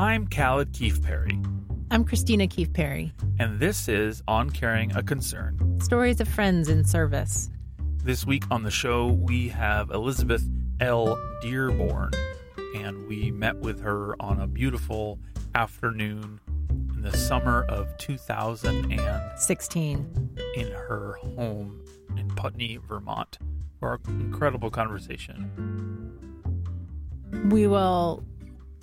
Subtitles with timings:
[0.00, 1.38] I'm Callid Keefe Perry,
[1.90, 3.12] I'm Kristina Keefe Perry.
[3.38, 5.78] and this is On Carrying a Concern.
[5.82, 7.50] Stories of friends in service.
[8.02, 10.42] This week on the show, we have Elizabeth
[10.80, 11.18] L.
[11.42, 12.12] Dearborn,
[12.76, 15.18] and we met with her on a beautiful
[15.54, 21.84] afternoon in the summer of 2016 in her home
[22.16, 23.36] in Putney, Vermont,
[23.78, 26.16] for an incredible conversation.
[27.50, 28.24] We will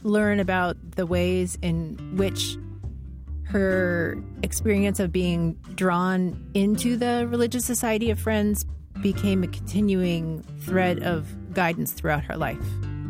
[0.07, 2.57] learn about the ways in which
[3.43, 8.65] her experience of being drawn into the Religious Society of Friends
[9.01, 12.65] became a continuing thread of guidance throughout her life.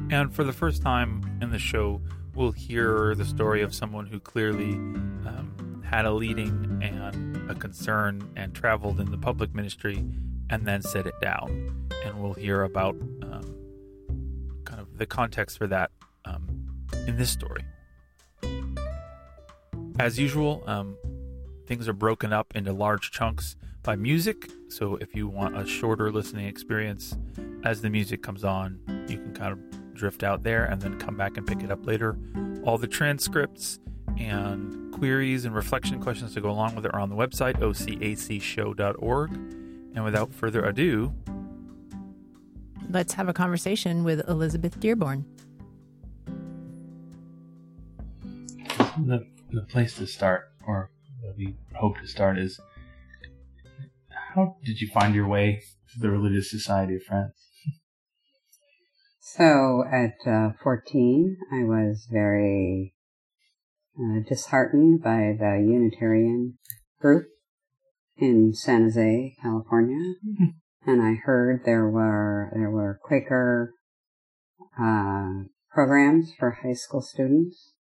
[0.10, 2.02] And for the first time in the show,
[2.36, 8.30] we'll hear the story of someone who clearly um, had a leading and a concern
[8.36, 10.06] and traveled in the public ministry
[10.50, 11.90] and then set it down.
[12.06, 13.56] And we'll hear about um,
[14.66, 15.92] kind of the context for that
[17.08, 17.64] in this story.
[20.00, 20.96] As usual, um,
[21.66, 24.50] things are broken up into large chunks by music.
[24.68, 27.18] So if you want a shorter listening experience
[27.64, 31.18] as the music comes on, you can kind of drift out there and then come
[31.18, 32.18] back and pick it up later.
[32.64, 33.80] All the transcripts
[34.20, 39.32] and queries and reflection questions to go along with it are on the website, ocacshow.org.
[39.32, 41.14] And without further ado,
[42.90, 45.26] Let's have a conversation with Elizabeth Dearborn.
[49.06, 50.92] The the place to start, or
[51.38, 52.60] we hope to start, is
[54.36, 55.62] how did you find your way
[55.94, 57.34] to the Religious Society of Friends?
[59.22, 62.94] So at uh, 14, I was very
[64.00, 66.58] uh, disheartened by the Unitarian
[67.00, 67.28] group
[68.18, 70.16] in San Jose, California,
[70.86, 73.74] and I heard there were there were Quaker
[74.80, 77.74] uh, programs for high school students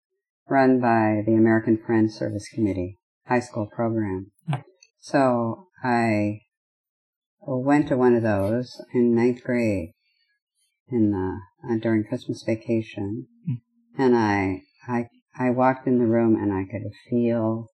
[0.47, 2.97] run by the American Friends Service Committee
[3.27, 4.31] high school program.
[4.47, 4.61] Hmm.
[4.99, 6.41] So I
[7.41, 9.91] went to one of those in ninth grade
[10.89, 13.53] in the uh, during Christmas vacation, hmm.
[13.97, 15.07] and I I
[15.37, 17.67] I walked in the room and I could feel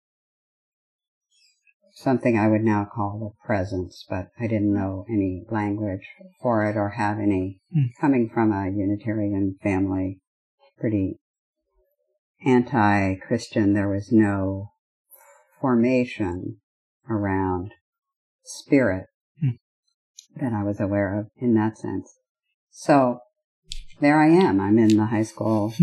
[1.92, 6.06] something I would now call the presence, but I didn't know any language
[6.41, 7.86] for it or have any hmm.
[8.00, 10.20] coming from a Unitarian family,
[10.78, 11.19] pretty
[12.45, 13.75] anti-Christian.
[13.75, 14.73] There was no
[15.61, 16.59] formation
[17.09, 17.73] around
[18.45, 19.06] spirit
[20.37, 22.12] that I was aware of in that sense.
[22.71, 23.21] So
[24.01, 24.61] there I am.
[24.61, 25.75] I'm in the high school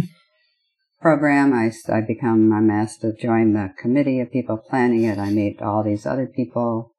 [1.01, 1.53] program.
[1.53, 5.17] I, I become, I'm asked to join the committee of people planning it.
[5.17, 6.93] I meet all these other people.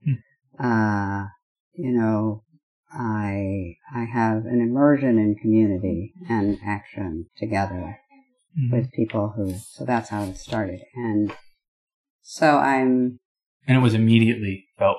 [0.58, 1.24] Uh,
[1.72, 2.42] you know,
[2.92, 7.98] I, I have an immersion in community and action together
[8.70, 10.80] with people who, so that's how it started.
[10.94, 11.32] And
[12.22, 13.18] so I'm
[13.66, 14.98] And it was immediately felt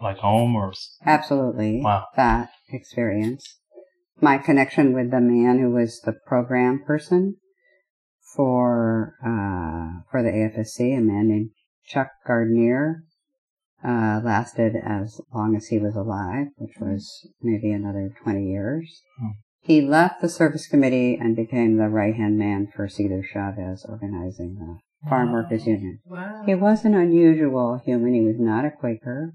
[0.00, 0.72] like home, or
[1.04, 2.06] absolutely Wow.
[2.16, 3.58] that experience.
[4.20, 7.36] My connection with the man who was the program person
[8.34, 11.50] for uh, for the AFSC, a man named
[11.86, 13.04] Chuck Gardner,
[13.84, 19.02] uh, lasted as long as he was alive, which was maybe another 20 years.
[19.20, 19.28] Hmm.
[19.66, 24.54] He left the service committee and became the right hand man for Cesar Chavez organizing
[24.54, 24.78] the
[25.08, 25.98] Farm Workers Union.
[26.46, 28.14] He was an unusual human.
[28.14, 29.34] He was not a Quaker.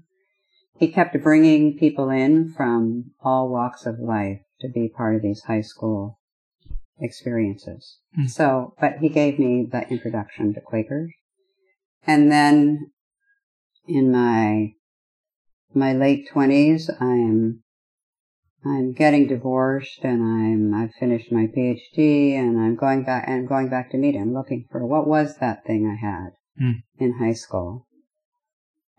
[0.78, 5.42] He kept bringing people in from all walks of life to be part of these
[5.42, 6.18] high school
[6.98, 7.98] experiences.
[8.14, 8.26] Hmm.
[8.26, 11.12] So, but he gave me the introduction to Quakers.
[12.06, 12.90] And then
[13.86, 14.72] in my,
[15.74, 17.61] my late twenties, I'm,
[18.64, 23.68] I'm getting divorced and I'm, I've finished my PhD and I'm going back, and going
[23.68, 26.80] back to meet him, looking for what was that thing I had Hmm.
[26.98, 27.86] in high school.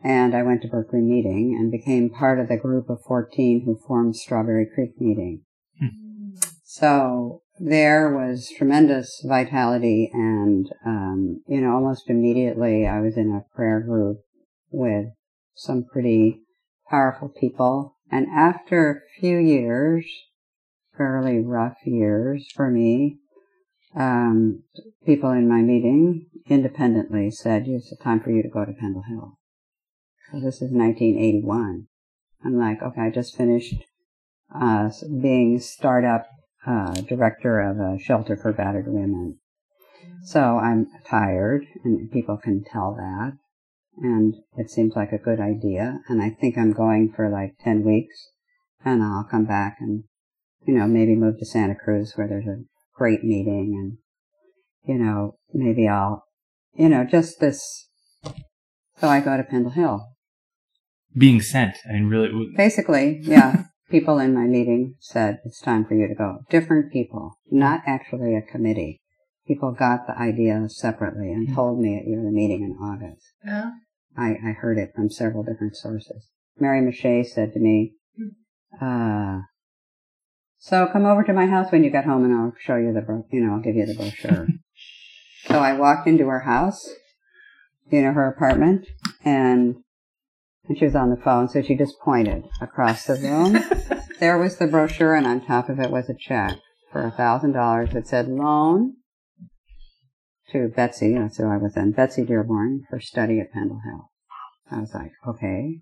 [0.03, 3.77] And I went to Berkeley meeting and became part of the group of 14 who
[3.87, 5.43] formed Strawberry Creek meeting.
[6.63, 13.45] So there was tremendous vitality and, um, you know, almost immediately I was in a
[13.55, 14.17] prayer group
[14.71, 15.09] with
[15.55, 16.41] some pretty
[16.89, 17.95] powerful people.
[18.13, 20.05] And after a few years,
[20.95, 23.17] fairly rough years for me,
[23.95, 24.61] um,
[25.03, 29.39] people in my meeting independently said, it's time for you to go to Pendle Hill.
[30.29, 31.87] So this is 1981.
[32.45, 33.83] I'm like, okay, I just finished
[34.53, 36.27] uh, being startup
[36.67, 39.39] uh, director of a shelter for battered women.
[40.23, 43.39] So I'm tired, and people can tell that.
[44.01, 45.99] And it seems like a good idea.
[46.09, 48.29] And I think I'm going for like 10 weeks,
[48.83, 50.03] and I'll come back and,
[50.65, 52.63] you know, maybe move to Santa Cruz where there's a
[52.97, 53.75] great meeting.
[53.79, 53.97] And
[54.85, 56.25] you know, maybe I'll,
[56.73, 57.87] you know, just this.
[58.97, 60.05] So I go to Pendle Hill.
[61.15, 61.77] Being sent.
[61.87, 62.51] I mean, really.
[62.55, 66.39] Basically, yeah, people in my meeting said it's time for you to go.
[66.49, 69.01] Different people, not actually a committee.
[69.47, 73.25] People got the idea separately and told me at your meeting in August.
[73.45, 73.71] Yeah.
[74.17, 76.29] I, I heard it from several different sources.
[76.57, 77.93] Mary Mache said to me,
[78.81, 79.39] uh,
[80.57, 83.01] so come over to my house when you get home and I'll show you the,
[83.01, 84.47] bro- you know, I'll give you the brochure.
[85.45, 86.87] so I walked into her house,
[87.91, 88.87] you know, her apartment,
[89.25, 89.75] and,
[90.69, 93.59] and she was on the phone, so she just pointed across the room.
[94.21, 96.57] there was the brochure and on top of it was a check
[96.93, 98.95] for a thousand dollars that said loan
[100.53, 104.09] to Betsy, that's who I was in, Betsy Dearborn for study at Pendle Hill.
[104.71, 105.81] I was like, okay,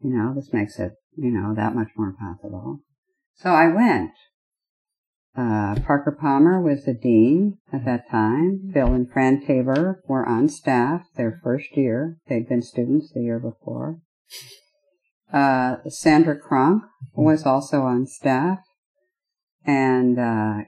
[0.00, 2.80] you know, this makes it, you know, that much more possible.
[3.34, 4.12] So I went.
[5.36, 8.70] Uh, Parker Palmer was the dean at that time.
[8.72, 12.16] Bill and Fran Taber were on staff their first year.
[12.26, 13.98] They'd been students the year before.
[15.30, 18.60] Uh, Sandra Cronk was also on staff.
[19.66, 20.58] And uh,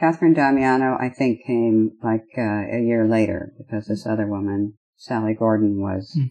[0.00, 5.34] Kathryn Damiano, I think, came like uh, a year later because this other woman, Sally
[5.34, 6.26] Gordon, was Hmm.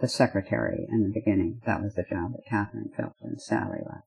[0.00, 1.60] the secretary in the beginning.
[1.66, 4.06] That was the job that Kathryn filled when Sally left.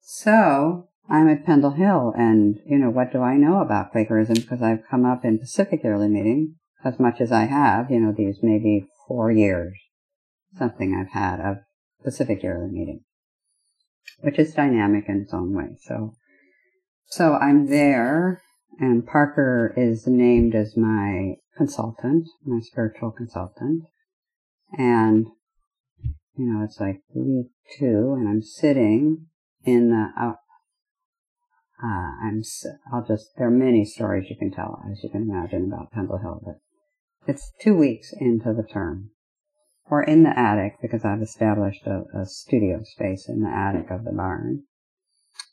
[0.00, 4.34] So I'm at Pendle Hill, and you know what do I know about Quakerism?
[4.34, 7.88] Because I've come up in Pacific Yearly Meeting as much as I have.
[7.90, 9.78] You know, these maybe four years,
[10.58, 11.58] something I've had of
[12.02, 13.00] Pacific Yearly Meeting,
[14.20, 15.76] which is dynamic in its own way.
[15.82, 16.14] So,
[17.06, 18.42] so I'm there,
[18.78, 23.84] and Parker is named as my consultant, my spiritual consultant,
[24.78, 25.26] and
[26.36, 29.26] you know, it's like week two, and I'm sitting
[29.64, 30.08] in the.
[30.18, 30.34] Uh,
[31.84, 32.42] uh, I'm.
[32.92, 33.30] I'll just.
[33.36, 36.56] There are many stories you can tell, as you can imagine, about Pendle Hill, but
[37.26, 39.10] it's two weeks into the term.
[39.90, 44.04] We're in the attic because I've established a, a studio space in the attic of
[44.04, 44.64] the barn,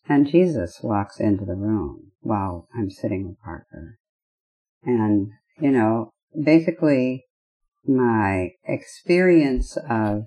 [0.08, 3.98] and Jesus walks into the room while I'm sitting with Parker,
[4.84, 6.12] and you know,
[6.42, 7.26] basically,
[7.86, 10.26] my experience of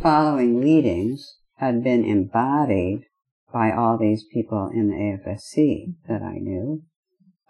[0.00, 3.04] following leadings had been embodied
[3.52, 6.82] by all these people in the AFSC that I knew.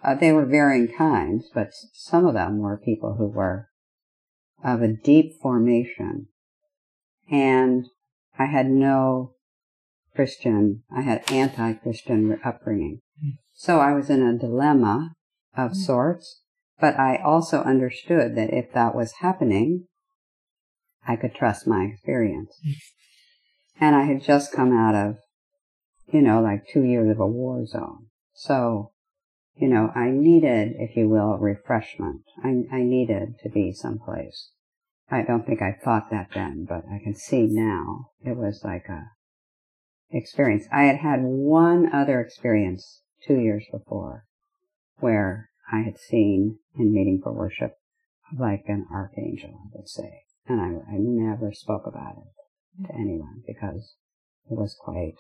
[0.03, 3.69] Uh, they were varying kinds, but some of them were people who were
[4.63, 6.29] of a deep formation.
[7.31, 7.87] And
[8.39, 9.35] I had no
[10.19, 13.03] Christian, I had anti-Christian upbringing.
[13.23, 13.31] Hmm.
[13.53, 15.13] So I was in a dilemma
[15.57, 15.77] of hmm.
[15.77, 16.43] sorts,
[16.81, 19.87] but I also understood that if that was happening,
[21.07, 22.53] I could trust my experience.
[22.65, 22.73] Hmm.
[23.85, 25.19] And I had just come out of,
[26.13, 28.07] you know, like two years of a war zone.
[28.35, 28.91] So,
[29.55, 32.23] you know, I needed, if you will, refreshment.
[32.43, 34.51] I, I needed to be someplace.
[35.09, 38.89] I don't think I thought that then, but I can see now it was like
[38.89, 39.13] a
[40.11, 40.67] experience.
[40.73, 44.25] I had had one other experience two years before
[44.99, 47.73] where I had seen in meeting for worship
[48.37, 50.23] like an archangel, I would say.
[50.47, 53.95] And I, I never spoke about it to anyone because
[54.51, 55.17] it was quite,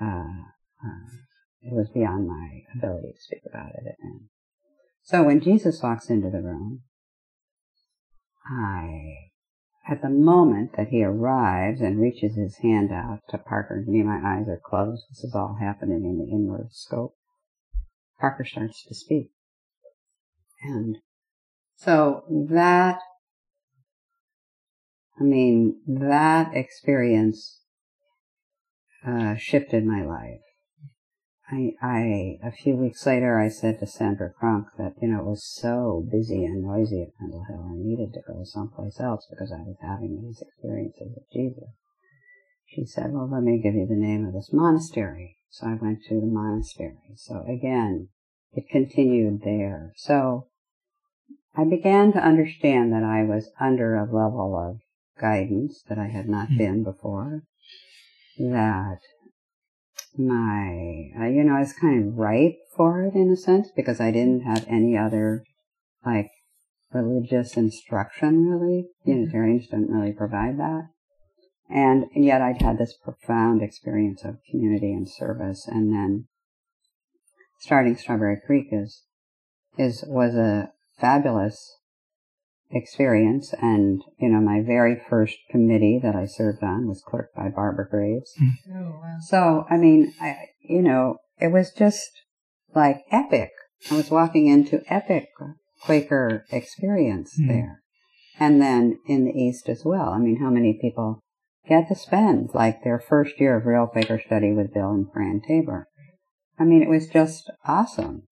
[0.00, 0.44] uh,
[0.84, 1.08] uh,
[1.62, 3.96] it was beyond my ability to speak about it.
[4.00, 4.28] And
[5.02, 6.82] so when Jesus walks into the room,
[8.46, 9.30] I,
[9.86, 14.20] at the moment that he arrives and reaches his hand out to Parker, me, my
[14.24, 15.04] eyes are closed.
[15.10, 17.14] This is all happening in the inward scope.
[18.18, 19.30] Parker starts to speak.
[20.62, 20.98] And
[21.76, 22.98] so that,
[25.20, 27.60] I mean, that experience
[29.06, 30.40] uh, shifted my life.
[31.50, 35.26] I, I, a few weeks later, I said to Sandra Cronk that, you know, it
[35.26, 37.68] was so busy and noisy at Pendle Hill.
[37.70, 41.68] I needed to go someplace else because I was having these experiences with Jesus.
[42.66, 45.36] She said, well, let me give you the name of this monastery.
[45.50, 47.14] So I went to the monastery.
[47.16, 48.08] So again,
[48.52, 49.92] it continued there.
[49.96, 50.48] So
[51.54, 54.80] I began to understand that I was under a level of
[55.20, 56.56] guidance that I had not hmm.
[56.56, 57.42] been before.
[58.38, 58.98] That
[60.16, 64.00] my, uh, you know, I was kind of ripe for it in a sense because
[64.00, 65.44] I didn't have any other,
[66.04, 66.30] like,
[66.92, 68.86] religious instruction really.
[69.04, 70.88] Unitarians didn't really provide that.
[71.68, 76.26] And yet I'd had this profound experience of community and service and then
[77.58, 79.02] starting Strawberry Creek is,
[79.78, 81.78] is, was a fabulous
[82.70, 87.48] experience and, you know, my very first committee that I served on was clerked by
[87.48, 88.32] Barbara Graves.
[88.74, 89.16] Oh, wow.
[89.20, 92.10] So, I mean, I, you know, it was just
[92.74, 93.50] like epic
[93.90, 95.28] I was walking into epic
[95.82, 97.48] Quaker experience Hmm.
[97.48, 97.80] there.
[98.40, 100.08] And then in the East as well.
[100.08, 101.20] I mean, how many people
[101.68, 105.42] get to spend like their first year of real Quaker study with Bill and Fran
[105.46, 105.86] Taber?
[106.58, 108.22] I mean, it was just awesome.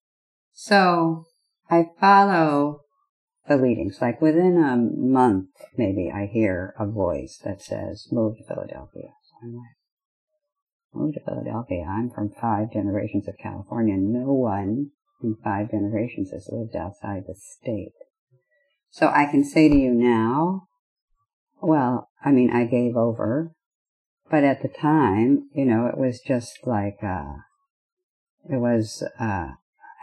[0.53, 1.25] So
[1.71, 2.81] I follow
[3.49, 3.99] the leadings.
[4.01, 9.11] Like within a month, maybe I hear a voice that says, move to Philadelphia.
[9.23, 9.77] So I'm like,
[10.95, 11.85] move to Philadelphia.
[11.89, 13.97] I'm from five generations of California.
[13.97, 14.91] No one
[15.23, 17.93] in five generations has lived outside the state.
[18.91, 20.69] So I can say to you now,
[21.61, 23.53] well, I mean, I gave over,
[24.31, 27.35] but at the time, you know, it was just like, uh,
[28.51, 29.53] it was, uh,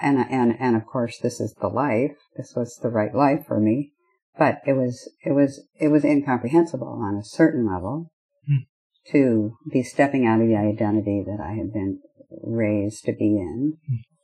[0.02, 2.16] and, and, and of course this is the life.
[2.38, 3.92] This was the right life for me,
[4.38, 8.12] but it was, it was, it was incomprehensible on a certain level
[8.48, 8.64] Hmm.
[9.12, 12.00] to be stepping out of the identity that I had been
[12.44, 13.78] raised to be in.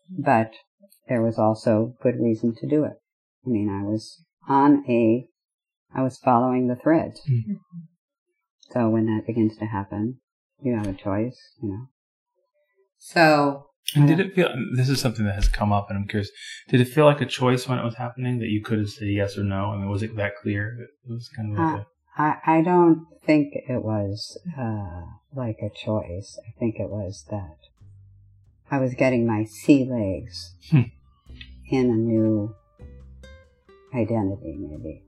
[0.09, 0.53] But
[1.09, 2.93] there was also good reason to do it.
[3.45, 5.27] I mean, I was on a,
[5.93, 7.59] I was following the thread Mhm.
[8.71, 10.19] So when that begins to happen,
[10.61, 11.87] you have a choice, you know.
[12.97, 14.49] So, And did it feel?
[14.75, 16.31] This is something that has come up, and I'm curious.
[16.69, 19.07] Did it feel like a choice when it was happening that you could have said
[19.09, 19.71] yes or no?
[19.71, 20.77] I mean, was it that clear?
[20.81, 21.87] It was kind of like a.
[22.17, 25.01] I, I don't think it was, uh,
[25.35, 26.39] like a choice.
[26.47, 27.57] I think it was that
[28.71, 30.81] I was getting my sea legs Hmm.
[31.69, 32.55] in a new
[33.93, 35.03] identity, maybe.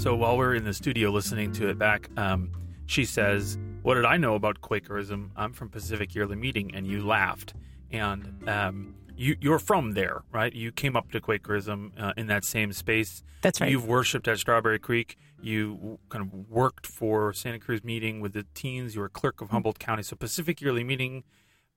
[0.00, 2.52] So while we're in the studio listening to it back, um,
[2.86, 5.30] she says, "What did I know about Quakerism?
[5.36, 7.52] I'm from Pacific Yearly Meeting," and you laughed.
[7.90, 10.54] And um, you, you're from there, right?
[10.54, 13.22] You came up to Quakerism uh, in that same space.
[13.42, 13.70] That's right.
[13.70, 15.18] You've worshipped at Strawberry Creek.
[15.42, 18.94] You kind of worked for Santa Cruz Meeting with the teens.
[18.94, 20.02] You were clerk of Humboldt County.
[20.02, 21.24] So Pacific Yearly Meeting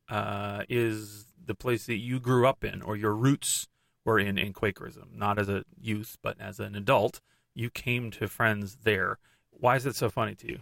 [0.07, 3.67] uh, is the place that you grew up in, or your roots
[4.05, 5.09] were in in Quakerism.
[5.13, 7.19] Not as a youth, but as an adult,
[7.55, 9.17] you came to friends there.
[9.51, 10.59] Why is it so funny to you?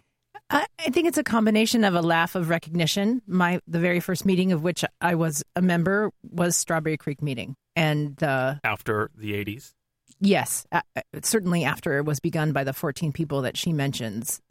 [0.50, 3.22] I, I think it's a combination of a laugh of recognition.
[3.26, 7.56] My the very first meeting of which I was a member was Strawberry Creek meeting,
[7.76, 9.74] and uh, After the '80s,
[10.20, 10.82] yes, uh,
[11.24, 14.42] certainly after it was begun by the 14 people that she mentions,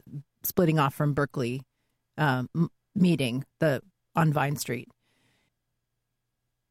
[0.43, 1.61] splitting off from Berkeley
[2.17, 3.81] um, m- meeting the
[4.15, 4.89] on Vine Street.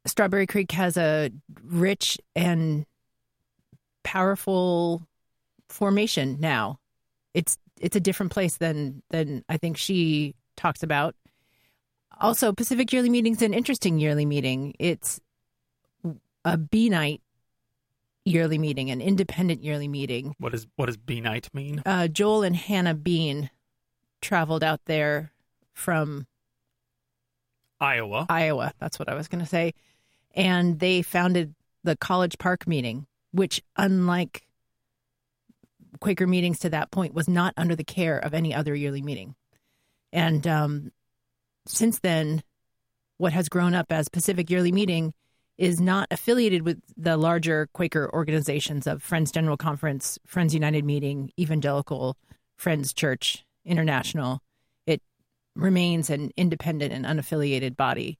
[0.06, 1.30] Strawberry Creek has a
[1.62, 2.84] rich and
[4.02, 5.06] powerful
[5.70, 6.78] formation now.
[7.34, 11.14] It's it's a different place than than I think she talks about.
[12.20, 14.74] Also, Pacific Yearly Meeting's an interesting yearly meeting.
[14.78, 15.20] It's
[16.44, 17.20] a Beanite
[18.24, 20.34] yearly meeting, an independent yearly meeting.
[20.38, 21.82] what does what does Beanite mean?
[21.86, 23.50] Uh, Joel and Hannah Bean
[24.20, 25.32] traveled out there
[25.72, 26.26] from
[27.80, 28.26] Iowa.
[28.28, 28.72] Iowa.
[28.78, 29.72] That's what I was going to say.
[30.34, 34.46] And they founded the College Park meeting, which, unlike
[35.98, 39.34] Quaker meetings to that point, was not under the care of any other yearly meeting.
[40.12, 40.92] And um,
[41.66, 42.42] since then,
[43.18, 45.12] what has grown up as Pacific Yearly Meeting
[45.58, 51.30] is not affiliated with the larger Quaker organizations of Friends General Conference, Friends United Meeting,
[51.38, 52.16] Evangelical,
[52.56, 54.40] Friends Church International.
[54.86, 55.02] It
[55.54, 58.18] remains an independent and unaffiliated body.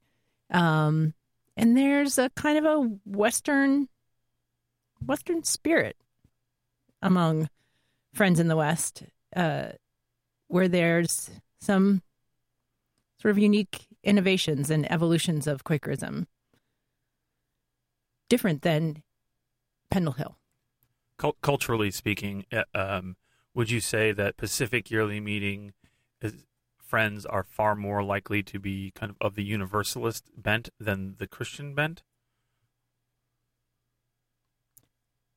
[0.51, 1.15] Um,
[1.57, 3.89] and there's a kind of a Western
[5.07, 5.97] Western spirit
[7.01, 7.49] among
[8.13, 9.05] friends in the West,
[9.37, 9.71] uh,
[10.49, 12.03] where there's some
[13.21, 16.27] sort of unique innovations and evolutions of Quakerism,
[18.29, 19.03] different than
[19.91, 20.37] Pendle Hill.
[21.19, 23.17] Cul- culturally speaking, uh, um,
[23.55, 25.75] would you say that Pacific Yearly Meeting
[26.23, 26.47] is,
[26.79, 31.27] friends are far more likely to be kind of of the universalist bent than the
[31.27, 32.03] Christian bent?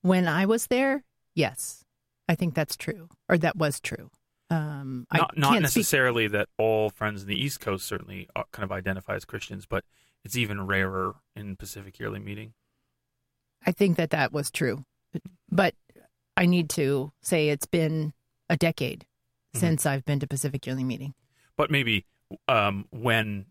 [0.01, 1.03] When I was there,
[1.34, 1.82] yes,
[2.27, 4.10] I think that's true, or that was true.
[4.50, 8.30] Um, Not, I not can't speak necessarily that all friends in the East Coast certainly
[8.36, 9.84] uh, kind of identify as Christians, but
[10.24, 12.53] it's even rarer in Pacific Yearly Meeting.
[13.65, 14.86] I think that that was true,
[15.50, 15.74] but
[16.38, 18.13] I need to say it's been
[18.50, 19.06] a decade
[19.56, 19.60] Mhm.
[19.60, 21.13] since I've been to Pacific Yearly Meeting.
[21.56, 22.06] But maybe
[22.48, 23.46] um, when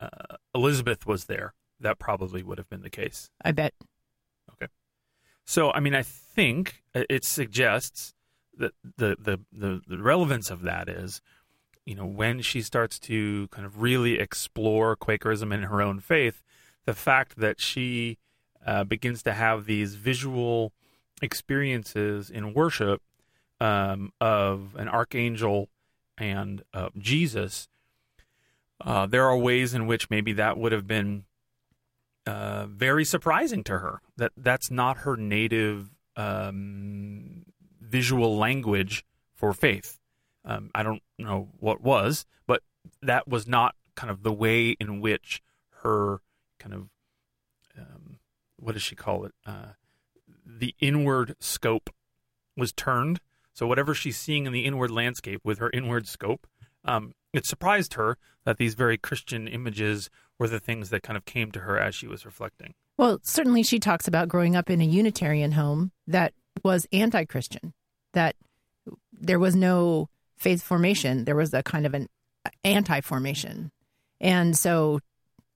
[0.00, 3.30] uh, Elizabeth was there, that probably would have been the case.
[3.44, 3.72] I bet.
[5.46, 8.12] So, I mean, I think it suggests
[8.58, 11.22] that the, the, the, the relevance of that is,
[11.84, 16.42] you know, when she starts to kind of really explore Quakerism in her own faith,
[16.84, 18.18] the fact that she
[18.66, 20.72] uh, begins to have these visual
[21.22, 23.00] experiences in worship
[23.60, 25.68] um, of an archangel
[26.18, 27.68] and uh, Jesus,
[28.80, 31.24] uh, there are ways in which maybe that would have been
[32.26, 34.00] uh, very surprising to her.
[34.16, 37.44] That that's not her native um,
[37.80, 39.04] visual language
[39.34, 39.98] for faith.
[40.44, 42.62] Um, I don't know what was, but
[43.02, 45.42] that was not kind of the way in which
[45.82, 46.20] her
[46.58, 46.88] kind of
[47.78, 48.18] um,
[48.56, 49.32] what does she call it?
[49.44, 49.72] Uh,
[50.44, 51.90] the inward scope
[52.56, 53.20] was turned.
[53.52, 56.46] So whatever she's seeing in the inward landscape with her inward scope,
[56.84, 61.24] um, it surprised her that these very Christian images were the things that kind of
[61.24, 62.74] came to her as she was reflecting.
[62.96, 66.32] Well, certainly she talks about growing up in a Unitarian home that
[66.64, 67.74] was anti Christian,
[68.12, 68.36] that
[69.12, 72.08] there was no faith formation, there was a kind of an
[72.64, 73.70] anti formation.
[74.20, 75.00] And so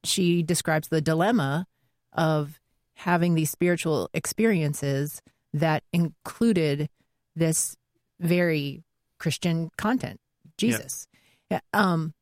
[0.05, 1.67] she describes the dilemma
[2.13, 2.61] of
[2.95, 5.23] having these spiritual experiences
[5.55, 6.89] that included
[7.35, 7.77] this
[8.19, 8.83] very
[9.19, 10.21] Christian content,
[10.59, 11.07] Jesus.
[11.73, 12.15] Um,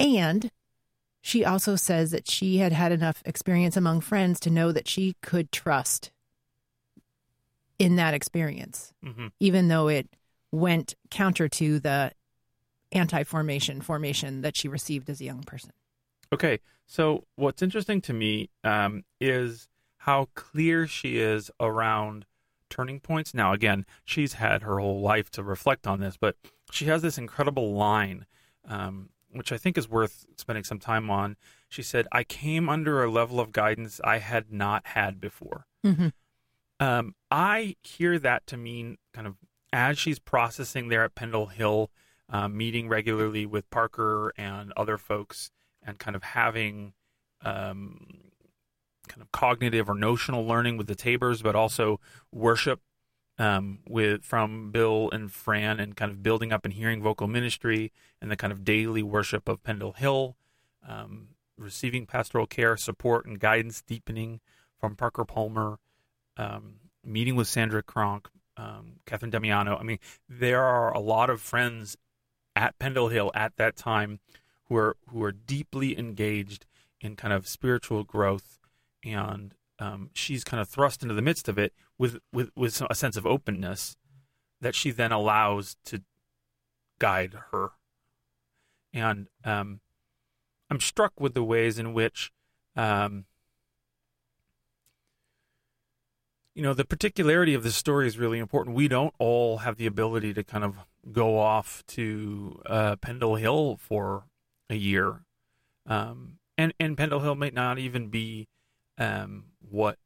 [0.00, 0.50] and
[1.20, 5.16] she also says that she had had enough experience among friends to know that she
[5.22, 6.10] could trust
[7.78, 9.28] in that experience, mm-hmm.
[9.40, 10.08] even though it
[10.52, 12.12] went counter to the
[12.92, 15.70] anti formation formation that she received as a young person.
[16.32, 16.60] Okay.
[16.86, 22.26] So, what's interesting to me um, is how clear she is around
[22.68, 23.32] turning points.
[23.32, 26.36] Now, again, she's had her whole life to reflect on this, but
[26.70, 28.26] she has this incredible line,
[28.68, 31.36] um, which I think is worth spending some time on.
[31.68, 35.66] She said, I came under a level of guidance I had not had before.
[35.84, 36.08] Mm-hmm.
[36.80, 39.36] Um, I hear that to mean kind of
[39.72, 41.90] as she's processing there at Pendle Hill,
[42.28, 45.50] um, meeting regularly with Parker and other folks,
[45.82, 46.92] and kind of having
[47.42, 48.20] um,
[49.08, 52.00] kind of cognitive or notional learning with the Tabers, but also
[52.32, 52.80] worship
[53.38, 57.92] um, with from Bill and Fran, and kind of building up and hearing vocal ministry
[58.20, 60.36] and the kind of daily worship of Pendle Hill,
[60.88, 64.40] um, receiving pastoral care, support, and guidance, deepening
[64.78, 65.78] from Parker Palmer,
[66.36, 69.76] um, meeting with Sandra Cronk, um, Kathryn Damiano.
[69.76, 71.96] I mean, there are a lot of friends
[72.56, 74.20] at Pendle Hill at that time
[74.68, 76.66] who are who are deeply engaged
[77.00, 78.58] in kind of spiritual growth
[79.04, 82.94] and um, she's kind of thrust into the midst of it with with with a
[82.94, 83.96] sense of openness
[84.60, 86.02] that she then allows to
[86.98, 87.70] guide her.
[88.92, 89.80] And um,
[90.70, 92.32] I'm struck with the ways in which,
[92.76, 93.24] um,
[96.54, 98.76] you know, the particularity of this story is really important.
[98.76, 100.76] We don't all have the ability to kind of
[101.12, 104.24] go off to uh, Pendle Hill for
[104.70, 105.22] a year,
[105.86, 108.48] um, and and Pendle Hill may not even be
[108.98, 109.98] um, what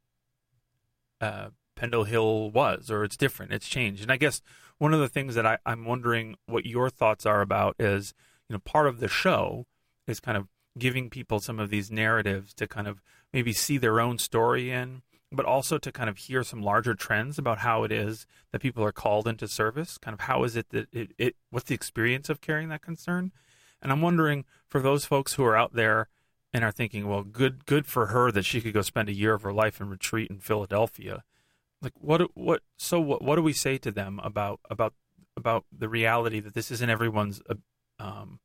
[1.21, 4.03] uh, Pendle Hill was, or it's different, it's changed.
[4.03, 4.43] And I guess
[4.79, 8.15] one of the things that I, I'm wondering what your thoughts are about is,
[8.49, 9.67] you know, part of the show
[10.07, 10.49] is kind of
[10.79, 15.03] giving people some of these narratives to kind of maybe see their own story in,
[15.31, 18.83] but also to kind of hear some larger trends about how it is that people
[18.85, 19.99] are called into service.
[19.99, 23.33] Kind of how is it that it, it what's the experience of carrying that concern?
[23.83, 26.09] And I'm wondering for those folks who are out there
[26.53, 29.35] and are thinking, well, good good for her that she could go spend a year
[29.35, 31.23] of her life in retreat in Philadelphia.
[31.83, 34.95] Like what what so what what do we say to them about about
[35.37, 37.55] about the reality that this isn't everyone's uh,
[38.01, 38.41] um,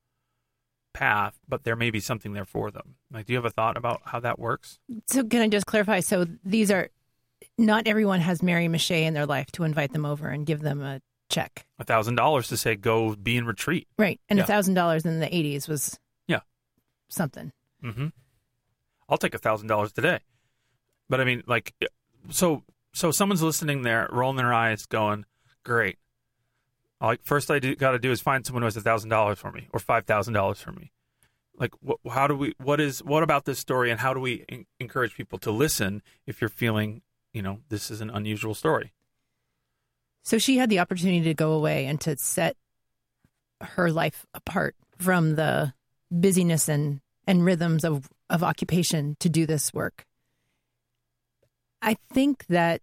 [0.93, 2.95] path, but there may be something there for them.
[3.11, 4.77] Like, do you have a thought about how that works?
[5.07, 6.01] So, can I just clarify?
[6.01, 6.89] So, these are
[7.57, 10.81] not everyone has Mary Mache in their life to invite them over and give them
[10.81, 11.65] a check.
[11.79, 14.19] A thousand dollars to say go be in retreat, right?
[14.29, 16.41] And a thousand dollars in the eighties was Yeah.
[17.09, 17.51] something.
[17.83, 18.07] Mm-hmm.
[19.09, 20.19] I'll take a thousand dollars today.
[21.09, 21.73] But I mean, like,
[22.29, 25.25] so so someone's listening there, rolling their eyes, going,
[25.63, 25.97] "Great."
[27.01, 29.51] Like, first I got to do is find someone who has a thousand dollars for
[29.51, 30.91] me or five thousand dollars for me.
[31.55, 32.53] Like, wh- how do we?
[32.57, 33.03] What is?
[33.03, 33.91] What about this story?
[33.91, 37.01] And how do we en- encourage people to listen if you're feeling,
[37.33, 38.93] you know, this is an unusual story?
[40.23, 42.55] So she had the opportunity to go away and to set
[43.61, 45.73] her life apart from the
[46.09, 50.05] busyness and, and rhythms of, of occupation to do this work.
[51.81, 52.81] I think that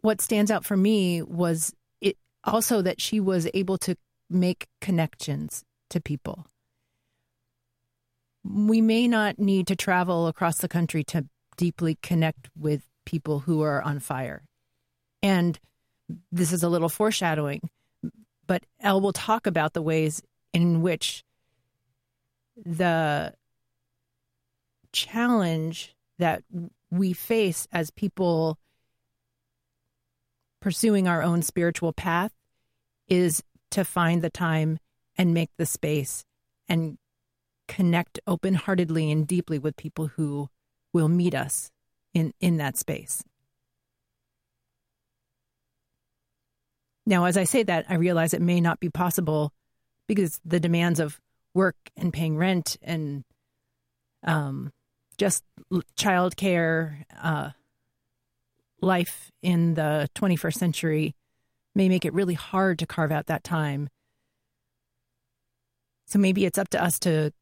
[0.00, 3.96] what stands out for me was it also that she was able to
[4.30, 6.46] make connections to people.
[8.44, 13.62] We may not need to travel across the country to deeply connect with people who
[13.62, 14.42] are on fire.
[15.22, 15.58] And
[16.30, 17.68] this is a little foreshadowing,
[18.46, 20.22] but Elle will talk about the ways
[20.54, 21.24] in which
[22.64, 23.34] the
[24.92, 26.42] challenge that
[26.90, 28.58] we face as people
[30.60, 32.32] pursuing our own spiritual path
[33.06, 34.78] is to find the time
[35.16, 36.24] and make the space
[36.68, 36.98] and
[37.66, 40.48] connect open heartedly and deeply with people who
[40.92, 41.70] will meet us
[42.14, 43.22] in, in that space.
[47.06, 49.52] Now, as I say that, I realize it may not be possible
[50.06, 51.20] because the demands of
[51.58, 53.24] work and paying rent and
[54.22, 54.72] um,
[55.18, 55.42] just
[55.98, 57.50] childcare, uh,
[58.80, 61.14] life in the 21st century
[61.74, 63.88] may make it really hard to carve out that time.
[66.06, 67.32] So maybe it's up to us to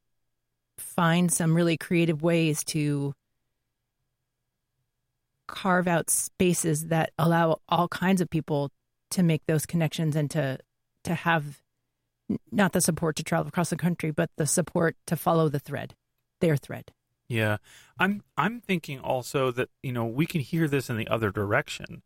[0.79, 3.13] find some really creative ways to
[5.47, 8.71] carve out spaces that allow all kinds of people
[9.11, 10.59] to make those connections and to
[11.05, 11.61] to have
[12.51, 15.95] not the support to travel across the country but the support to follow the thread
[16.41, 16.93] their thread.
[17.29, 17.57] Yeah.
[17.99, 22.03] I'm i'm thinking also that you know we can hear this in the other direction.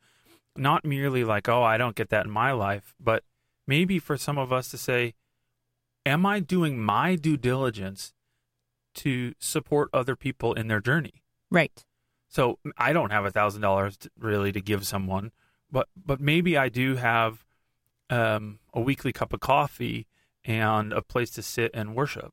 [0.56, 3.24] Not merely like oh i don't get that in my life but
[3.66, 5.14] maybe for some of us to say
[6.04, 8.12] am i doing my due diligence
[8.94, 11.22] to support other people in their journey?
[11.50, 11.84] Right.
[12.28, 15.32] So I don't have a thousand dollars really to give someone,
[15.70, 17.44] but but maybe I do have
[18.08, 20.06] um, a weekly cup of coffee
[20.44, 22.32] and a place to sit and worship,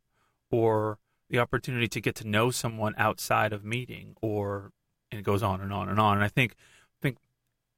[0.51, 4.71] or the opportunity to get to know someone outside of meeting, or
[5.11, 6.17] and it goes on and on and on.
[6.17, 7.17] And I think I think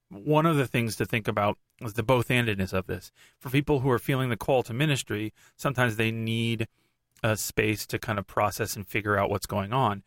[0.10, 3.12] one of the things to think about is the both handedness of this.
[3.40, 6.68] For people who are feeling the call to ministry, sometimes they need
[7.24, 10.04] a space to kind of process and figure out what's going on.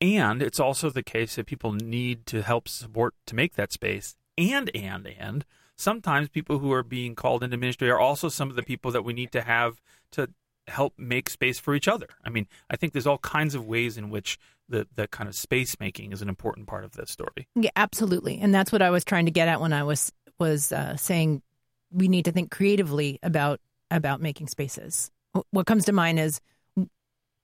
[0.00, 4.16] And it's also the case that people need to help support to make that space.
[4.38, 5.44] And, and, and
[5.80, 9.02] sometimes people who are being called into ministry are also some of the people that
[9.02, 9.80] we need to have
[10.12, 10.28] to
[10.68, 12.06] help make space for each other.
[12.24, 14.38] I mean, I think there's all kinds of ways in which
[14.68, 17.48] the, the kind of space making is an important part of this story.
[17.56, 18.38] Yeah, absolutely.
[18.38, 21.42] And that's what I was trying to get at when I was was uh, saying
[21.90, 25.10] we need to think creatively about about making spaces.
[25.50, 26.40] What comes to mind is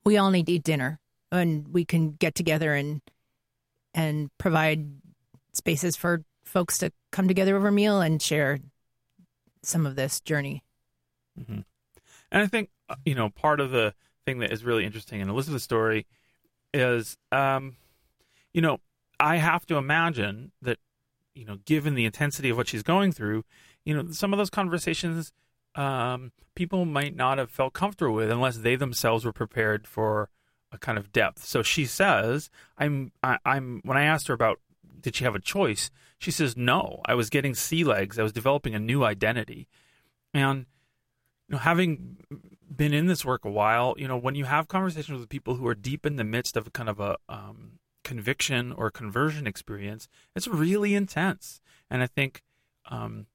[0.05, 1.01] we all need to eat dinner
[1.33, 3.01] and we can get together and
[3.93, 4.87] and provide
[5.53, 8.59] spaces for folks to come together over a meal and share
[9.63, 10.63] some of this journey.
[11.39, 11.61] Mm-hmm.
[12.33, 15.29] And I think uh, you know part of the thing that is really interesting in
[15.29, 16.07] Elizabeth's story
[16.75, 17.77] is, um,
[18.53, 18.79] you know,
[19.21, 20.79] I have to imagine that
[21.35, 23.45] you know, given the intensity of what she's going through,
[23.85, 25.33] you know, some of those conversations
[25.77, 30.31] um, people might not have felt comfortable with unless they themselves were prepared for
[30.73, 31.45] a kind of depth.
[31.45, 34.61] So she says, "I'm I, I'm." When I asked her about
[35.01, 37.01] did she have a choice, she says, "No.
[37.05, 38.19] I was getting sea legs.
[38.19, 39.69] I was developing a new identity."
[40.35, 40.67] And
[41.49, 42.17] you know, having
[42.75, 45.67] been in this work a while, you know, when you have conversations with people who
[45.67, 50.09] are deep in the midst of a kind of a um, conviction or conversion experience,
[50.35, 51.61] it's really intense.
[51.91, 52.43] And I think
[52.91, 53.27] um,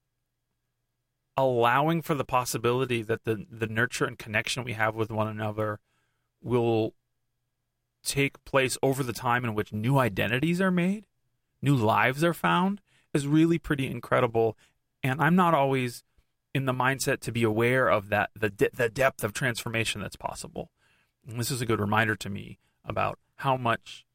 [1.38, 5.80] allowing for the possibility that the the nurture and connection we have with one another
[6.42, 6.94] will
[8.04, 11.06] take place over the time in which new identities are made,
[11.62, 12.82] new lives are found,
[13.14, 14.58] is really pretty incredible.
[15.04, 16.04] And I'm not always
[16.54, 20.16] in the mindset to be aware of that the de- the depth of transformation that's
[20.16, 20.72] possible.
[21.28, 24.06] And this is a good reminder to me about how much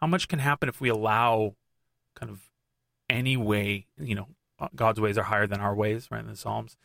[0.00, 1.54] how much can happen if we allow
[2.14, 2.50] kind of
[3.08, 4.28] any way, you know,
[4.74, 6.76] God's ways are higher than our ways, right in the Psalms.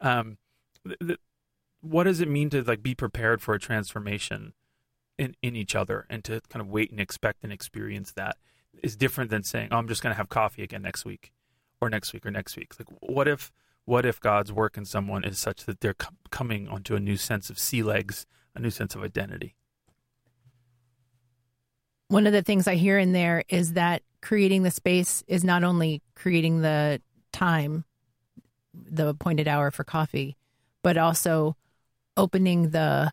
[0.00, 0.38] Um,
[0.84, 1.20] th- th-
[1.80, 4.54] what does it mean to like be prepared for a transformation
[5.18, 8.36] in, in each other and to kind of wait and expect and experience that
[8.82, 11.32] is different than saying, oh, I'm just going to have coffee again next week
[11.80, 12.74] or next week or next week.
[12.78, 13.52] Like, what if,
[13.84, 17.16] what if God's work in someone is such that they're com- coming onto a new
[17.16, 19.54] sense of sea legs, a new sense of identity?
[22.08, 25.62] One of the things I hear in there is that creating the space is not
[25.62, 27.00] only creating the
[27.32, 27.84] time,
[28.74, 30.36] the appointed hour for coffee,
[30.82, 31.56] but also
[32.16, 33.12] opening the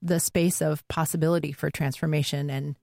[0.00, 2.76] the space of possibility for transformation and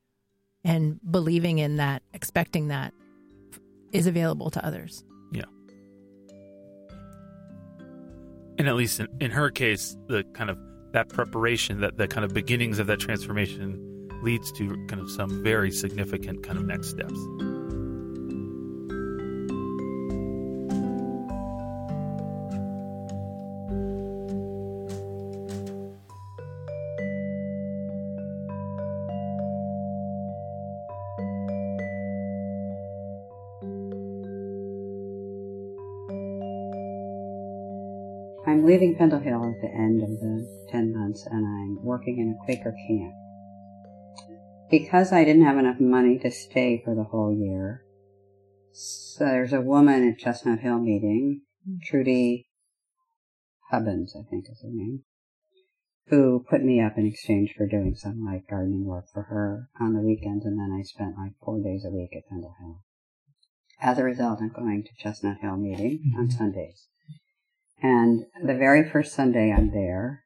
[0.64, 2.94] and believing in that, expecting that
[3.92, 5.04] is available to others.
[5.32, 5.44] Yeah.
[8.58, 10.58] And at least in, in her case, the kind of
[10.94, 15.44] that preparation, that the kind of beginnings of that transformation leads to kind of some
[15.44, 17.20] very significant kind of next steps.
[38.82, 42.46] Leaving Pendle Hill at the end of the 10 months and I'm working in a
[42.46, 43.14] Quaker camp.
[44.72, 47.84] Because I didn't have enough money to stay for the whole year,
[48.72, 51.42] So there's a woman at Chestnut Hill meeting,
[51.84, 52.48] Trudy
[53.70, 55.04] Hubbins, I think is her name,
[56.08, 59.94] who put me up in exchange for doing some like gardening work for her on
[59.94, 62.82] the weekends, and then I spent like four days a week at Pendle Hill.
[63.80, 66.38] As a result, I'm going to Chestnut Hill meeting on mm-hmm.
[66.38, 66.88] Sundays.
[67.82, 70.24] And the very first Sunday I'm there,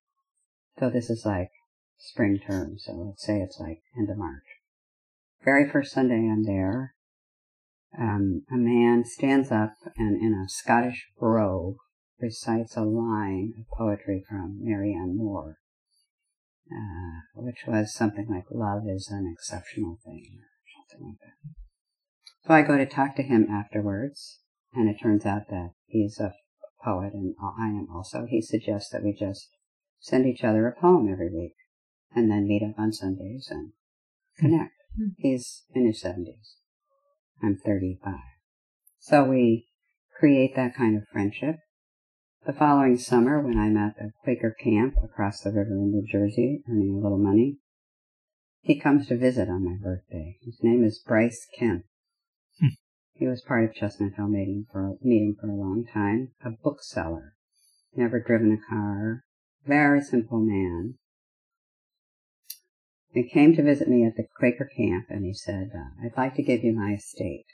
[0.78, 1.52] so this is like
[1.98, 4.44] spring term, so let's say it's like end of March.
[5.44, 6.96] Very first Sunday I'm there,
[7.98, 11.78] um, a man stands up and in a Scottish brogue
[12.20, 15.60] recites a line of poetry from Marianne Moore,
[16.70, 22.48] uh, which was something like "Love is an exceptional thing" or something like that.
[22.48, 24.40] So I go to talk to him afterwards,
[24.74, 26.34] and it turns out that he's a
[26.86, 28.28] poet and I am also.
[28.30, 29.50] He suggests that we just
[30.00, 31.56] send each other a poem every week,
[32.16, 33.72] and then meet up on Sundays and
[34.38, 34.74] connect.
[34.94, 35.10] Mm-hmm.
[35.18, 36.58] He's in his seventies.
[37.44, 38.14] I'm 35.
[39.00, 39.68] So we
[40.18, 41.58] create that kind of friendship.
[42.46, 46.62] The following summer, when I'm at the Quaker camp across the river in New Jersey,
[46.70, 47.58] earning a little money,
[48.62, 50.38] he comes to visit on my birthday.
[50.44, 51.86] His name is Bryce Kemp.
[53.18, 57.34] He was part of Chestnut Hill meeting for, meeting for a long time, a bookseller,
[57.96, 59.24] never driven a car,
[59.66, 60.96] very simple man.
[63.12, 66.36] He came to visit me at the Quaker camp and he said, uh, I'd like
[66.36, 67.46] to give you my estate.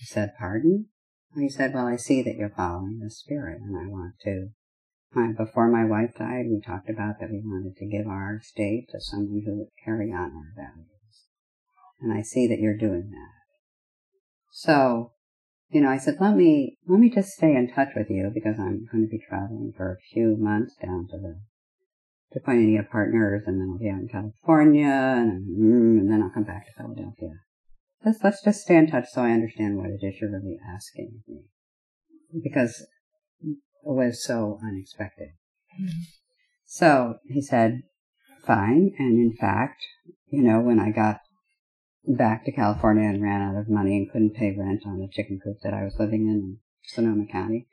[0.00, 0.86] I said, pardon?
[1.34, 4.50] He said, well, I see that you're following the spirit and I want to.
[5.12, 8.86] My, before my wife died, we talked about that we wanted to give our estate
[8.90, 11.26] to someone who would carry on our values.
[12.00, 13.37] And I see that you're doing that.
[14.50, 15.12] So,
[15.70, 18.58] you know, I said, let me, let me just stay in touch with you because
[18.58, 21.40] I'm going to be traveling for a few months down to the
[22.32, 26.30] to Koinonia Partners, and then I'll be out in California, and, mm, and then I'll
[26.30, 27.40] come back to Philadelphia.
[28.04, 31.22] Let's, let's just stay in touch so I understand what it is you're really asking
[31.26, 31.44] me.
[32.42, 32.86] Because
[33.42, 35.30] it was so unexpected.
[35.80, 36.02] Mm-hmm.
[36.66, 37.80] So he said,
[38.44, 38.92] fine.
[38.98, 39.82] And in fact,
[40.28, 41.20] you know, when I got
[42.16, 45.40] back to California and ran out of money and couldn't pay rent on the chicken
[45.42, 47.68] coop that I was living in in Sonoma County,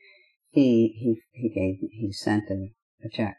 [0.49, 3.37] he, he, he gave, he sent a, a check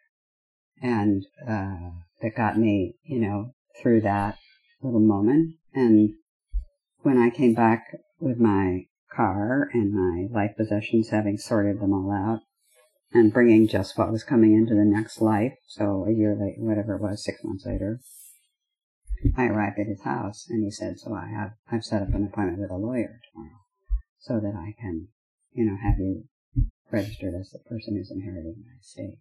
[0.81, 1.91] and uh,
[2.23, 4.39] that got me, you know, through that
[4.83, 5.57] little moment.
[5.75, 6.15] And
[7.01, 7.85] when I came back
[8.19, 12.41] with my car and my life possessions, having sorted them all out,
[13.13, 16.97] and bringing just what was coming into the next life, so a year later, whatever
[16.97, 18.01] it was, six months later,
[19.37, 22.25] I arrived at his house, and he said, "So I have I've set up an
[22.25, 23.61] appointment with a lawyer tomorrow,
[24.19, 25.09] so that I can,
[25.53, 26.29] you know, have you
[26.91, 29.19] registered as the person who's inheriting my estate."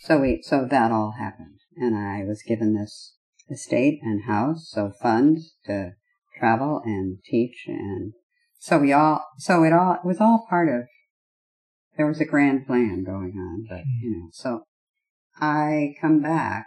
[0.00, 3.16] So we, so that all happened, and I was given this
[3.48, 5.94] estate and house, so funds to
[6.38, 8.14] travel and teach, and
[8.58, 10.88] so we all, so it all it was all part of.
[11.96, 14.66] There was a grand plan going on, but you know, so
[15.36, 16.66] I come back,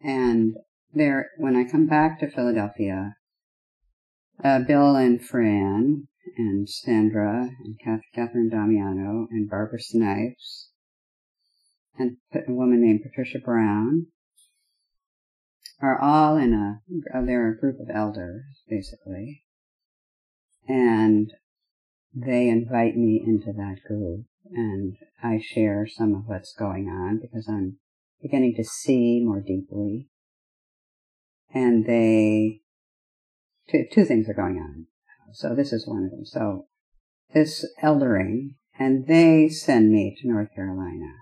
[0.00, 0.56] and
[0.94, 3.16] there when I come back to Philadelphia,
[4.42, 10.70] uh, Bill and Fran and Sandra and Kathryn Damiano and Barbara Snipes
[11.98, 14.06] and a woman named Patricia Brown
[15.80, 16.80] are all in a,
[17.24, 19.44] they're a group of elders, basically.
[20.68, 21.32] And
[22.14, 27.48] they invite me into that group and I share some of what's going on because
[27.48, 27.78] I'm
[28.22, 30.08] beginning to see more deeply.
[31.52, 32.60] And they,
[33.70, 34.86] two, two things are going on.
[35.32, 36.24] So this is one of them.
[36.24, 36.66] So
[37.32, 41.12] this eldering and they send me to North Carolina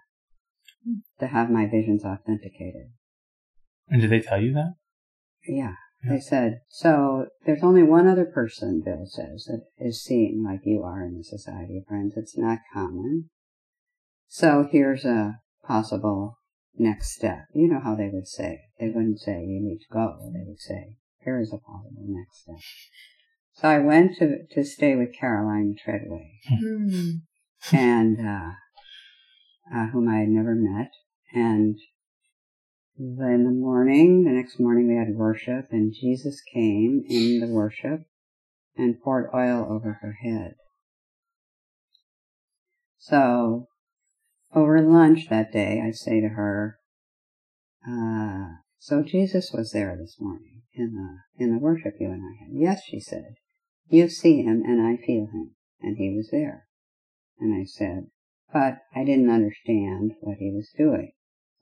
[1.20, 2.90] to have my visions authenticated.
[3.88, 4.74] And did they tell you that?
[5.46, 5.74] Yeah.
[6.06, 10.82] They said, so there's only one other person, Bill says, that is seeing like you
[10.82, 12.12] are in the Society of Friends.
[12.14, 13.30] It's not common.
[14.28, 16.36] So here's a possible
[16.76, 17.46] next step.
[17.52, 18.62] You know how they would say.
[18.78, 20.30] They wouldn't say you need to go.
[20.32, 22.56] They would say, here is a possible next step.
[23.52, 26.40] So I went to, to stay with Caroline Treadway.
[26.50, 27.22] Mm.
[27.72, 28.50] and, uh,
[29.74, 30.90] uh, whom I had never met.
[31.32, 31.78] And
[32.98, 38.02] in the morning, the next morning we had worship and Jesus came in the worship
[38.76, 40.54] and poured oil over her head.
[42.98, 43.68] So
[44.54, 46.78] over lunch that day, I say to her,
[47.86, 52.44] uh, so Jesus was there this morning in the, in the worship you and I
[52.44, 52.52] had.
[52.52, 53.34] Yes, she said,
[53.88, 55.56] you see him and I feel him.
[55.80, 56.66] And he was there.
[57.38, 58.06] And I said,
[58.52, 61.12] but I didn't understand what he was doing.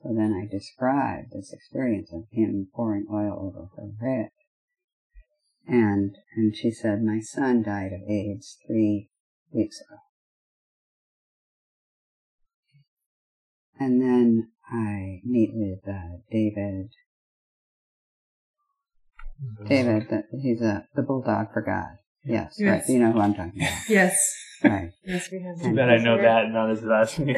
[0.01, 4.29] So then I described this experience of him pouring oil over her head.
[5.65, 9.09] And, and she said, my son died of AIDS three
[9.51, 10.02] weeks ago.
[13.83, 16.89] And then I meet with uh, David.
[19.67, 21.97] David, the, he's a the bulldog for God.
[22.23, 22.69] Yes, Yes.
[22.71, 22.83] right.
[22.87, 24.15] You know who I'm talking about, Yes.
[24.63, 24.91] right?
[25.03, 25.61] Yes, we have.
[25.61, 27.35] Too bad I know that, not his last name.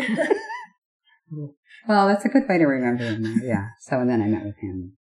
[1.88, 3.42] Well, that's a good way to remember him.
[3.44, 3.70] Yeah.
[3.82, 4.98] So and then I met with him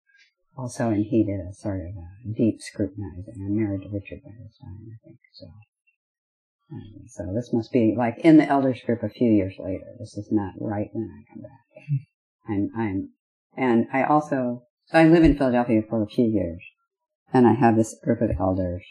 [0.56, 3.34] also, and he did a sort of a deep scrutinizing.
[3.34, 5.18] I'm married to Richard by this time, I think.
[5.32, 5.46] So,
[6.72, 9.84] um, so this must be like in the elders group a few years later.
[9.98, 11.60] This is not right when I come back.
[12.48, 13.10] I'm, I'm,
[13.56, 16.62] and I also, so I live in Philadelphia for a few years,
[17.32, 18.84] and I have this group of elders,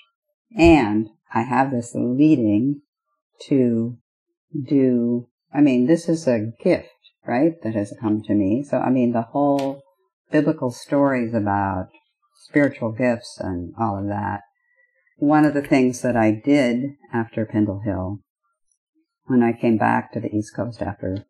[0.58, 2.82] and I have this leading
[3.48, 3.98] to
[4.68, 5.28] do.
[5.54, 6.90] I mean, this is a gift
[7.26, 8.64] right, that has come to me.
[8.64, 9.82] So, I mean, the whole
[10.32, 11.88] biblical stories about
[12.48, 14.42] spiritual gifts and all of that.
[15.22, 18.22] One of the things that I did after Pendle Hill,
[19.26, 21.28] when I came back to the East Coast after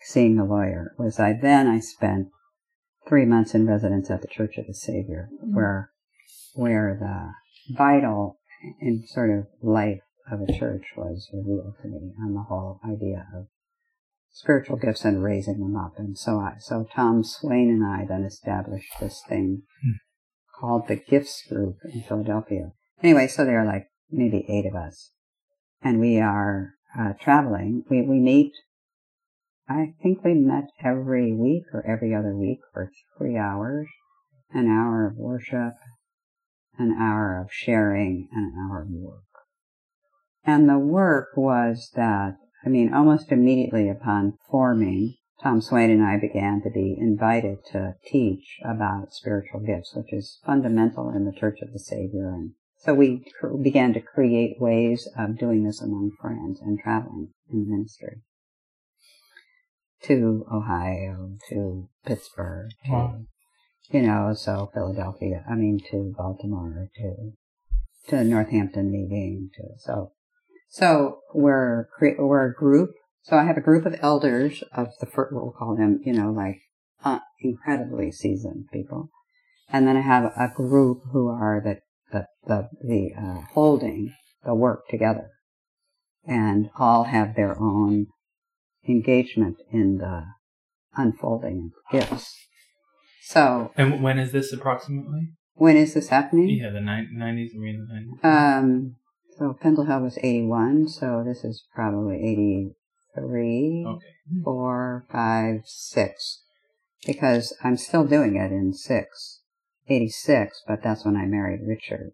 [0.00, 2.30] seeing the lawyer, was I then I spent
[3.08, 5.54] three months in residence at the Church of the Savior, mm-hmm.
[5.54, 5.92] where
[6.54, 8.40] where the vital
[8.80, 13.28] and sort of life of a church was revealed to me on the whole idea
[13.36, 13.46] of
[14.32, 15.92] spiritual gifts and raising them up.
[15.96, 19.92] And so I, so Tom Swain and I then established this thing hmm.
[20.58, 22.72] called the Gifts Group in Philadelphia.
[23.02, 25.10] Anyway, so there are like maybe eight of us,
[25.82, 27.84] and we are uh, traveling.
[27.90, 28.52] We we meet.
[29.68, 33.88] I think we met every week or every other week for three hours,
[34.52, 35.74] an hour of worship,
[36.78, 39.22] an hour of sharing, and an hour of work.
[40.44, 46.18] And the work was that I mean, almost immediately upon forming, Tom Swain and I
[46.18, 51.60] began to be invited to teach about spiritual gifts, which is fundamental in the Church
[51.62, 52.28] of the Savior.
[52.30, 52.54] And
[52.86, 57.64] so we cr- began to create ways of doing this among friends and traveling in
[57.64, 58.22] the ministry
[60.02, 63.20] to Ohio, to Pittsburgh, to, Wow.
[63.90, 67.32] you know, so Philadelphia, I mean, to Baltimore, to,
[68.08, 70.12] to Northampton meeting, to, so
[70.68, 72.90] so we're cre- we're a group.
[73.22, 76.30] So I have a group of elders of the first, we'll call them, you know,
[76.30, 76.60] like
[77.04, 79.10] uh, incredibly seasoned people,
[79.68, 81.80] and then I have a group who are the
[82.16, 85.28] the the, the uh, holding the work together,
[86.26, 88.06] and all have their own
[88.88, 90.24] engagement in the
[90.96, 92.34] unfolding of gifts.
[93.22, 95.30] So And when is this approximately?
[95.54, 96.48] when is this happening?
[96.50, 97.08] Yeah, the 90s.
[97.54, 97.86] I mean,
[98.22, 98.58] the 90s.
[98.58, 98.96] Um,
[99.38, 102.16] so Pendle Hill was 81, so this is probably
[103.16, 104.06] 83, okay.
[104.44, 106.42] four, five, six.
[107.06, 109.40] Because I'm still doing it in six,
[109.88, 112.12] 86, but that's when I married Richard.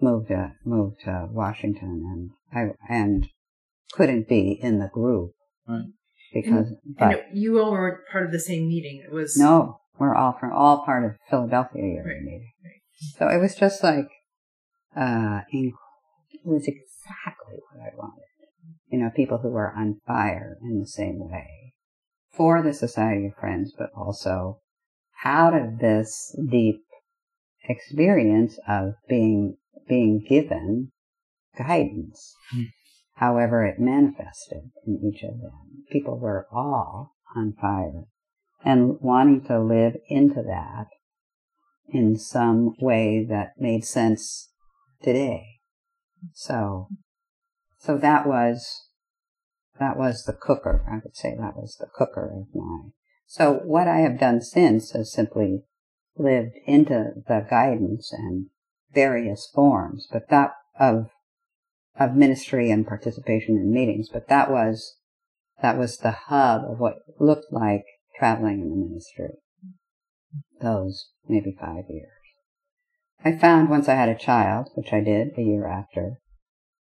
[0.00, 3.28] Moved to, moved to Washington and I, and
[3.92, 5.32] couldn't be in the group.
[5.68, 5.86] Right.
[6.32, 9.02] Because, And but it, you all were part of the same meeting.
[9.04, 12.52] It was no, we're all from, all part of Philadelphia yearly Right, meeting.
[13.18, 14.08] So it was just like,
[14.96, 15.74] uh, it
[16.44, 18.24] was exactly what I wanted.
[18.88, 21.74] You know, people who were on fire in the same way
[22.32, 24.60] for the Society of Friends, but also
[25.24, 26.82] out of this deep
[27.68, 29.56] experience of being,
[29.88, 30.92] being given
[31.56, 32.64] guidance, Hmm.
[33.14, 35.84] however it manifested in each of them.
[35.90, 38.04] People were all on fire
[38.64, 40.86] and wanting to live into that
[41.88, 44.50] in some way that made sense
[45.02, 45.60] today.
[46.32, 46.88] So,
[47.78, 48.88] so that was,
[49.78, 50.84] that was the cooker.
[50.88, 52.90] I would say that was the cooker of my.
[53.26, 55.64] So what I have done since is simply
[56.16, 58.46] lived into the guidance and
[58.92, 61.06] various forms, but that of,
[61.98, 64.96] of ministry and participation in meetings, but that was,
[65.62, 67.84] that was the hub of what looked like
[68.18, 69.30] traveling in the ministry.
[70.60, 72.08] Those maybe five years.
[73.24, 76.18] I found once I had a child, which I did a year after,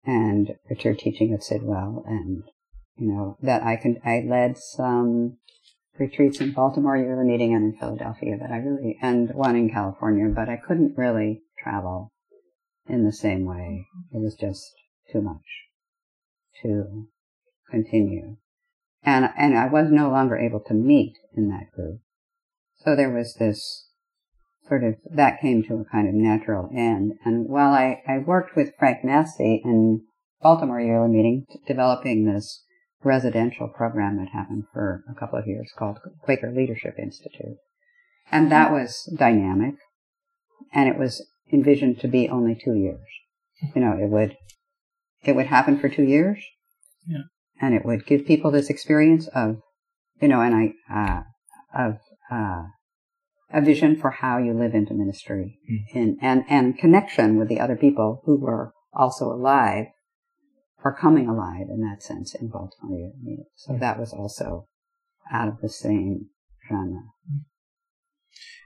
[0.04, 2.44] and Richard teaching at Sidwell, and
[2.96, 5.38] you know that I can I led some
[5.98, 10.28] retreats in Baltimore you meeting and in Philadelphia but I really and one in California,
[10.34, 12.12] but I couldn't really travel
[12.88, 13.86] in the same way.
[14.12, 14.72] It was just
[15.12, 15.44] too much
[16.62, 17.08] to
[17.70, 18.36] continue.
[19.02, 22.00] And and I was no longer able to meet in that group.
[22.78, 23.88] So there was this
[24.68, 27.12] sort of that came to a kind of natural end.
[27.24, 30.02] And while I, I worked with Frank Massey in
[30.42, 32.64] Baltimore yearly meeting, developing this
[33.06, 37.56] residential program that happened for a couple of years called Quaker Leadership Institute.
[38.30, 39.76] And that was dynamic.
[40.72, 43.06] And it was envisioned to be only two years.
[43.74, 44.36] You know, it would,
[45.22, 46.44] it would happen for two years.
[47.06, 47.22] Yeah.
[47.60, 49.62] And it would give people this experience of,
[50.20, 51.22] you know, and I, uh,
[51.74, 51.98] of,
[52.30, 52.64] uh,
[53.52, 55.96] a vision for how you live into ministry Mm.
[55.96, 59.86] in, and, and connection with the other people who were also alive
[60.86, 63.10] or coming alive in that sense in Baltimore.
[63.56, 64.68] So that was also
[65.32, 66.26] out of the same
[66.68, 67.02] genre.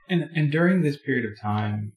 [0.07, 1.93] And and during this period of time,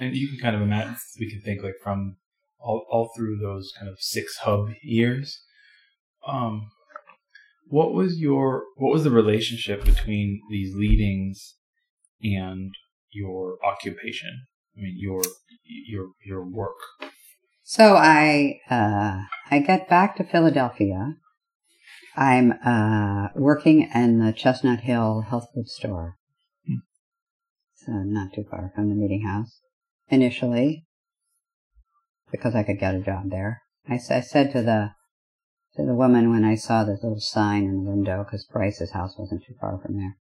[0.00, 2.16] and you can kind of imagine, we can think like from
[2.58, 5.40] all all through those kind of six hub years.
[6.26, 6.68] Um,
[7.68, 11.54] what was your what was the relationship between these leadings
[12.20, 12.74] and
[13.12, 14.46] your occupation?
[14.76, 15.22] I mean, your
[15.64, 17.11] your your work.
[17.64, 21.14] So I uh, I get back to Philadelphia.
[22.16, 26.16] I'm uh, working in the Chestnut Hill health food store.
[26.66, 26.76] Hmm.
[27.74, 29.60] So not too far from the meeting house.
[30.08, 30.84] Initially,
[32.30, 34.90] because I could get a job there, I, s- I said to the
[35.76, 39.16] to the woman when I saw this little sign in the window, because Bryce's house
[39.18, 40.16] wasn't too far from there.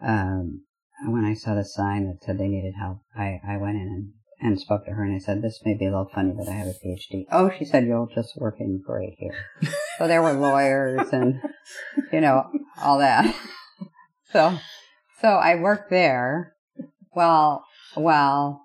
[0.00, 0.62] Um,
[1.06, 4.12] when I saw the sign that said they needed help, I, I went in and
[4.42, 6.52] and spoke to her and I said, this may be a little funny, but I
[6.52, 7.26] have a PhD.
[7.30, 9.34] Oh, she said, you'll just work in great here.
[9.98, 11.40] so there were lawyers and,
[12.12, 12.50] you know,
[12.82, 13.34] all that.
[14.32, 14.56] so,
[15.20, 16.54] so I worked there
[17.10, 17.64] while,
[17.94, 18.62] while,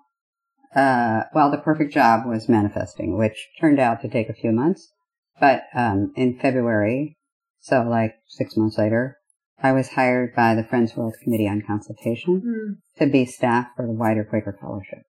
[0.74, 4.92] uh, while the perfect job was manifesting, which turned out to take a few months.
[5.38, 7.18] But, um, in February,
[7.60, 9.18] so like six months later,
[9.62, 12.72] I was hired by the Friends World Committee on Consultation Hmm.
[12.98, 15.04] to be staff for the wider Quaker Fellowship,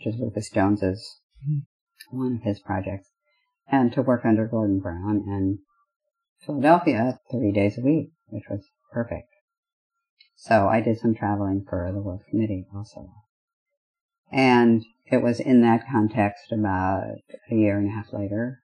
[0.00, 1.20] which is Rufus Jones's
[2.10, 3.08] one of his projects,
[3.70, 5.58] and to work under Gordon Brown in
[6.44, 9.28] Philadelphia three days a week, which was perfect.
[10.36, 13.10] So I did some traveling for the World Committee also.
[14.32, 17.04] And it was in that context about
[17.50, 18.62] a year and a half later.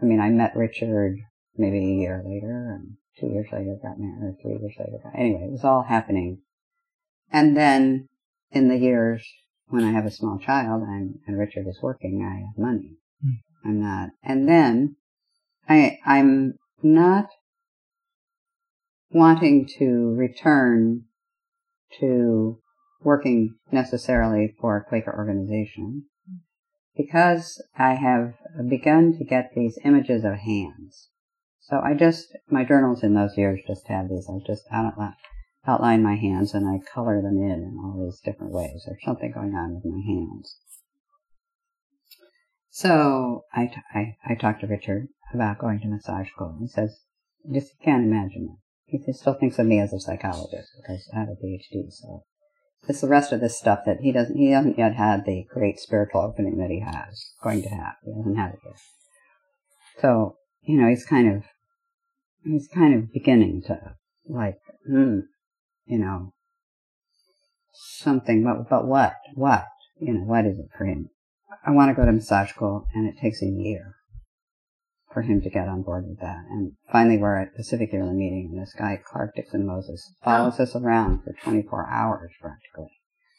[0.00, 1.18] I mean, I met Richard
[1.56, 5.02] maybe a year later, and two years later got married, or three years later.
[5.14, 6.40] Anyway, it was all happening.
[7.30, 8.08] And then
[8.50, 9.28] in the years
[9.68, 12.96] when I have a small child and, and Richard is working, I have money.
[13.22, 13.68] Hmm.
[13.68, 14.10] I'm not.
[14.22, 14.96] And then
[15.68, 17.28] I, I'm not
[19.10, 21.04] wanting to return
[22.00, 22.58] to
[23.02, 26.04] working necessarily for a Quaker organization
[26.96, 28.34] because I have
[28.68, 31.08] begun to get these images of hands.
[31.60, 34.28] So I just, my journals in those years just have these.
[34.28, 35.14] I just outline,
[35.66, 38.84] outline my hands and I color them in in all these different ways.
[38.86, 40.56] There's something going on with my hands.
[42.70, 46.56] So I, t- I, I talked to Richard about going to massage school.
[46.60, 47.00] He says,
[47.52, 48.56] just can't imagine
[48.86, 49.02] it.
[49.04, 51.90] He still thinks of me as a psychologist because I have a PhD.
[51.90, 52.22] So
[52.88, 55.78] it's the rest of this stuff that he doesn't, he hasn't yet had the great
[55.78, 57.96] spiritual opening that he has, going to have.
[58.04, 58.76] He hasn't had it yet.
[60.00, 61.44] So, you know, he's kind of,
[62.44, 63.96] he's kind of beginning to
[64.26, 65.20] like, hmm,
[65.88, 66.32] you know,
[67.72, 69.14] something, but, but what?
[69.34, 69.66] What?
[70.00, 71.10] You know, what is it for him?
[71.66, 73.94] I want to go to massage school and it takes a year
[75.12, 76.44] for him to get on board with that.
[76.50, 80.24] And finally we're at Pacific Yearly meeting and this guy, Clark Dixon Moses, oh.
[80.24, 82.92] follows us around for 24 hours practically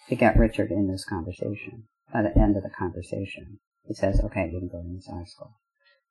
[0.09, 1.83] to get Richard in this conversation.
[2.11, 5.53] By the end of the conversation, he says, okay, you can go to massage school.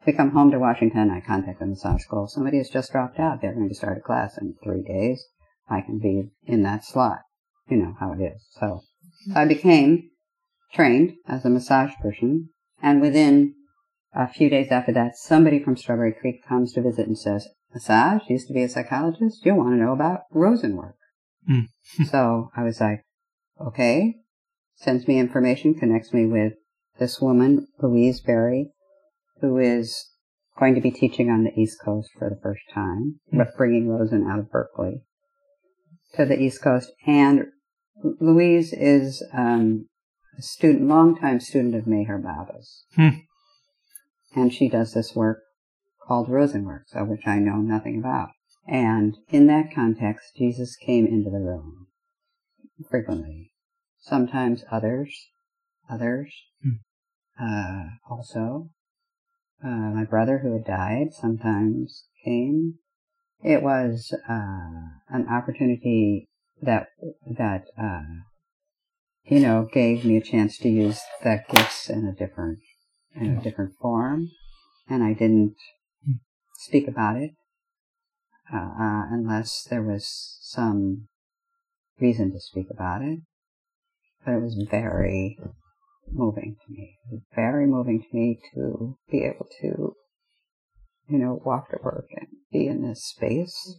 [0.07, 2.29] We come home to Washington, I contact the massage school.
[2.29, 3.43] Somebody has just dropped out.
[3.43, 5.27] They're going to start a class in three days.
[5.71, 7.21] I can be in that slot.
[7.69, 8.47] You know how it is.
[8.51, 8.81] So
[9.35, 10.11] I became
[10.73, 12.51] trained as a massage person,
[12.83, 13.55] and within
[14.15, 18.23] a few days after that, somebody from Strawberry Creek comes to visit and says, Massage
[18.29, 19.45] used to be a psychologist.
[19.45, 20.95] You want to know about Rosenwork.
[21.49, 21.67] Mm.
[22.11, 23.03] so I was like,
[23.61, 24.15] okay.
[24.75, 26.53] Sends me information, connects me with
[26.99, 28.71] this woman, Louise Berry,
[29.41, 30.11] who is
[30.59, 33.39] going to be teaching on the East Coast for the first time, Mm.
[33.39, 35.03] but bringing Rosen out of Berkeley
[36.15, 36.93] to the East Coast.
[37.07, 37.47] And
[38.21, 39.89] Louise is um,
[40.39, 42.85] a student, longtime student of Meher Baba's.
[42.95, 43.21] Hmm.
[44.35, 45.41] And she does this work
[46.07, 48.29] called Rosenworks, of which I know nothing about.
[48.67, 51.87] And in that context, Jesus came into the room
[52.91, 53.53] frequently.
[53.99, 55.29] Sometimes others,
[55.91, 56.33] others,
[56.63, 56.77] Hmm.
[57.41, 58.71] uh, also.
[59.65, 62.75] Uh, my brother who had died sometimes came.
[63.43, 66.29] It was, uh, an opportunity
[66.61, 66.89] that,
[67.37, 68.03] that, uh,
[69.25, 72.59] you know, gave me a chance to use the gifts in a different,
[73.15, 74.29] in a different form.
[74.89, 75.55] And I didn't
[76.55, 77.33] speak about it,
[78.53, 81.09] uh, uh, unless there was some
[82.01, 83.21] reason to speak about it.
[84.25, 85.39] But it was very,
[86.13, 86.97] moving to me.
[87.35, 89.95] Very moving to me to be able to,
[91.09, 93.79] you know, walk to work and be in this space,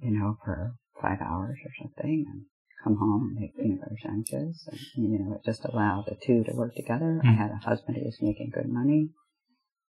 [0.00, 2.44] you know, for five hours or something and
[2.82, 4.68] come home and make peanut butter sandwiches.
[4.70, 4.80] And,
[5.12, 7.20] you know, it just allowed the two to work together.
[7.22, 7.36] I mm-hmm.
[7.36, 9.10] had a husband who was making good money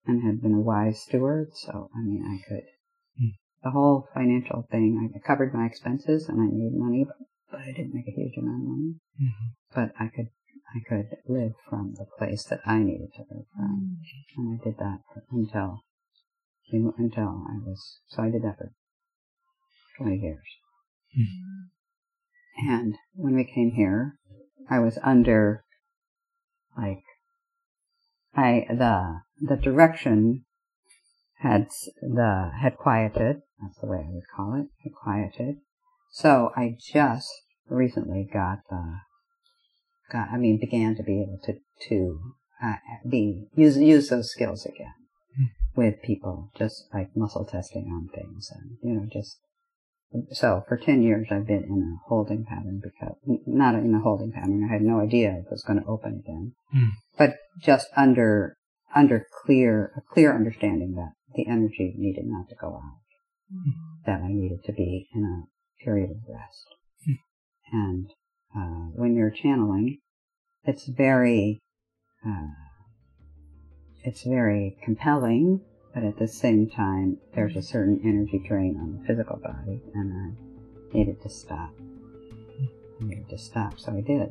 [0.07, 1.49] and had been a wise steward.
[1.55, 2.65] So, I mean, I could,
[3.21, 3.33] mm.
[3.63, 7.17] the whole financial thing, I covered my expenses and I made money, but,
[7.51, 8.95] but I didn't make a huge amount of money.
[9.21, 9.47] Mm-hmm.
[9.75, 10.29] But I could,
[10.75, 13.99] I could live from the place that I needed to live from.
[14.01, 14.39] Mm.
[14.39, 15.23] And I did that for,
[16.73, 18.73] until, until I was, so I did that for
[19.99, 20.45] 20 years.
[22.59, 24.19] And when we came here,
[24.69, 25.65] I was under,
[26.77, 27.03] like,
[28.35, 30.45] I, the, the direction
[31.39, 31.69] had,
[32.01, 35.57] the, had quieted, that's the way I would call it, had quieted.
[36.11, 37.29] So I just
[37.69, 39.01] recently got the,
[40.11, 41.55] got, I mean, began to be able to,
[41.89, 42.21] to,
[42.63, 42.75] uh,
[43.09, 44.95] be, use, use those skills again
[45.75, 49.39] with people, just like muscle testing on things and, you know, just
[50.33, 53.17] so for 10 years I've been in a holding pattern because,
[53.47, 56.53] not in a holding pattern, I had no idea it was going to open again.
[56.73, 56.89] Hmm.
[57.19, 58.57] But just under,
[58.95, 63.01] under clear, a clear understanding that the energy needed not to go out.
[64.07, 66.67] That I needed to be in a period of rest.
[67.73, 68.11] And,
[68.57, 69.99] uh, when you're channeling,
[70.65, 71.61] it's very,
[72.25, 72.66] uh,
[74.07, 75.61] it's very compelling
[75.97, 80.13] but at the same time, there's a certain energy drain on the physical body, and
[80.13, 81.71] I needed to stop.
[83.01, 84.31] I needed to stop, so I did.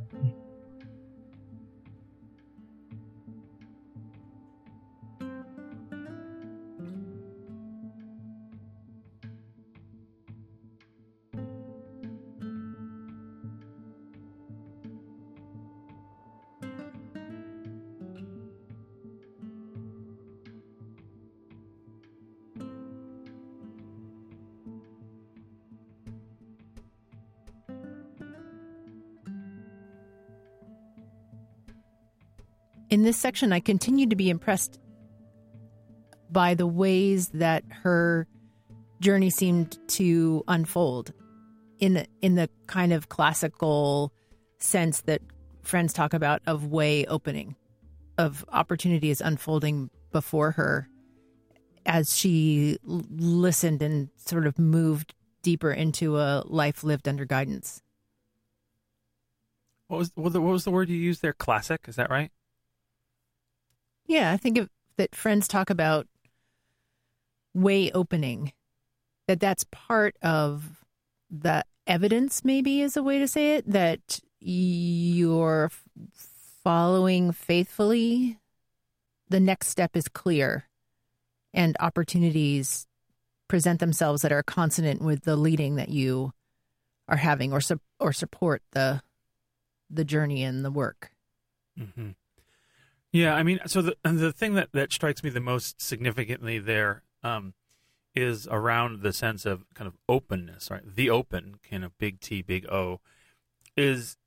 [33.05, 34.79] This section, I continue to be impressed
[36.29, 38.27] by the ways that her
[38.99, 41.13] journey seemed to unfold
[41.79, 44.13] in the, in the kind of classical
[44.59, 45.21] sense that
[45.61, 47.55] friends talk about of way opening,
[48.17, 50.89] of opportunities unfolding before her
[51.85, 57.81] as she listened and sort of moved deeper into a life lived under guidance.
[59.87, 61.33] What was what was the word you used there?
[61.33, 62.31] Classic, is that right?
[64.05, 66.07] Yeah, I think of, that friends talk about
[67.53, 68.53] way opening,
[69.27, 70.85] that that's part of
[71.29, 75.71] the evidence, maybe is a way to say it, that you're
[76.63, 78.37] following faithfully.
[79.29, 80.65] The next step is clear,
[81.53, 82.87] and opportunities
[83.47, 86.31] present themselves that are consonant with the leading that you
[87.07, 89.01] are having, or su- or support the
[89.89, 91.11] the journey and the work.
[91.79, 92.11] Mm-hmm.
[93.15, 97.03] Yeah, I mean, so the the thing that that strikes me the most significantly there
[97.23, 97.53] um,
[98.13, 100.81] is around the sense of kind of openness, right?
[100.85, 102.99] The open, kind of big T, big O,
[103.77, 104.17] is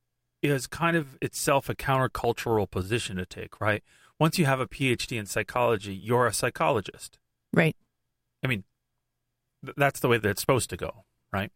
[0.41, 3.83] is kind of itself a countercultural position to take, right?
[4.17, 7.19] Once you have a PhD in psychology, you're a psychologist.
[7.53, 7.75] Right.
[8.43, 8.63] I mean,
[9.63, 11.51] th- that's the way that it's supposed to go, right?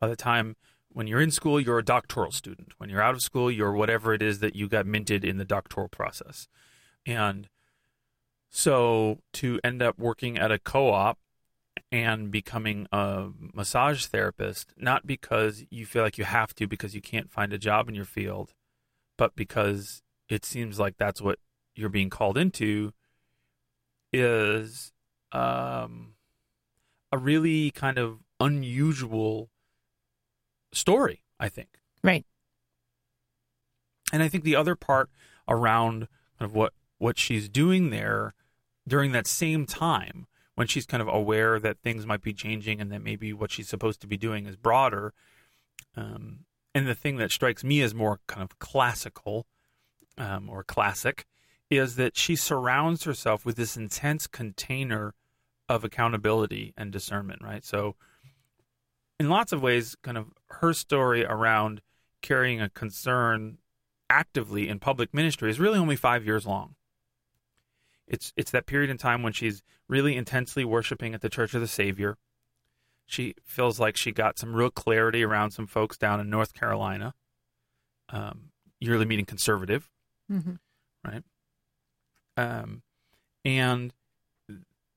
[0.00, 0.56] By the time
[0.98, 2.72] when you're in school, you're a doctoral student.
[2.78, 5.44] When you're out of school, you're whatever it is that you got minted in the
[5.44, 6.48] doctoral process.
[7.06, 7.48] And
[8.50, 11.20] so to end up working at a co op
[11.92, 17.00] and becoming a massage therapist, not because you feel like you have to because you
[17.00, 18.52] can't find a job in your field,
[19.16, 21.38] but because it seems like that's what
[21.76, 22.92] you're being called into,
[24.12, 24.90] is
[25.30, 26.14] um,
[27.12, 29.48] a really kind of unusual
[30.78, 31.80] story, I think.
[32.02, 32.24] Right.
[34.12, 35.10] And I think the other part
[35.46, 36.08] around
[36.38, 38.34] kind of what what she's doing there
[38.86, 40.26] during that same time
[40.56, 43.68] when she's kind of aware that things might be changing and that maybe what she's
[43.68, 45.14] supposed to be doing is broader.
[45.96, 46.40] Um,
[46.74, 49.46] and the thing that strikes me as more kind of classical
[50.16, 51.26] um, or classic
[51.70, 55.14] is that she surrounds herself with this intense container
[55.68, 57.64] of accountability and discernment, right?
[57.64, 57.94] So,
[59.18, 61.80] in lots of ways, kind of her story around
[62.22, 63.58] carrying a concern
[64.10, 66.74] actively in public ministry is really only five years long.
[68.06, 71.60] It's it's that period in time when she's really intensely worshiping at the Church of
[71.60, 72.16] the Savior.
[73.04, 77.14] She feels like she got some real clarity around some folks down in North Carolina,
[78.10, 78.50] um,
[78.80, 79.90] yearly meeting conservative,
[80.30, 80.54] Mm-hmm.
[81.04, 81.22] right?
[82.36, 82.82] Um,
[83.44, 83.92] and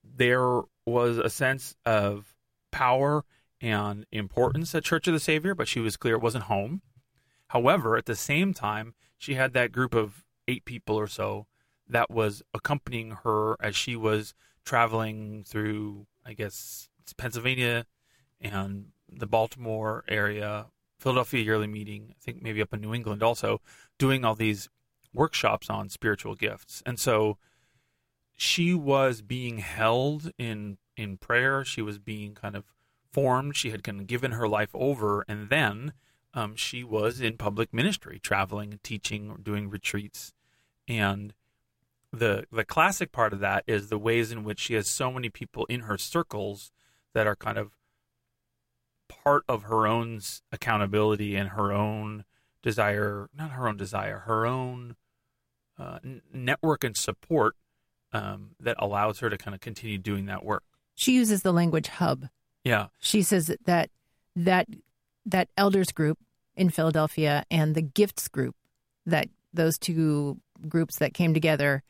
[0.03, 2.33] there was a sense of
[2.71, 3.23] power
[3.61, 6.81] and importance at Church of the Savior, but she was clear it wasn't home.
[7.47, 11.47] However, at the same time, she had that group of eight people or so
[11.87, 14.33] that was accompanying her as she was
[14.65, 17.85] traveling through, I guess, Pennsylvania
[18.39, 23.61] and the Baltimore area, Philadelphia yearly meeting, I think maybe up in New England also,
[23.97, 24.69] doing all these
[25.13, 26.81] workshops on spiritual gifts.
[26.85, 27.37] And so
[28.37, 31.63] she was being held in in prayer.
[31.63, 32.65] She was being kind of
[33.11, 33.55] formed.
[33.55, 35.93] She had given her life over, and then
[36.33, 40.33] um, she was in public ministry, traveling, teaching, doing retreats,
[40.87, 41.33] and
[42.13, 45.29] the the classic part of that is the ways in which she has so many
[45.29, 46.71] people in her circles
[47.13, 47.71] that are kind of
[49.07, 50.19] part of her own
[50.51, 52.23] accountability and her own
[52.61, 54.95] desire, not her own desire, her own
[55.77, 55.99] uh,
[56.33, 57.55] network and support
[58.13, 60.63] um, that allows her to kind of continue doing that work.
[60.95, 62.27] She uses the language hub.
[62.63, 62.87] Yeah.
[62.99, 63.89] She says that
[64.35, 64.67] that
[65.25, 66.19] that elders group
[66.55, 68.55] in Philadelphia and the gifts group
[69.05, 71.83] that those two groups that came together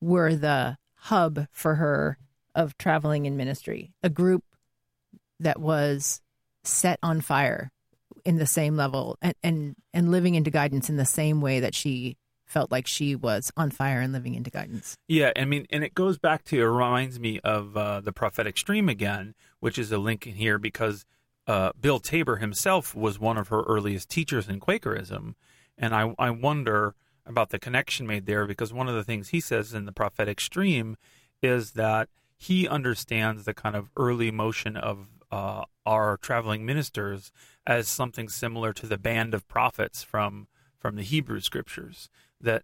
[0.00, 2.18] were the hub for her
[2.54, 3.92] of traveling in ministry.
[4.02, 4.44] A group
[5.40, 6.20] that was
[6.64, 7.70] set on fire
[8.24, 11.74] in the same level and, and, and living into guidance in the same way that
[11.74, 12.16] she
[12.48, 14.96] felt like she was on fire and living into guidance.
[15.06, 18.58] Yeah, I mean, and it goes back to, it reminds me of uh, the prophetic
[18.58, 21.04] stream again, which is a link in here because
[21.46, 25.34] uh, Bill Taber himself was one of her earliest teachers in Quakerism.
[25.76, 26.94] And I, I wonder
[27.26, 30.40] about the connection made there because one of the things he says in the prophetic
[30.40, 30.96] stream
[31.42, 37.30] is that he understands the kind of early motion of uh, our traveling ministers
[37.66, 42.08] as something similar to the band of prophets from from the Hebrew scriptures
[42.40, 42.62] that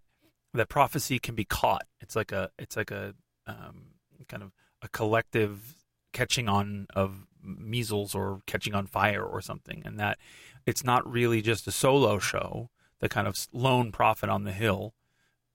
[0.53, 1.85] that prophecy can be caught.
[2.01, 3.13] It's like a it's like a
[3.47, 3.95] um,
[4.27, 4.51] kind of
[4.81, 5.75] a collective
[6.13, 10.17] catching on of measles or catching on fire or something, and that
[10.65, 12.69] it's not really just a solo show,
[12.99, 14.93] the kind of lone prophet on the hill.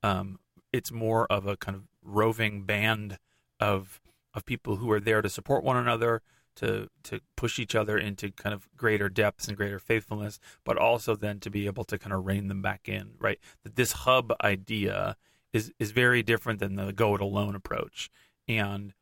[0.02, 0.38] Um,
[0.72, 3.18] it's more of a kind of roving band
[3.58, 4.00] of
[4.32, 6.22] of people who are there to support one another,
[6.56, 11.14] to to push each other into kind of greater depths and greater faithfulness, but also
[11.14, 13.38] then to be able to kind of rein them back in, right?
[13.62, 15.16] That this hub idea
[15.52, 18.10] is is very different than the go it alone approach.
[18.48, 18.94] And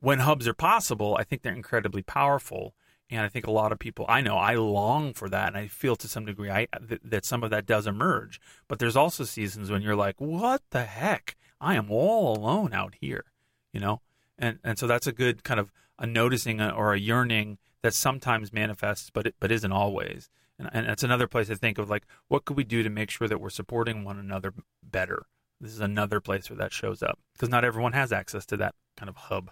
[0.00, 2.74] when hubs are possible, I think they're incredibly powerful.
[3.10, 5.66] And I think a lot of people, I know, I long for that, and I
[5.66, 8.40] feel to some degree I, th- that some of that does emerge.
[8.66, 11.36] But there's also seasons when you're like, "What the heck?
[11.60, 13.24] I am all alone out here,"
[13.72, 14.00] you know.
[14.38, 17.94] And and so that's a good kind of a noticing uh, or a yearning that
[17.94, 20.30] sometimes manifests, but it, but isn't always.
[20.58, 23.10] And, and it's another place to think of like, what could we do to make
[23.10, 25.26] sure that we're supporting one another better?
[25.60, 28.74] This is another place where that shows up because not everyone has access to that
[28.96, 29.50] kind of hub.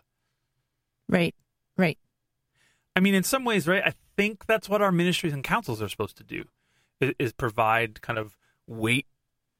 [1.08, 1.34] Right,
[1.76, 1.98] right.
[2.94, 3.82] I mean, in some ways, right?
[3.84, 6.44] I think that's what our ministries and councils are supposed to do,
[7.00, 8.36] is, is provide kind of
[8.66, 9.06] weight,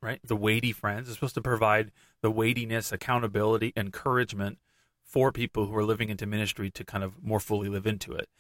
[0.01, 0.21] right?
[0.25, 4.59] The weighty friends is supposed to provide the weightiness, accountability, encouragement
[5.13, 8.31] for people who are living into ministry to kind of more fully live into it.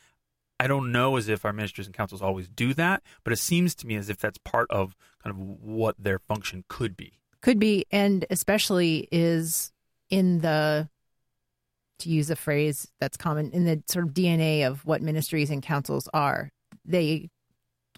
[0.58, 3.74] I don't know as if our ministers and councils always do that, but it seems
[3.76, 7.18] to me as if that's part of kind of what their function could be.
[7.42, 9.70] Could be, and especially is
[10.08, 10.88] in the,
[11.98, 15.62] to use a phrase that's common, in the sort of DNA of what ministries and
[15.62, 16.52] councils are.
[16.86, 17.28] They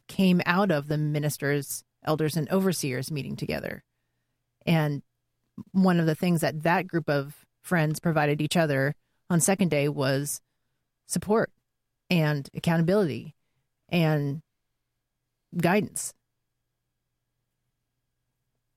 [0.08, 3.84] came out of the ministers, elders, and overseers meeting together.
[4.66, 5.02] And
[5.70, 8.94] one of the things that that group of friends provided each other
[9.28, 10.40] on second day was
[11.06, 11.50] support
[12.10, 13.34] and accountability
[13.88, 14.42] and
[15.56, 16.14] guidance.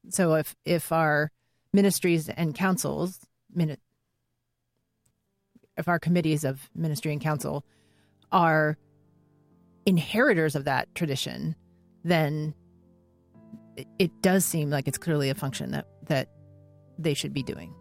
[0.09, 1.31] So if if our
[1.73, 3.19] ministries and councils,
[5.77, 7.65] if our committees of ministry and council
[8.31, 8.77] are
[9.85, 11.55] inheritors of that tradition,
[12.03, 12.53] then
[13.75, 16.29] it, it does seem like it's clearly a function that that
[16.97, 17.73] they should be doing.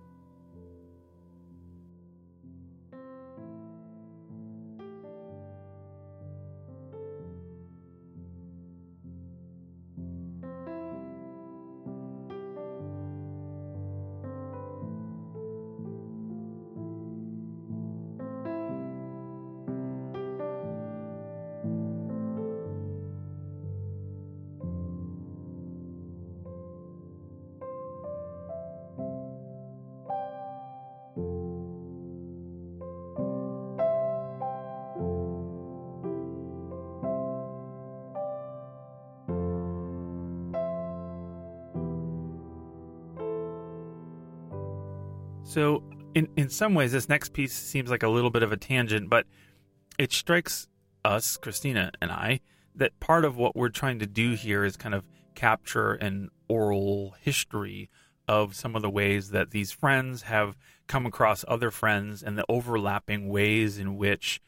[46.47, 49.27] In some ways, this next piece seems like a little bit of a tangent, but
[49.99, 50.69] it strikes
[51.05, 52.39] us, Kristina and I,
[52.77, 55.03] that part of what we're trying to do here is kind of
[55.35, 57.91] capture an oral history
[58.29, 62.45] of some of the ways that these friends have come across other friends and the
[62.49, 64.41] overlapping ways in which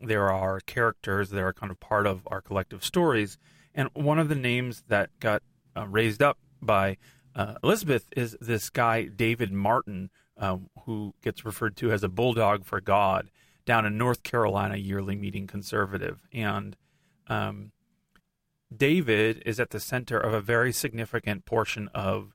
[0.00, 3.36] there are characters that are kind of part of our collective stories.
[3.74, 5.42] And one of the names that got
[5.76, 6.96] uh, raised up by
[7.34, 10.08] uh, Elizabeth is this guy, David Martin,
[10.38, 13.30] um, who gets referred to as a bulldog for God
[13.64, 16.22] down in North Carolina yearly meeting conservative.
[16.32, 16.76] And
[17.28, 17.72] um,
[18.74, 22.32] David is at the center of a very significant portion of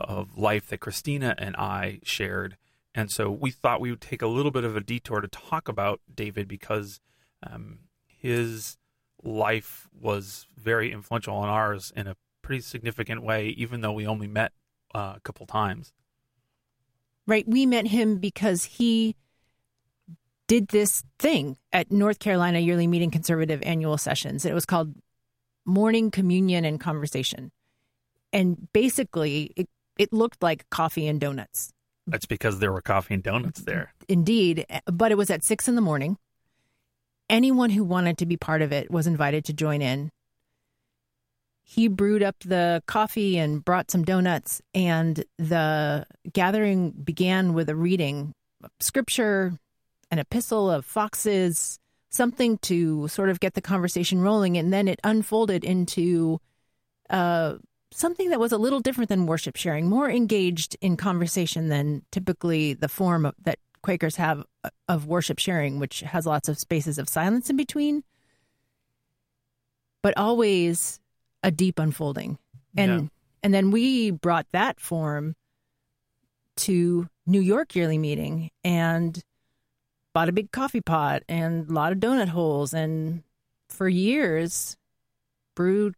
[0.00, 2.56] of life that Kristina and I shared.
[2.92, 5.68] And so we thought we would take a little bit of a detour to talk
[5.68, 7.00] about David because
[7.42, 8.78] um, his
[9.22, 14.26] life was very influential on ours in a pretty significant way, even though we only
[14.26, 14.52] met
[14.94, 15.92] uh, a couple times.
[17.26, 17.46] Right.
[17.46, 19.16] We met him because he
[20.48, 24.44] did this thing at North Carolina Yearly Meeting Conservative Annual Sessions.
[24.44, 24.94] It was called
[25.64, 27.52] Morning Communion and Conversation.
[28.32, 29.68] And basically, it,
[29.98, 31.72] it looked like coffee and donuts.
[32.06, 33.94] That's because there were coffee and donuts there.
[34.08, 34.66] Indeed.
[34.86, 36.18] But it was at six in the morning.
[37.30, 40.10] Anyone who wanted to be part of it was invited to join in.
[41.62, 47.76] He brewed up the coffee and brought some donuts, and the gathering began with a
[47.76, 48.34] reading
[48.80, 49.58] scripture,
[50.10, 51.78] an epistle of Fox's,
[52.10, 54.58] something to sort of get the conversation rolling.
[54.58, 56.40] And then it unfolded into
[57.08, 57.54] uh,
[57.90, 62.74] something that was a little different than worship sharing, more engaged in conversation than typically
[62.74, 66.98] the form of, that Quakers have uh, of worship sharing, which has lots of spaces
[66.98, 68.04] of silence in between,
[70.02, 71.00] but always
[71.42, 72.38] a deep unfolding.
[72.76, 73.08] And Yeah.
[73.42, 75.34] and then we brought that form
[76.56, 79.22] to New York yearly meeting and
[80.12, 83.22] bought a big coffee pot and a lot of donut holes and
[83.68, 84.76] for years
[85.54, 85.94] brewed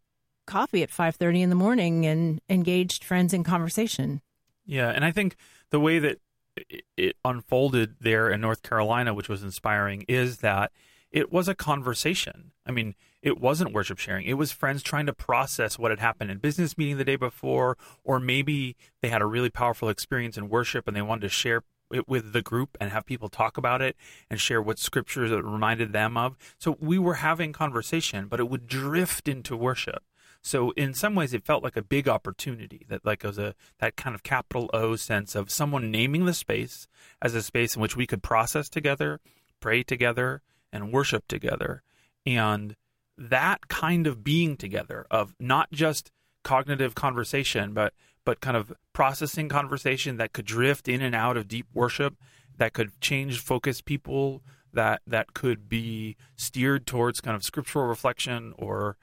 [0.47, 4.21] coffee at 5:30 in the morning and engaged friends in conversation.
[4.67, 5.37] Yeah, and I think
[5.71, 6.21] the way that
[6.57, 10.71] it- it unfolded there in North Carolina, which was inspiring, is that
[11.11, 12.53] it was a conversation.
[12.65, 12.95] I mean,
[13.25, 14.27] it wasn't worship sharing.
[14.27, 17.79] It was friends trying to process what had happened in business meeting the day before,
[18.05, 21.63] or maybe they had a really powerful experience in worship and they wanted to share
[21.91, 23.97] it with the group and have people talk about it
[24.29, 26.37] and share what scriptures it reminded them of.
[26.59, 30.03] So we were having conversation, but it would drift into worship.
[30.43, 33.97] So in some ways, it felt like a big opportunity that like was a that
[33.97, 36.87] kind of capital O sense of someone naming the space
[37.23, 39.21] as a space in which we could process together,
[39.61, 41.83] pray together, and worship together,
[42.27, 42.77] and
[43.17, 46.11] that kind of being together of not just
[46.43, 47.93] cognitive conversation, but
[48.25, 52.17] but kind of processing conversation that could drift in and out of deep worship,
[52.57, 54.43] that could change focus people,
[54.73, 58.97] that that could be steered towards kind of scriptural reflection or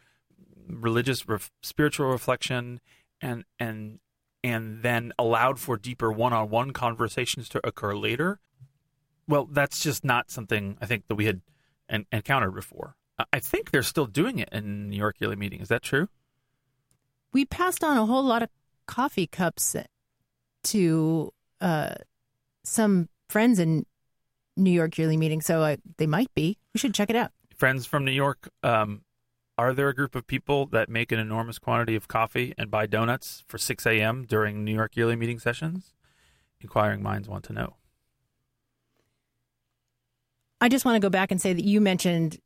[0.68, 2.80] religious ref- spiritual reflection
[3.22, 4.00] and and
[4.44, 8.40] and then allowed for deeper one-on-one conversations to occur later.
[9.28, 11.42] Well that's just not something i think that we had
[11.88, 12.96] en- encountered before
[13.34, 16.08] I- think they're still doing it in new york yearly meeting is that true
[17.34, 18.50] We passed on a whole lot of
[18.88, 19.76] coffee cups
[20.64, 21.96] to uh,
[22.64, 23.86] some friends in
[24.58, 26.58] New York yearly meeting, so uh, they might be.
[26.74, 27.32] We should check it out.
[27.56, 29.02] friends from new york um,
[29.58, 32.86] are there a group of people that make an enormous quantity of coffee and buy
[32.86, 35.94] donuts for 6 a.m during new york yearly meeting sessions
[36.60, 37.76] inquiring minds want to know
[40.60, 42.40] I just want to go back and say that you mentioned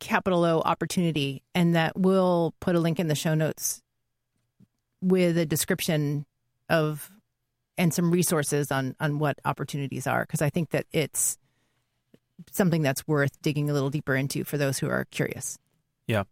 [0.00, 3.82] capital O opportunity, and that we'll put a link in the show notes
[5.00, 6.26] with a description
[6.68, 7.10] of
[7.78, 11.38] and some resources on on what opportunities are because I think that it's
[12.50, 15.58] something that's worth digging a little deeper into for those who are curious.
[16.06, 16.24] Yeah.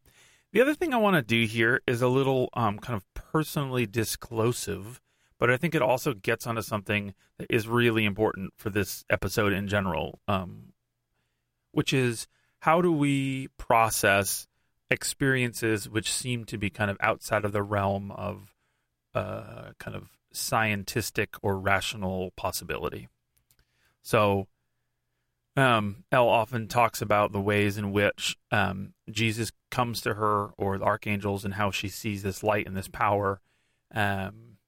[0.52, 3.86] The other thing I want to do here is a little um, kind of personally
[3.86, 5.00] disclosive,
[5.38, 9.52] but I think it also gets onto something that is really important for this episode
[9.52, 10.72] in general, um,
[11.72, 12.26] which is
[12.60, 14.46] how do we process
[14.90, 18.54] experiences which seem to be kind of outside of the realm of
[19.14, 23.08] uh, kind of scientific or rational possibility.
[24.02, 24.46] So,
[25.56, 30.78] um, Elle often talks about the ways in which um, Jesus comes to her or
[30.78, 33.40] the archangels and how she sees this light and this power.
[33.92, 34.58] Um,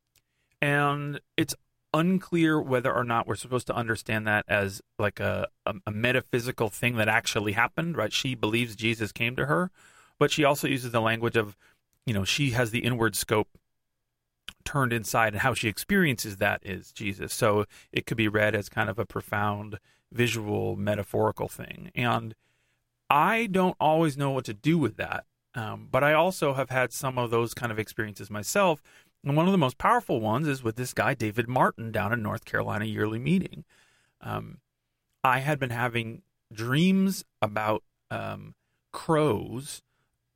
[0.61, 1.55] and it's
[1.93, 6.69] unclear whether or not we're supposed to understand that as like a, a, a metaphysical
[6.69, 8.13] thing that actually happened, right?
[8.13, 9.71] She believes Jesus came to her,
[10.19, 11.57] but she also uses the language of,
[12.07, 13.49] you know, she has the inward scope
[14.65, 17.33] turned inside and how she experiences that is Jesus.
[17.33, 19.79] So it could be read as kind of a profound
[20.13, 21.91] visual metaphorical thing.
[21.95, 22.35] And
[23.09, 25.25] I don't always know what to do with that.
[25.55, 28.83] Um, but I also have had some of those kind of experiences myself.
[29.25, 32.23] And one of the most powerful ones is with this guy, David Martin, down in
[32.23, 33.65] North Carolina yearly meeting.
[34.21, 34.59] Um,
[35.23, 38.55] I had been having dreams about um,
[38.93, 39.83] crows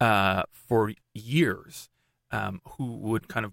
[0.00, 1.88] uh, for years
[2.30, 3.52] um, who would kind of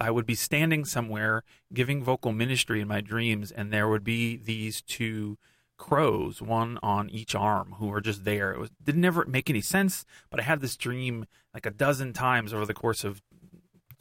[0.00, 4.36] I would be standing somewhere giving vocal ministry in my dreams, and there would be
[4.36, 5.38] these two
[5.76, 8.52] crows, one on each arm, who were just there.
[8.52, 12.12] It was didn't ever make any sense, but I had this dream like a dozen
[12.12, 13.22] times over the course of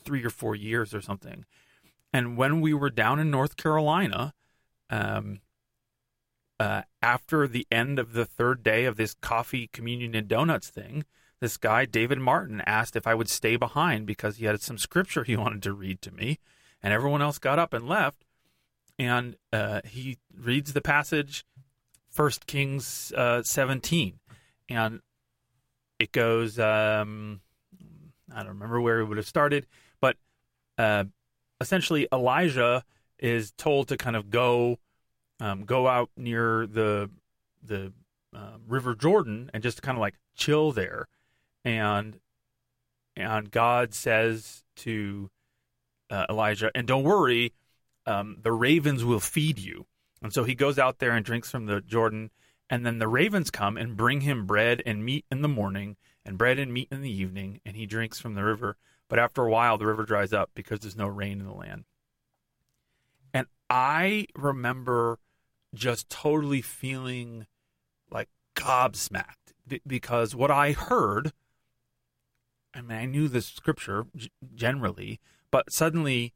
[0.04, 1.46] three or four years or something.
[2.12, 4.34] And when we were down in North Carolina,
[4.90, 5.40] um,
[6.60, 11.06] uh, after the end of the third day of this coffee communion and donuts thing,
[11.40, 15.24] this guy David Martin asked if I would stay behind because he had some scripture
[15.24, 16.40] he wanted to read to me,
[16.82, 18.24] and everyone else got up and left.
[19.00, 21.46] And uh, he reads the passage,
[22.10, 24.20] First Kings uh, 17,
[24.70, 25.02] and
[26.00, 26.60] it goes.
[26.60, 27.42] Um,
[28.34, 29.68] I don't remember where it would have started,
[30.78, 31.06] uh,
[31.60, 32.84] essentially Elijah
[33.20, 34.80] is told to kind of go,
[35.40, 37.10] um, go out near the
[37.66, 37.94] the
[38.36, 41.08] uh, River Jordan and just kind of like chill there
[41.66, 42.20] and
[43.16, 45.30] and God says to
[46.10, 47.54] uh, Elijah, "And don't worry,
[48.06, 49.86] um, the ravens will feed you."
[50.22, 52.32] And so he goes out there and drinks from the Jordan,
[52.70, 55.96] and then the ravens come and bring him bread and meat in the morning,
[56.26, 58.78] and bread and meat in the evening, and he drinks from the river.
[59.10, 61.86] But after a while, the river dries up because there's no rain in the land.
[63.34, 65.20] And I remember
[65.74, 67.48] just totally feeling
[68.10, 69.54] like gobsmacked
[69.86, 71.34] because what I heard
[72.74, 74.08] I mean, I knew the scripture
[74.56, 75.20] generally,
[75.52, 76.34] but suddenly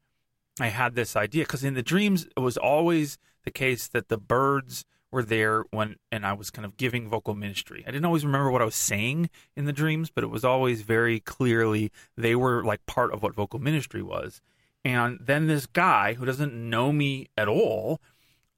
[0.59, 4.17] I had this idea because in the dreams it was always the case that the
[4.17, 7.83] birds were there when and I was kind of giving vocal ministry.
[7.87, 10.81] I didn't always remember what I was saying in the dreams, but it was always
[10.81, 14.41] very clearly they were like part of what vocal ministry was.
[14.83, 18.01] And then this guy who doesn't know me at all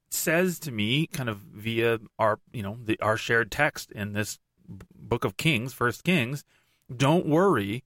[0.09, 4.39] says to me kind of via our, you know, the our shared text in this
[4.67, 6.43] book of Kings, First Kings,
[6.95, 7.83] don't worry,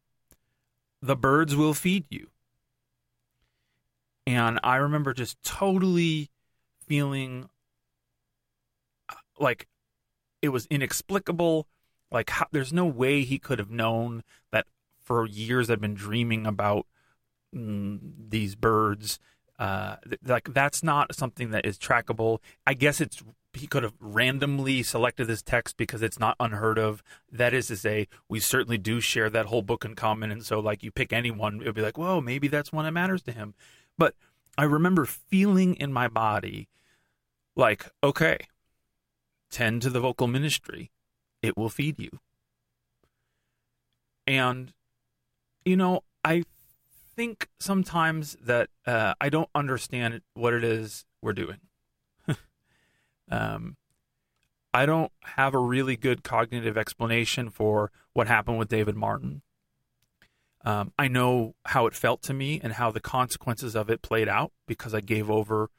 [1.01, 2.27] the birds will feed you.
[4.25, 6.29] And I remember just totally
[6.87, 7.49] feeling
[9.39, 9.67] like
[10.41, 11.67] it was inexplicable.
[12.11, 14.67] Like, how, there's no way he could have known that
[15.01, 16.85] for years I've been dreaming about
[17.55, 19.19] mm, these birds.
[19.57, 22.39] Uh, th- like, that's not something that is trackable.
[22.67, 23.23] I guess it's
[23.53, 27.03] he could have randomly selected this text because it's not unheard of.
[27.31, 30.59] That is to say, we certainly do share that whole book in common, and so
[30.59, 33.53] like you pick anyone, it'd be like, whoa, maybe that's one that matters to him.
[33.97, 34.15] But
[34.57, 36.67] I remember feeling in my body,
[37.55, 38.39] like, okay,
[39.53, 40.91] tend to the vocal ministry,
[41.41, 42.19] it will feed you.
[44.25, 44.73] And
[45.63, 46.43] you know, I
[47.15, 51.59] think sometimes that uh, I don't understand what it is we're doing.
[53.31, 53.77] Um,
[54.73, 59.41] I don't have a really good cognitive explanation for what happened with David Martin.
[60.65, 64.27] Um, I know how it felt to me and how the consequences of it played
[64.27, 65.69] out because I gave over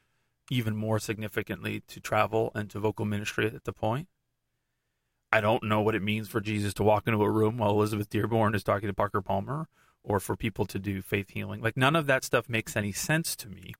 [0.49, 4.07] even more significantly to travel and to vocal ministry at the point.
[5.31, 8.09] I don't know what it means for Jesus to walk into a room while Elizabeth
[8.09, 9.67] Dearborn is talking to Parker Palmer
[10.03, 11.61] or for people to do faith healing.
[11.61, 13.73] Like, none of that stuff makes any sense to me.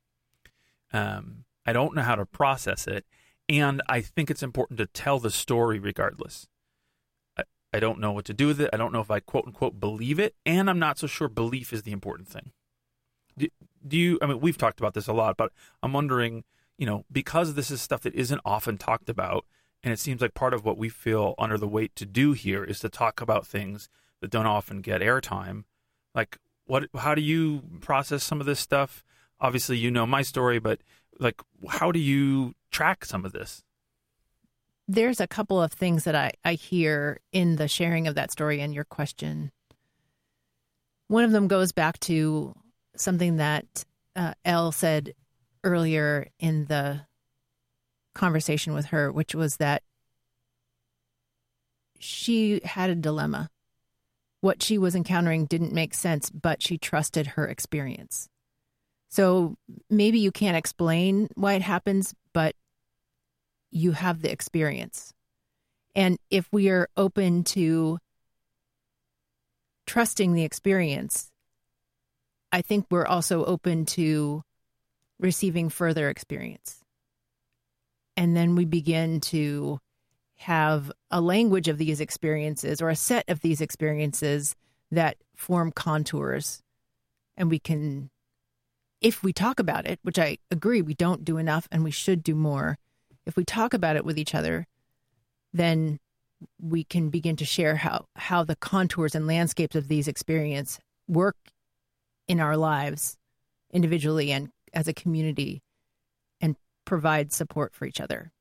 [0.91, 3.05] Um, I don't know how to process it.
[3.47, 6.47] And I think it's important to tell the story regardless.
[7.37, 8.71] I, I don't know what to do with it.
[8.73, 10.35] I don't know if I quote unquote believe it.
[10.45, 12.51] And I'm not so sure belief is the important thing.
[13.37, 13.47] Do,
[13.87, 15.51] do you, I mean, we've talked about this a lot, but
[15.83, 16.43] I'm wondering,
[16.77, 19.45] you know, because this is stuff that isn't often talked about,
[19.83, 22.63] and it seems like part of what we feel under the weight to do here
[22.63, 23.89] is to talk about things
[24.21, 25.63] that don't often get airtime.
[26.13, 29.03] Like, what, how do you process some of this stuff?
[29.39, 30.79] Obviously, you know my story, but
[31.19, 33.63] like, how do you track some of this?
[34.87, 38.61] There's a couple of things that I, I hear in the sharing of that story
[38.61, 39.51] and your question.
[41.07, 42.55] One of them goes back to
[42.95, 45.13] something that uh, Elle said
[45.65, 47.01] earlier in the
[48.13, 49.83] conversation with her, which was that
[51.99, 53.49] she had a dilemma.
[54.41, 58.29] What she was encountering didn't make sense, but she trusted her experience.
[59.09, 59.55] So
[59.89, 62.55] maybe you can't explain why it happens, but
[63.71, 65.13] you have the experience.
[65.95, 67.97] And if we are open to
[69.87, 71.31] trusting the experience,
[72.51, 74.43] I think we're also open to
[75.19, 76.83] receiving further experience.
[78.17, 79.79] And then we begin to
[80.37, 84.55] have a language of these experiences or a set of these experiences
[84.91, 86.61] that form contours.
[87.37, 88.09] And we can,
[89.01, 92.23] if we talk about it, which I agree we don't do enough and we should
[92.23, 92.77] do more,
[93.25, 94.67] if we talk about it with each other,
[95.53, 95.99] then
[96.61, 101.37] we can begin to share how, how the contours and landscapes of these experiences work
[102.27, 103.17] in our lives
[103.71, 105.63] individually and as a community
[106.41, 106.55] and
[106.85, 108.31] provide support for each other.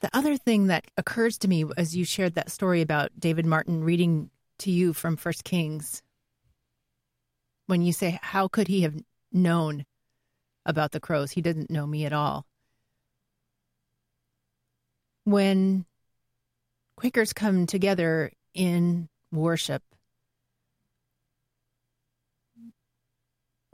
[0.00, 3.82] The other thing that occurs to me as you shared that story about David Martin
[3.82, 6.02] reading to you from First Kings,
[7.66, 8.94] when you say, How could he have
[9.32, 9.84] known
[10.64, 11.32] about the crows?
[11.32, 12.46] He didn't know me at all.
[15.24, 15.84] When
[16.96, 19.82] Quakers come together in worship,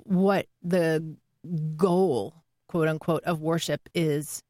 [0.05, 1.17] what the
[1.77, 2.35] goal,
[2.69, 4.43] quote unquote, of worship is,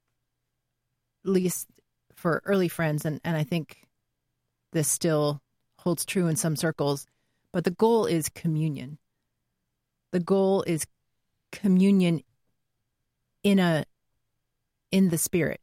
[1.25, 1.69] at least
[2.15, 3.87] for early friends, and, and I think
[4.73, 5.41] this still
[5.79, 7.07] holds true in some circles,
[7.53, 8.99] but the goal is communion.
[10.13, 10.87] The goal is
[11.53, 12.23] communion
[13.43, 13.85] in a
[14.91, 15.61] in the spirit.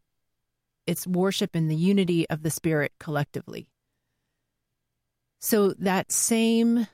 [0.85, 3.67] It's worship in the unity of the spirit collectively.
[5.39, 6.87] So that same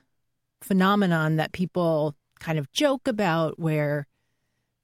[0.62, 4.06] phenomenon that people kind of joke about where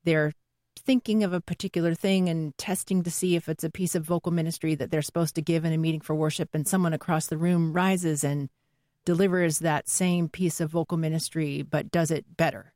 [0.05, 0.33] they're
[0.79, 4.33] thinking of a particular thing and testing to see if it's a piece of vocal
[4.33, 7.39] ministry that they're supposed to give in a meeting for worship and someone across the
[7.39, 8.51] room rises and
[9.05, 12.73] delivers that same piece of vocal ministry but does it better.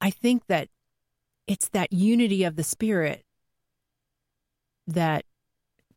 [0.00, 0.68] I think that
[1.46, 3.24] it's that unity of the spirit
[4.86, 5.24] that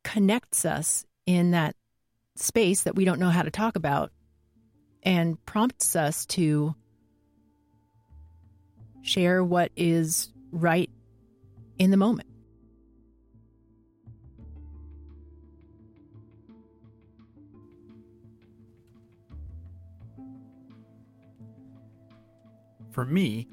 [0.04, 1.76] connects us in that
[2.36, 4.12] space that we don't know how to talk about
[5.04, 6.76] and prompts us to
[9.02, 10.90] share what is right
[11.78, 12.28] in the moment.
[22.92, 23.48] For me,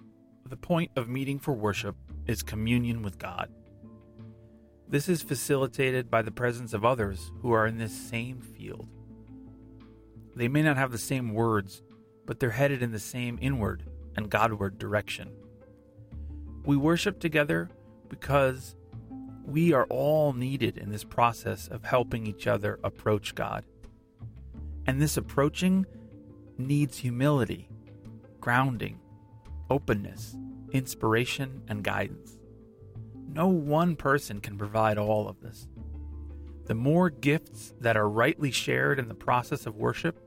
[0.49, 1.94] the point of meeting for worship
[2.26, 3.51] is communion with God.
[4.88, 8.88] This is facilitated by the presence of others who are in this same field.
[10.37, 11.82] They may not have the same words,
[12.26, 13.84] but they're headed in the same inward
[14.16, 15.32] and Godward direction.
[16.66, 17.70] We worship together
[18.09, 18.76] because
[19.47, 23.64] we are all needed in this process of helping each other approach God.
[24.87, 25.87] And this approaching
[26.59, 27.68] needs humility,
[28.39, 29.01] grounding,
[29.70, 30.37] openness,
[30.72, 32.39] inspiration, and guidance.
[33.32, 35.66] No one person can provide all of this.
[36.66, 40.20] The more gifts that are rightly shared in the process of worship,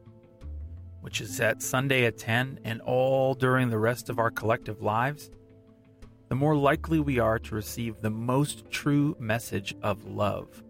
[1.10, 5.32] which is at Sunday at 10 and all during the rest of our collective lives,
[6.28, 10.62] the more likely we are to receive the most true message of love.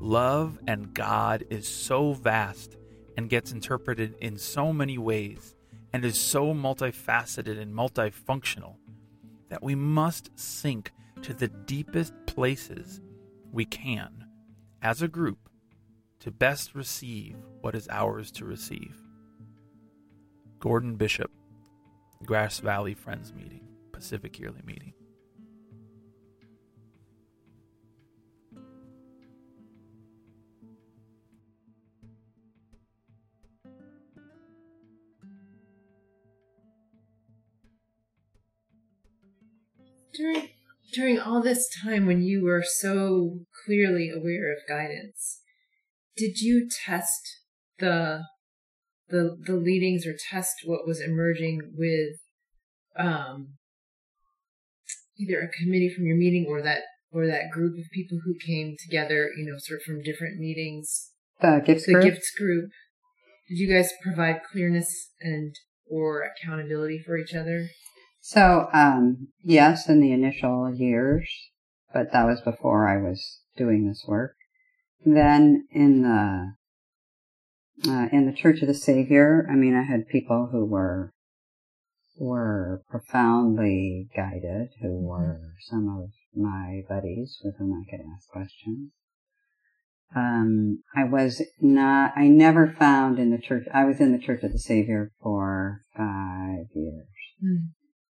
[0.00, 2.78] Love and God is so vast
[3.18, 5.54] and gets interpreted in so many ways
[5.92, 8.76] and is so multifaceted and multifunctional
[9.50, 13.02] that we must sink to the deepest places
[13.52, 14.24] we can
[14.80, 15.50] as a group
[16.20, 18.99] to best receive what is ours to receive.
[20.60, 21.30] Gordon Bishop,
[22.26, 24.92] Grass Valley Friends Meeting, Pacific Yearly Meeting.
[40.12, 40.48] During
[40.92, 45.40] during all this time when you were so clearly aware of guidance,
[46.16, 47.38] did you test
[47.78, 48.24] the
[49.10, 52.16] the the leadings or test what was emerging with
[52.98, 53.54] um
[55.18, 56.80] either a committee from your meeting or that
[57.12, 61.10] or that group of people who came together, you know, sort of from different meetings.
[61.40, 62.04] The gifts The group.
[62.04, 62.70] gifts group.
[63.48, 65.54] Did you guys provide clearness and
[65.88, 67.68] or accountability for each other?
[68.20, 71.28] So, um, yes, in the initial years,
[71.92, 74.36] but that was before I was doing this work.
[75.04, 76.52] Then in the
[77.86, 81.12] uh, in the Church of the Savior, I mean, I had people who were
[82.18, 88.90] were profoundly guided, who were some of my buddies with whom I could ask questions.
[90.14, 94.42] Um, I was not, I never found in the church, I was in the Church
[94.42, 97.06] of the Savior for five years,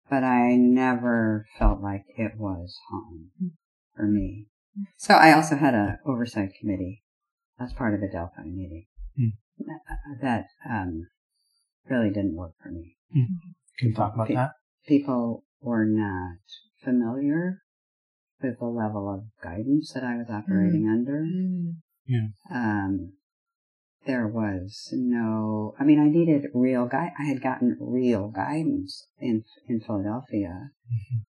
[0.09, 3.31] but I never felt like it was home
[3.95, 4.47] for me.
[4.97, 7.03] So I also had a oversight committee
[7.61, 8.87] as part of the Adelphi meeting.
[9.16, 9.29] Hmm.
[10.23, 11.07] That um,
[11.89, 12.97] really didn't work for me.
[13.79, 14.53] Can you talk about Pe- that?
[14.87, 16.39] People were not
[16.83, 17.63] familiar
[18.43, 21.25] with the level of guidance that I was operating under.
[22.11, 22.33] Mm.
[22.51, 23.13] Um,
[24.07, 27.11] there was no, I mean, I needed real guide.
[27.19, 30.71] I had gotten real guidance in, in Philadelphia.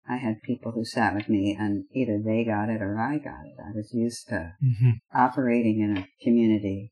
[0.07, 3.45] I had people who sat with me and either they got it or I got
[3.45, 3.55] it.
[3.59, 4.91] I was used to Mm-hmm.
[5.17, 6.91] operating in a community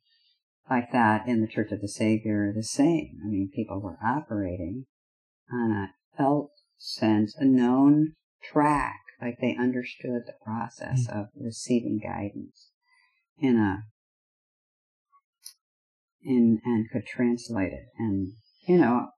[0.70, 3.20] like that in the Church of the Savior the same.
[3.24, 4.86] I mean, people were operating
[5.52, 8.14] on a felt sense, a known
[8.44, 12.72] track, like they understood the process of receiving guidance
[13.40, 13.84] in a
[16.24, 17.86] in and could translate it.
[17.98, 18.34] And
[18.68, 19.10] you know,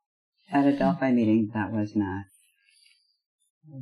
[0.52, 2.26] at Adelphi meeting, that was not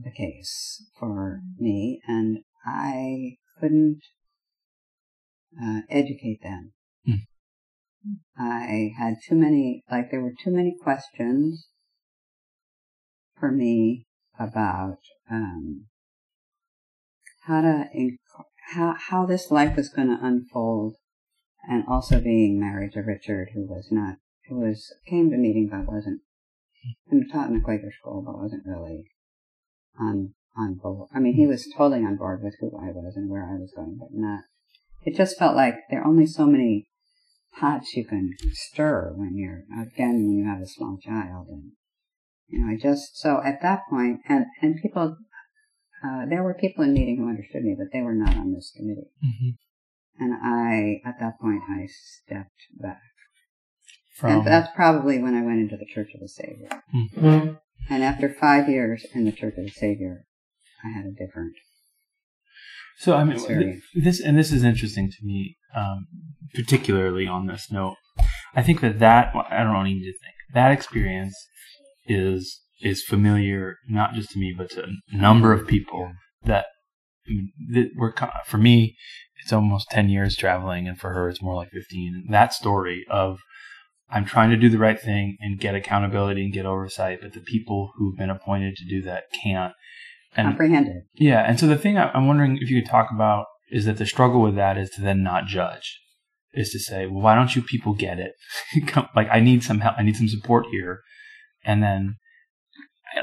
[0.04, 4.02] the case for me, and I couldn't
[5.62, 6.74] uh, educate them.
[8.38, 11.70] I had too many, like there were too many questions
[13.40, 14.06] for me
[14.40, 15.00] about
[15.30, 15.86] um,
[17.44, 18.18] how to inc-
[18.74, 20.96] how how this life was going to unfold,
[21.68, 25.92] and also being married to Richard, who was not who was came to meeting but
[25.92, 26.22] wasn't
[27.10, 29.06] and taught in a Quaker school, but wasn't really
[30.00, 31.10] on on board.
[31.14, 33.74] I mean, he was totally on board with who I was and where I was
[33.76, 34.42] going, but not.
[35.04, 36.88] It just felt like there are only so many
[37.60, 41.72] pots you can stir when you're again when you have a small child, and
[42.48, 45.18] you know, I just so at that point, and and people,
[46.04, 48.72] uh, there were people in meeting who understood me, but they were not on this
[48.76, 50.24] committee, Mm-hmm.
[50.24, 53.02] and I at that point I stepped back,
[54.16, 56.70] From and that's probably when I went into the Church of the Savior.
[56.94, 57.60] Mhm.
[57.90, 60.26] And after five years in the Church of the Savior,
[60.84, 61.54] I had a different.
[63.00, 66.08] So I mean, th- this and this is interesting to me, um,
[66.54, 67.98] particularly on this note.
[68.56, 70.36] I think that that I don't need to think.
[70.54, 71.36] That experience
[72.08, 76.12] is is familiar not just to me but to a number of people
[76.44, 76.66] that
[77.28, 78.14] I mean, that were
[78.46, 78.96] for me
[79.42, 83.40] it's almost 10 years traveling and for her it's more like 15 that story of
[84.10, 87.40] i'm trying to do the right thing and get accountability and get oversight but the
[87.40, 89.74] people who've been appointed to do that can't
[90.36, 91.04] and Comprehended.
[91.14, 93.98] yeah, and so the thing I- I'm wondering if you could talk about is that
[93.98, 96.00] the struggle with that is to then not judge,
[96.54, 98.34] is to say, well, why don't you people get it?
[99.16, 101.02] Like, I need some help, I need some support here,
[101.64, 102.16] and then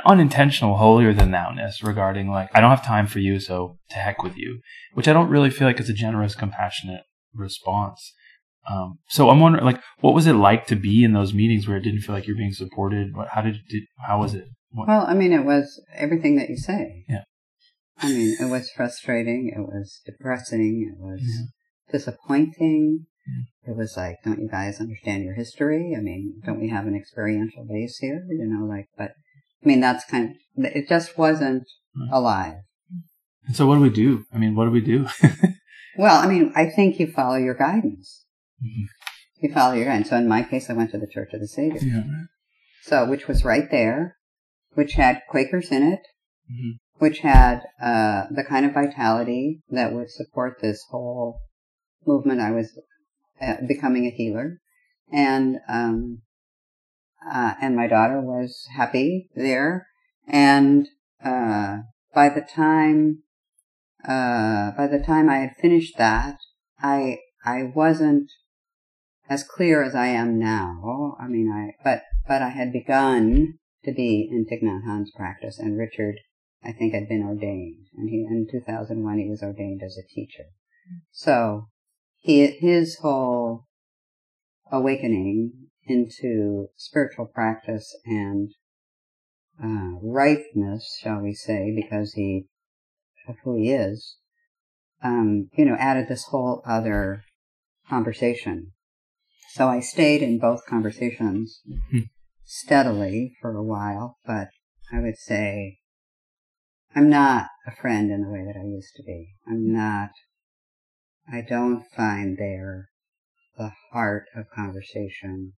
[0.06, 4.22] unintentional holier than thou-ness regarding like, I don't have time for you, so to heck
[4.22, 4.60] with you,
[4.94, 7.02] which I don't really feel like is a generous, compassionate
[7.34, 8.12] response.
[8.70, 11.76] Um, so I'm wondering, like, what was it like to be in those meetings where
[11.76, 13.14] it didn't feel like you're being supported?
[13.14, 14.44] What, how did, did how was it?
[14.72, 17.04] What, Well, I mean, it was everything that you say.
[17.08, 17.24] Yeah.
[17.98, 19.52] I mean, it was frustrating.
[19.54, 20.90] It was depressing.
[20.92, 21.92] It was Yeah.
[21.92, 23.06] disappointing.
[23.26, 23.72] Yeah.
[23.72, 25.94] It was like, don't you guys understand your history?
[25.96, 28.24] I mean, don't we have an experiential base here?
[28.28, 29.12] You know, like, but
[29.62, 31.64] I mean, that's kind of, it just wasn't
[31.94, 32.08] Right.
[32.10, 32.54] alive.
[33.46, 34.24] and so what do we do?
[34.32, 35.06] I mean, what do we do?
[35.98, 38.24] Well, I mean, I think you follow your guidance.
[38.64, 38.86] Mhm.
[39.42, 40.08] You follow your guidance.
[40.08, 41.80] So in my case, I went to the Church of the Savior.
[41.82, 42.04] yeah.
[42.80, 44.16] So, which was right there,
[44.74, 46.00] which had Quakers in it,
[46.50, 46.78] Mhm.
[46.98, 51.40] which had uh, the kind of vitality that would support this whole
[52.06, 52.40] movement.
[52.40, 52.78] I was
[53.40, 54.58] uh, becoming a healer,
[55.10, 56.22] and um,
[57.24, 59.86] uh, and my daughter was happy there.
[60.26, 60.88] And
[61.24, 61.78] uh,
[62.14, 63.22] by the time
[64.04, 66.38] uh, by the time I had finished that,
[66.80, 68.30] I I wasn't
[69.28, 71.16] as clear as I am now.
[71.18, 75.58] I mean, I but but I had begun to be in Thich Nhat Hanh's practice,
[75.58, 76.16] and Richard,
[76.64, 80.44] I think, had been ordained, and he in 2001 he was ordained as a teacher.
[81.10, 81.68] So
[82.18, 83.66] he his whole
[84.70, 88.50] awakening into spiritual practice and
[89.62, 92.46] uh, ripeness, shall we say, because he
[93.28, 94.16] of who he is,
[95.02, 97.22] um, you know, added this whole other
[97.88, 98.72] conversation.
[99.50, 102.08] So I stayed in both conversations Mhm.
[102.52, 104.48] Steadily for a while, but
[104.92, 105.78] I would say
[106.94, 109.34] I'm not a friend in the way that I used to be.
[109.48, 110.10] I'm not,
[111.32, 112.90] I don't find there
[113.56, 115.54] the heart of conversation.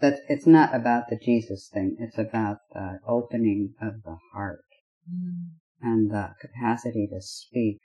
[0.00, 1.96] That it's not about the Jesus thing.
[2.00, 4.64] It's about the opening of the heart
[5.80, 7.78] and the capacity to speak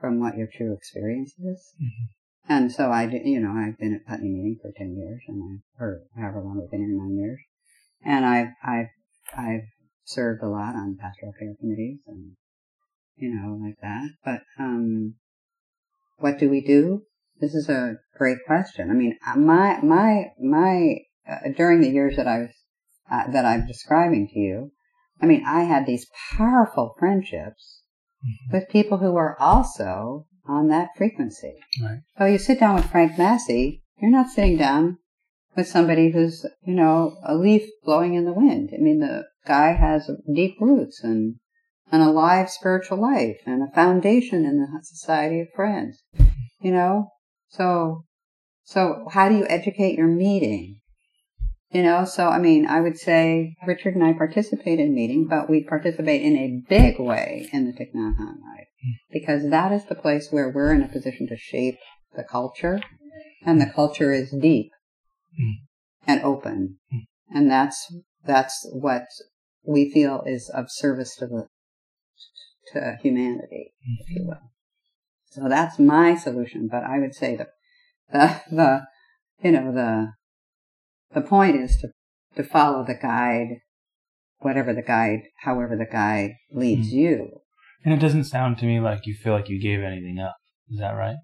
[0.00, 1.74] from what your true experience is.
[1.82, 2.08] Mhm.
[2.48, 5.82] And so I, you know, I've been at Putney Meeting for ten years, and I,
[5.82, 7.40] or however long I've been here, nine years,
[8.04, 8.86] and I've, I've,
[9.36, 9.66] I've
[10.04, 12.36] served a lot on pastoral care committees, and
[13.16, 14.10] you know, like that.
[14.24, 15.14] But um,
[16.18, 17.02] what do we do?
[17.40, 18.90] This is a great question.
[18.90, 20.98] I mean, uh, my my my
[21.28, 22.50] uh, during the years that I was
[23.10, 24.72] uh, that I'm describing to you,
[25.20, 26.06] I mean, I had these
[26.36, 27.82] powerful friendships
[28.24, 28.56] mm-hmm.
[28.56, 31.54] with people who were also on that frequency.
[31.82, 32.00] Right.
[32.18, 34.98] So you sit down with Frank Massey, you're not sitting down
[35.56, 38.70] with somebody who's, you know, a leaf blowing in the wind.
[38.72, 41.36] I mean, the guy has deep roots and
[41.90, 46.02] an alive spiritual life and a foundation in the Society of Friends.
[46.60, 47.10] You know,
[47.48, 48.04] so
[48.64, 50.80] so how do you educate your meeting?
[51.76, 55.50] You know, so I mean, I would say Richard and I participate in meeting, but
[55.50, 58.68] we participate in a big way in the Thich Nhat Hanh Life
[59.12, 61.76] because that is the place where we're in a position to shape
[62.16, 62.80] the culture,
[63.44, 64.70] and the culture is deep
[65.38, 65.52] mm.
[66.06, 67.02] and open, mm.
[67.28, 67.94] and that's
[68.24, 69.04] that's what
[69.62, 71.46] we feel is of service to the
[72.72, 74.28] to humanity, if you mm-hmm.
[74.28, 74.50] will.
[75.26, 76.68] So that's my solution.
[76.72, 77.48] But I would say that
[78.10, 78.86] the the
[79.42, 80.12] you know the
[81.14, 81.88] the point is to
[82.36, 83.60] to follow the guide,
[84.38, 86.92] whatever the guide, however the guide leads mm.
[86.92, 87.40] you.
[87.84, 90.36] And it doesn't sound to me like you feel like you gave anything up.
[90.70, 91.16] Is that right?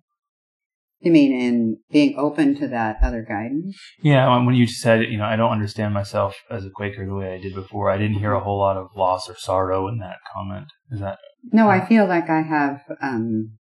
[1.01, 3.77] You mean in being open to that other guidance?
[4.01, 7.35] Yeah, when you said, you know, I don't understand myself as a Quaker the way
[7.35, 7.91] I did before.
[7.91, 10.69] I didn't hear a whole lot of loss or sorrow in that comment.
[10.93, 11.19] Is that?
[11.51, 13.59] No, I feel like I have um,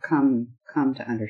[0.00, 1.28] come come to under,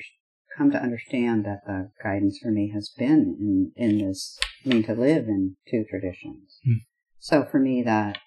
[0.57, 4.83] come to understand that the guidance for me has been in in this I mean
[4.85, 6.61] to live in two traditions.
[6.65, 6.79] Hmm.
[7.19, 8.19] So for me, that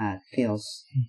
[0.00, 1.02] uh, feels hmm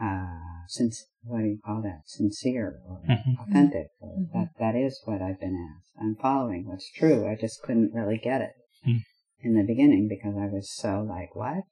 [0.00, 2.02] uh, since what do you call that?
[2.06, 3.40] Sincere or mm-hmm.
[3.42, 3.88] authentic.
[4.00, 4.38] Or mm-hmm.
[4.38, 5.92] That that is what I've been asked.
[6.00, 7.28] I'm following what's true.
[7.28, 8.52] I just couldn't really get it
[8.86, 8.98] mm-hmm.
[9.46, 11.64] in the beginning because I was so like, what?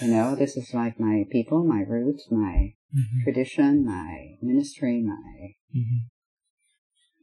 [0.00, 3.22] you know, this is like my people, my roots, my mm-hmm.
[3.24, 5.54] tradition, my ministry, my.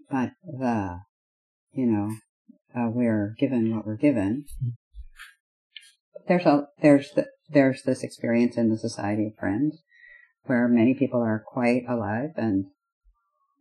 [0.10, 0.99] But the,
[1.73, 2.10] you know,
[2.76, 4.45] uh, we're given what we're given.
[6.27, 9.84] There's a there's the, there's this experience in the Society of Friends
[10.44, 12.65] where many people are quite alive and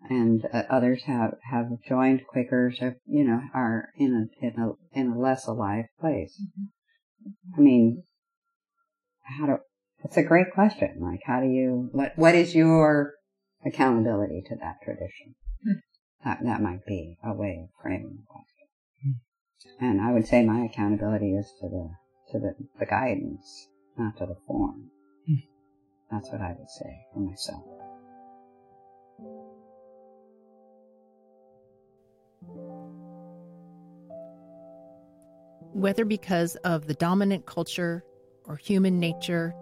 [0.08, 4.98] and uh, others have have joined Quakers or you know are in a in a
[4.98, 6.40] in a less alive place.
[6.40, 7.54] Mm-hmm.
[7.56, 8.02] I mean,
[9.38, 9.56] how do?
[10.04, 10.98] It's a great question.
[11.00, 11.88] Like, how do you?
[11.92, 13.14] What what is your
[13.64, 15.34] accountability to that tradition?
[16.24, 18.68] That that might be a way of framing the question.
[19.06, 19.84] Mm-hmm.
[19.84, 21.90] And I would say my accountability is to the
[22.32, 23.68] to the, the guidance,
[23.98, 24.90] not to the form.
[26.10, 27.64] That's what I would say for myself.
[35.72, 38.04] Whether because of the dominant culture
[38.44, 39.52] or human nature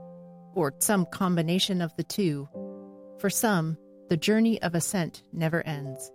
[0.55, 2.47] or some combination of the two,
[3.18, 3.78] for some,
[4.10, 6.12] the journey of ascent never ends.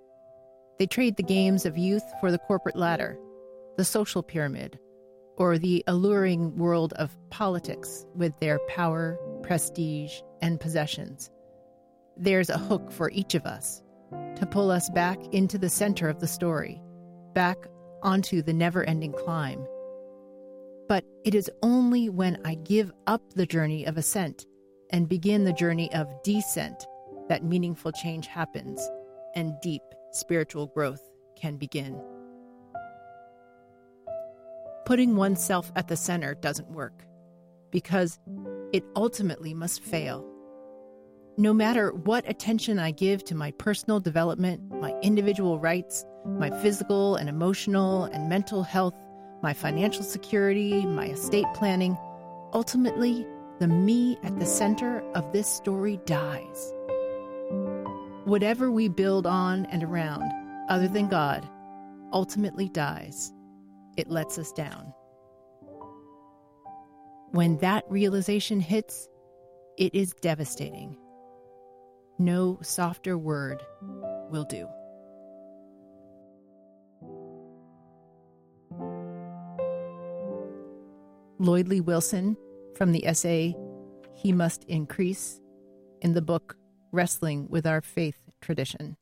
[0.79, 3.17] They trade the games of youth for the corporate ladder,
[3.77, 4.77] the social pyramid,
[5.37, 11.31] or the alluring world of politics with their power, prestige, and possessions.
[12.15, 13.81] There's a hook for each of us
[14.35, 16.81] to pull us back into the center of the story,
[17.33, 17.57] back
[18.03, 19.65] onto the never ending climb.
[20.87, 24.45] But it is only when I give up the journey of ascent
[24.91, 26.85] and begin the journey of descent
[27.29, 28.87] that meaningful change happens
[29.35, 29.81] and deep
[30.11, 31.01] spiritual growth
[31.39, 32.01] can begin.
[34.85, 37.03] Putting oneself at the center doesn't work
[37.71, 38.19] because
[38.73, 40.25] it ultimately must fail.
[41.37, 47.15] No matter what attention I give to my personal development, my individual rights, my physical
[47.15, 48.95] and emotional and mental health,
[49.43, 51.97] my financial security, my estate planning,
[52.53, 53.25] ultimately,
[53.59, 56.73] the me at the center of this story dies.
[58.27, 60.29] Whatever we build on and around,
[60.67, 61.47] other than God,
[62.11, 63.31] ultimately dies.
[63.95, 64.93] It lets us down.
[67.31, 69.07] When that realization hits,
[69.77, 70.97] it is devastating.
[72.19, 73.63] No softer word
[74.29, 74.67] will do.
[81.39, 82.35] Lloyd Lee Wilson
[82.75, 83.55] from the essay
[84.15, 85.39] He Must Increase
[86.01, 86.57] in the book
[86.91, 88.97] Wrestling with Our Faith Tradition.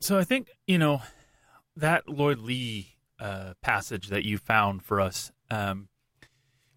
[0.00, 1.02] So I think you know
[1.78, 5.30] that Lloyd Lee uh, passage that you found for us.
[5.50, 5.88] Um,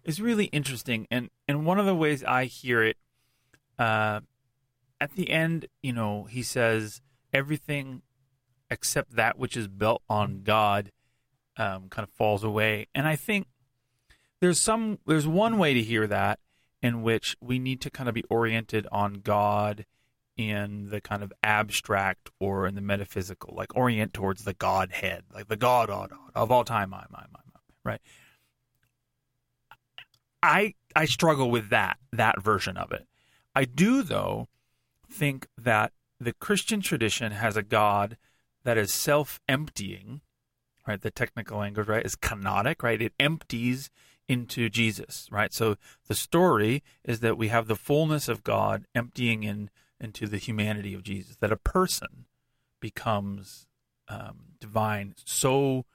[0.04, 2.96] is really interesting, and and one of the ways I hear it,
[3.78, 4.20] uh,
[5.00, 7.00] at the end, you know, he says
[7.32, 8.02] everything
[8.70, 10.90] except that which is built on God
[11.56, 13.46] um, kind of falls away, and I think
[14.40, 16.40] there's some there's one way to hear that
[16.82, 19.84] in which we need to kind of be oriented on God
[20.50, 25.48] in the kind of abstract or in the metaphysical, like orient towards the Godhead, like
[25.48, 25.90] the God
[26.34, 28.00] of all time, my, my, my, my, right?
[30.42, 33.06] I I struggle with that that version of it.
[33.54, 34.48] I do though
[35.10, 38.16] think that the Christian tradition has a God
[38.64, 40.20] that is self-emptying,
[40.86, 41.00] right?
[41.00, 43.00] The technical language, right, is kenotic, right?
[43.00, 43.90] It empties
[44.28, 45.52] into Jesus, right?
[45.52, 45.76] So
[46.08, 49.68] the story is that we have the fullness of God emptying in
[50.02, 52.26] into the humanity of Jesus, that a person
[52.80, 53.66] becomes
[54.08, 55.14] um, divine.
[55.24, 55.86] So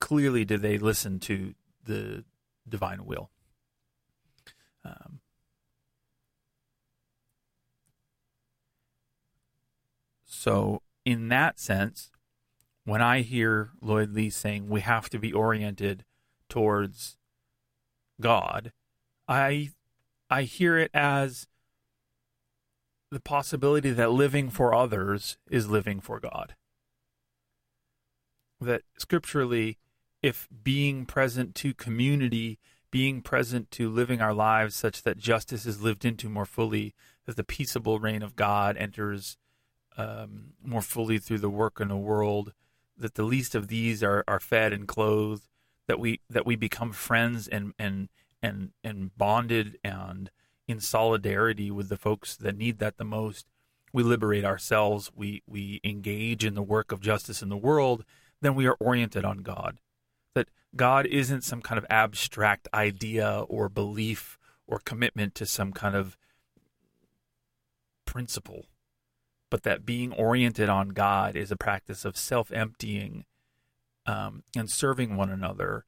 [0.00, 1.54] clearly, do they listen to
[1.84, 2.24] the
[2.68, 3.30] divine will?
[4.84, 5.20] Um,
[10.26, 12.10] so, in that sense,
[12.84, 16.04] when I hear Lloyd Lee saying we have to be oriented
[16.48, 17.16] towards
[18.20, 18.72] God,
[19.26, 19.70] I
[20.28, 21.46] I hear it as
[23.14, 26.56] the possibility that living for others is living for God.
[28.60, 29.78] That scripturally,
[30.20, 32.58] if being present to community,
[32.90, 36.94] being present to living our lives such that justice is lived into more fully,
[37.26, 39.36] that the peaceable reign of God enters
[39.96, 42.52] um, more fully through the work in the world,
[42.96, 45.48] that the least of these are, are fed and clothed,
[45.86, 48.08] that we that we become friends and and
[48.42, 50.30] and and bonded and
[50.66, 53.46] in solidarity with the folks that need that the most.
[53.92, 55.10] We liberate ourselves.
[55.14, 58.04] We we engage in the work of justice in the world.
[58.40, 59.78] Then we are oriented on God.
[60.34, 65.94] That God isn't some kind of abstract idea or belief or commitment to some kind
[65.94, 66.16] of
[68.04, 68.66] principle,
[69.50, 73.24] but that being oriented on God is a practice of self emptying
[74.06, 75.84] um, and serving one another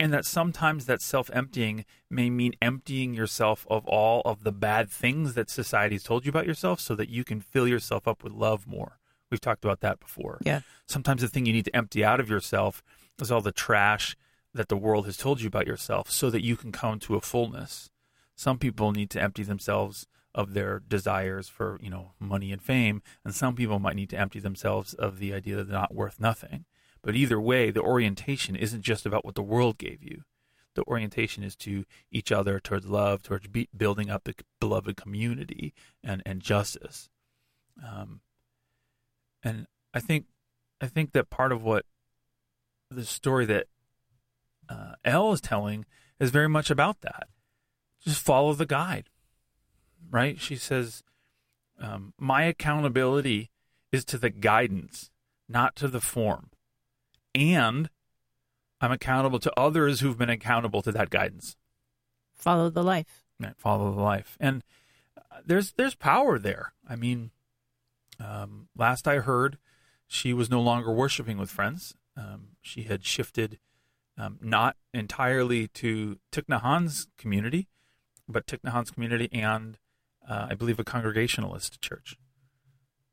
[0.00, 4.90] and that sometimes that self emptying may mean emptying yourself of all of the bad
[4.90, 8.32] things that society's told you about yourself so that you can fill yourself up with
[8.32, 8.98] love more.
[9.30, 10.40] We've talked about that before.
[10.42, 10.60] Yeah.
[10.88, 12.82] Sometimes the thing you need to empty out of yourself
[13.20, 14.16] is all the trash
[14.54, 17.20] that the world has told you about yourself so that you can come to a
[17.20, 17.90] fullness.
[18.34, 23.02] Some people need to empty themselves of their desires for, you know, money and fame,
[23.22, 26.18] and some people might need to empty themselves of the idea that they're not worth
[26.18, 26.64] nothing.
[27.02, 30.22] But either way, the orientation isn't just about what the world gave you.
[30.74, 35.74] The orientation is to each other, towards love, towards be- building up the beloved community
[36.04, 37.08] and, and justice.
[37.84, 38.20] Um,
[39.42, 40.26] and I think,
[40.80, 41.86] I think that part of what
[42.90, 43.66] the story that
[44.68, 45.86] uh, Elle is telling
[46.18, 47.28] is very much about that.
[48.04, 49.08] Just follow the guide,
[50.10, 50.40] right?
[50.40, 51.02] She says,
[51.78, 53.50] um, "My accountability
[53.92, 55.10] is to the guidance,
[55.48, 56.50] not to the form."
[57.34, 57.90] And
[58.80, 61.56] I'm accountable to others who've been accountable to that guidance.
[62.34, 63.24] Follow the life.
[63.38, 64.62] Right, follow the life, and
[65.16, 66.74] uh, there's there's power there.
[66.86, 67.30] I mean,
[68.18, 69.56] um, last I heard,
[70.06, 71.94] she was no longer worshiping with friends.
[72.16, 73.58] Um, she had shifted,
[74.18, 77.68] um, not entirely to Thich Nhat community,
[78.28, 79.78] but Thich Nhat community and
[80.28, 82.16] uh, I believe a Congregationalist church.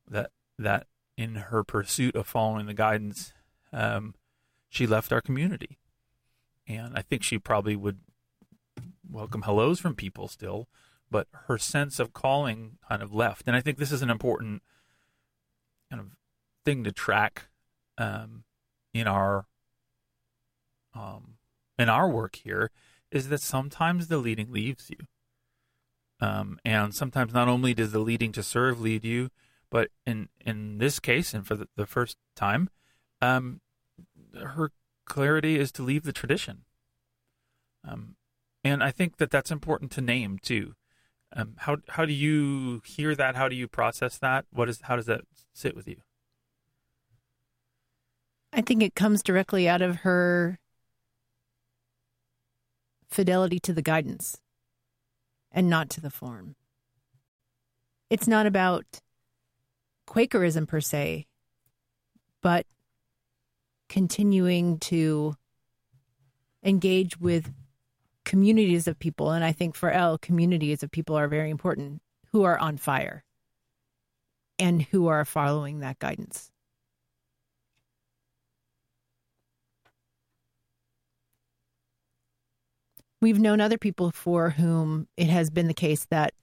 [0.10, 0.88] That that
[1.18, 3.34] in her pursuit of following the guidance
[3.74, 4.16] um,
[4.70, 5.78] she left our community.
[6.68, 8.00] And I think she probably would
[9.10, 10.68] welcome hellos from people still,
[11.10, 13.44] but her sense of calling kind of left.
[13.48, 14.62] And I think this is an important
[15.90, 16.08] kind of
[16.66, 17.48] thing to track
[17.98, 18.44] um,
[18.94, 19.46] in our
[20.94, 21.38] um,
[21.78, 22.72] in our work here
[23.12, 24.98] is that sometimes the leading leaves you.
[26.20, 29.30] Um, and sometimes not only does the leading to serve lead you,
[29.70, 32.70] but in in this case and for the, the first time,
[33.22, 33.62] um,
[34.36, 34.72] her
[35.06, 36.64] clarity is to leave the tradition.
[37.88, 38.16] Um,
[38.64, 40.74] and I think that that's important to name too.
[41.34, 43.36] Um, how how do you hear that?
[43.36, 44.46] How do you process that?
[44.52, 45.22] What is how does that
[45.54, 45.98] sit with you?
[48.54, 50.58] I think it comes directly out of her
[53.10, 54.38] fidelity to the guidance
[55.52, 56.56] and not to the form.
[58.10, 59.02] It's not about
[60.08, 61.26] Quakerism per se,
[62.42, 62.66] but
[63.90, 65.36] continuing to
[66.64, 67.54] engage with
[68.26, 69.32] communities of people.
[69.32, 72.02] And I think for Elle, communities of people are very important
[72.32, 73.24] who are on fire
[74.60, 76.52] and who are following that guidance.
[83.22, 86.34] we've known other people for whom it has been the case that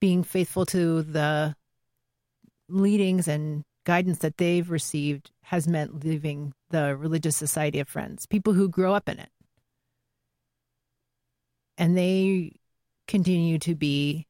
[0.00, 1.54] being faithful to the
[2.68, 8.52] leadings and guidance that they've received has meant leaving the religious society of friends, people
[8.52, 9.30] who grow up in it.
[11.76, 12.52] And they
[13.08, 14.28] continue to be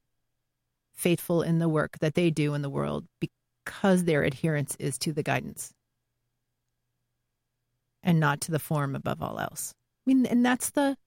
[0.95, 5.13] faithful in the work that they do in the world because their adherence is to
[5.13, 5.71] the guidance
[8.01, 9.75] and not to the form above all else.
[9.75, 10.97] I mean, and that's the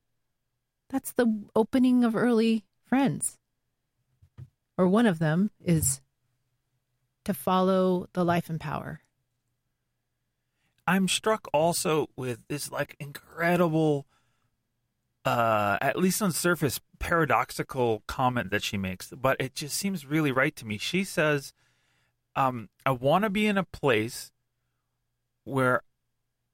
[0.91, 1.27] that's the
[1.57, 3.37] opening of early friends.
[4.79, 6.01] Or one of them is
[7.25, 9.01] to follow the life and power.
[10.87, 14.07] I'm struck also with this like incredible
[15.25, 20.33] uh at least on surface paradoxical comment that she makes, but it just seems really
[20.33, 20.79] right to me.
[20.79, 21.53] She says,
[22.37, 24.33] um, I want to be in a place
[25.45, 25.83] where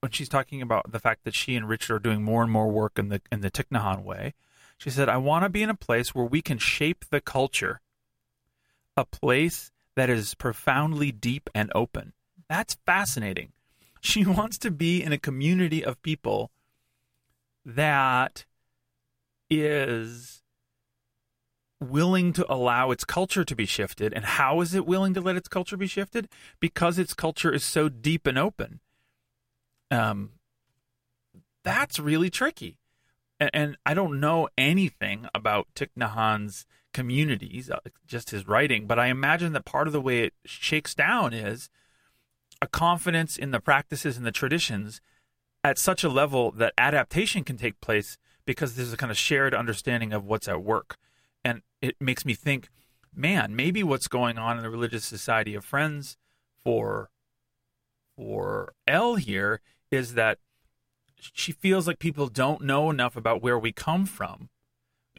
[0.00, 2.68] when she's talking about the fact that she and Richard are doing more and more
[2.68, 4.34] work in the in the Nhat way,
[4.78, 7.80] she said, I want to be in a place where we can shape the culture.
[8.96, 12.12] A place that is profoundly deep and open.
[12.48, 13.52] That's fascinating.
[14.02, 16.50] She wants to be in a community of people
[17.66, 18.46] that
[19.50, 20.42] is
[21.80, 24.12] willing to allow its culture to be shifted.
[24.12, 26.28] And how is it willing to let its culture be shifted?
[26.60, 28.80] Because its culture is so deep and open.
[29.90, 30.30] Um,
[31.64, 32.78] that's really tricky.
[33.38, 38.98] And, I don't know anything about Thich Nhat Hanh's communities, uh, just his writing, but
[38.98, 41.70] I imagine that part of the way it shakes down is
[42.60, 45.00] a confidence in the practices and the traditions
[45.62, 49.54] at such a level that adaptation can take place because there's a kind of shared
[49.54, 50.96] understanding of what's at work.
[51.44, 52.68] And it makes me think,
[53.14, 56.16] man, maybe what's going on in the Religious Society of Friends
[56.62, 57.10] for
[58.16, 59.60] for Elle here
[59.90, 60.38] is that
[61.18, 64.50] she feels like people don't know enough about where we come from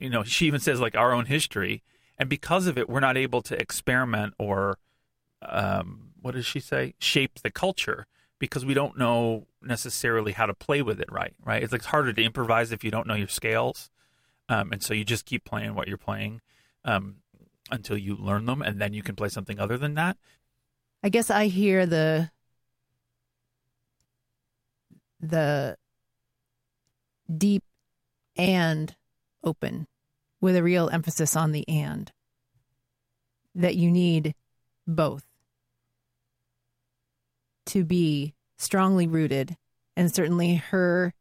[0.02, 1.84] you know, she even says like our own history,
[2.18, 4.78] and because of it, we're not able to experiment or,
[5.41, 6.94] um, what does she say?
[6.99, 8.06] Shape the culture
[8.38, 11.34] because we don't know necessarily how to play with it right.
[11.44, 11.64] Right?
[11.64, 13.90] It's like harder to improvise if you don't know your scales,
[14.49, 16.41] um, and so you just keep playing what you're playing
[16.84, 17.18] um,
[17.69, 20.18] until you learn them, and then you can play something other than that.
[21.03, 22.30] I guess I hear the
[25.19, 25.78] the
[27.36, 27.64] deep
[28.36, 28.95] and
[29.43, 29.88] open
[30.39, 32.11] with a real emphasis on the and.
[33.53, 34.34] That you need
[34.88, 35.26] both
[37.68, 39.57] to be strongly rooted.
[39.95, 41.13] And certainly her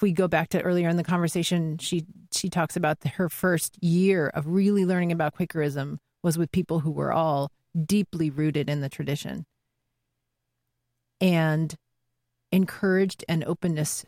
[0.00, 3.28] if we go back to earlier in the conversation, she she talks about the, her
[3.28, 7.52] first year of really learning about Quakerism was with people who were all
[7.86, 9.44] deeply rooted in the tradition
[11.20, 11.74] and
[12.50, 14.06] encouraged an openness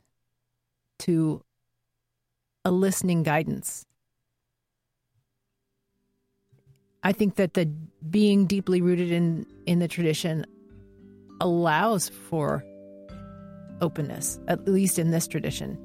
[1.01, 1.43] to
[2.65, 3.85] a listening guidance.
[7.03, 7.67] I think that the
[8.09, 10.47] being deeply rooted in in the tradition
[11.41, 12.65] allows for
[13.81, 15.77] openness, at least in this tradition.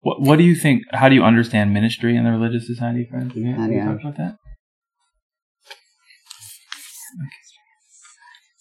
[0.00, 0.82] What What do you think?
[0.92, 3.34] How do you understand ministry in the Religious Society, friends?
[3.34, 4.36] Have you, do you talk about that?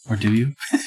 [0.10, 0.54] Or do you?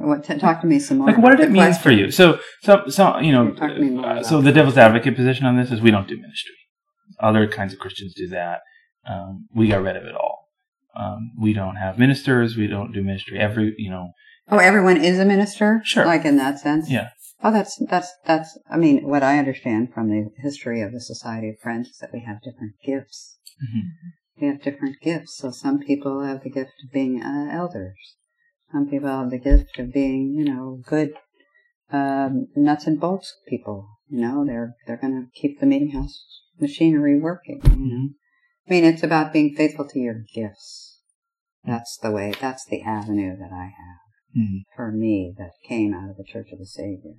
[0.00, 0.24] What?
[0.24, 1.08] T- talk to me some more.
[1.08, 1.82] Like, what did it mean question.
[1.82, 2.10] for you?
[2.12, 5.44] So, so, so, you know, Talk to me more uh, so the devil's advocate position
[5.44, 6.54] on this is we don't do ministry.
[7.20, 8.60] Other kinds of Christians do that.
[9.08, 10.46] Um, we got rid of it all.
[10.96, 12.56] Um, we don't have ministers.
[12.56, 13.38] We don't do ministry.
[13.40, 14.12] Every, you know,
[14.50, 15.82] Oh, everyone is a minister.
[15.84, 16.06] Sure.
[16.06, 16.88] Like in that sense.
[16.90, 17.08] yeah,
[17.42, 18.58] Oh, that's that's that's.
[18.68, 22.12] I mean, what I understand from the history of the Society of Friends is that
[22.12, 23.38] we have different gifts.
[23.62, 23.90] Mhm.
[24.40, 25.36] We have different gifts.
[25.36, 28.16] So some people have the gift of being uh, elders.
[28.72, 31.14] Some people have the gift of being, you know, good
[31.90, 33.88] um, nuts and bolts people.
[34.08, 36.24] You know, they're they're going to keep the meeting house
[36.58, 37.60] machinery working.
[37.64, 38.08] You know,
[38.68, 41.00] I mean, it's about being faithful to your gifts.
[41.64, 42.34] That's the way.
[42.40, 44.64] That's the avenue that I have Mhm.
[44.76, 47.16] for me that came out of the Church of the Savior.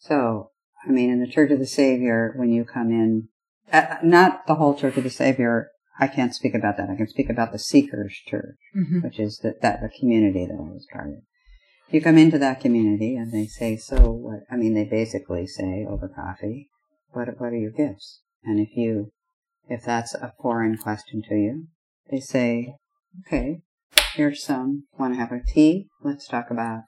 [0.00, 0.50] So,
[0.86, 3.28] I mean, in the Church of the Savior, when you come in,
[3.72, 6.88] uh, not the whole Church of the Savior, I can't speak about that.
[6.88, 9.00] I can speak about the Seekers Church, Mm-hmm.
[9.02, 11.22] which is the, that the community that I was part of.
[11.90, 15.84] You come into that community and they say, so what, I mean, they basically say
[15.88, 16.68] over coffee,
[17.10, 18.20] what, what are your gifts?
[18.44, 19.12] And if you,
[19.68, 21.66] if that's a foreign question to you,
[22.10, 22.74] they say,
[23.26, 23.60] okay,
[24.14, 25.88] here's some, want to have a tea?
[26.02, 26.84] Let's talk about,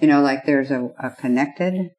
[0.00, 1.90] you know, like there's a, a connectedness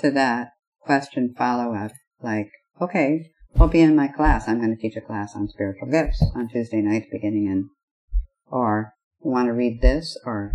[0.00, 0.48] to that
[0.80, 1.92] question follow up,
[2.22, 2.50] like,
[2.80, 4.48] okay, I'll be in my class.
[4.48, 7.68] I'm going to teach a class on spiritual gifts on Tuesday nights beginning in,
[8.50, 10.52] or want to read this, or,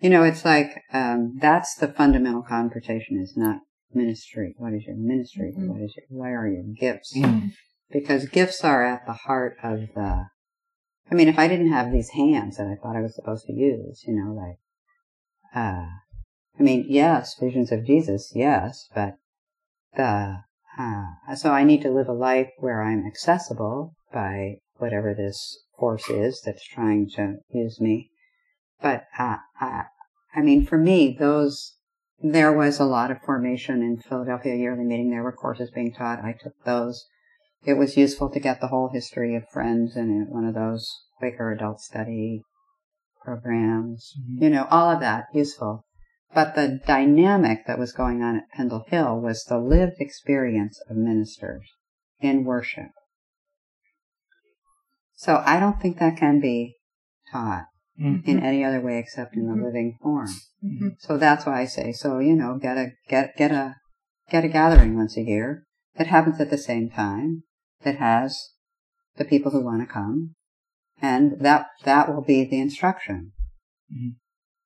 [0.00, 3.60] you know, it's like, um, that's the fundamental conversation is not
[3.92, 4.54] ministry.
[4.58, 5.52] What is your ministry?
[5.56, 5.68] Mhm.
[5.68, 7.16] What is your, what are your gifts?
[7.16, 7.50] Mm.
[7.90, 10.24] because gifts are at the heart of the
[11.10, 13.52] i mean if i didn't have these hands that i thought i was supposed to
[13.52, 14.58] use you know like
[15.56, 15.86] uh
[16.58, 19.14] i mean yes visions of jesus yes but
[19.96, 20.42] the
[20.78, 26.08] uh so i need to live a life where i'm accessible by whatever this force
[26.10, 28.10] is that's trying to use me
[28.80, 29.82] but uh, uh
[30.34, 31.76] i mean for me those
[32.22, 35.10] there was a lot of formation in Philadelphia yearly meeting.
[35.10, 36.24] There were courses being taught.
[36.24, 37.04] I took those
[37.66, 40.88] it was useful to get the whole history of Friends in one of those
[41.18, 42.42] Quaker adult study
[43.26, 44.14] programs.
[44.18, 44.42] Mhm.
[44.42, 45.84] You know, all of that useful.
[46.32, 50.96] But the dynamic that was going on at Pendle Hill was the lived experience of
[50.96, 51.66] ministers
[52.20, 52.92] in worship.
[55.14, 56.76] So I don't think that can be
[57.32, 57.66] taught
[57.98, 58.22] Mm.
[58.28, 59.64] in any other way except in the Mhm.
[59.64, 60.28] living form.
[60.62, 60.88] Mm-hmm.
[60.98, 63.76] So that's why I say, so, you know, get a, get, get a,
[64.28, 65.64] get a gathering once a year
[65.96, 67.44] that happens at the same time,
[67.84, 68.38] that has
[69.16, 70.34] the people who want to come,
[71.00, 73.32] and that, that will be the instruction.
[73.92, 74.16] Mhm.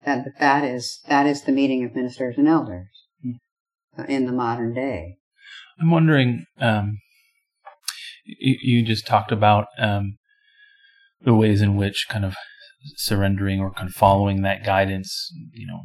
[0.05, 2.89] That, that is, that is the meeting of ministers and elders
[3.25, 4.09] Mhm.
[4.09, 5.17] in the modern day.
[5.79, 6.99] I'm wondering, um,
[8.25, 10.17] you, you just talked about um,
[11.23, 12.35] the ways in which kind of
[12.97, 15.83] surrendering or kind of following that guidance, you know,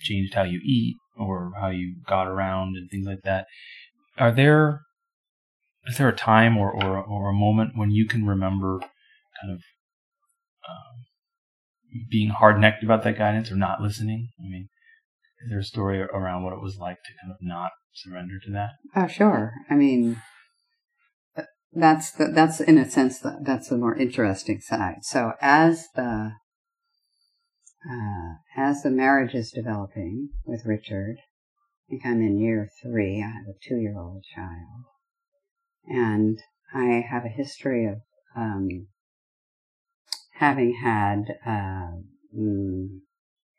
[0.00, 3.46] changed how you eat or how you got around and things like that.
[4.18, 4.80] Are there
[5.86, 8.80] is there a time or or, or a moment when you can remember
[9.40, 9.62] kind of
[10.68, 14.28] um, being hard necked about that guidance or not listening?
[14.38, 14.68] I mean,
[15.44, 18.52] is there a story around what it was like to kind of not surrender to
[18.52, 18.70] that?
[18.94, 19.52] Oh, sure.
[19.70, 20.20] I mean,
[21.72, 24.98] that's the, that's in a sense the, that's the more interesting side.
[25.02, 26.32] So as the
[27.90, 33.22] uh, as the marriage is developing with Richard, I think I'm in year three.
[33.22, 34.84] I have a two-year-old child,
[35.86, 36.38] and
[36.74, 38.00] I have a history of
[38.36, 38.88] um,
[40.40, 42.00] having had, uh,
[42.32, 43.02] you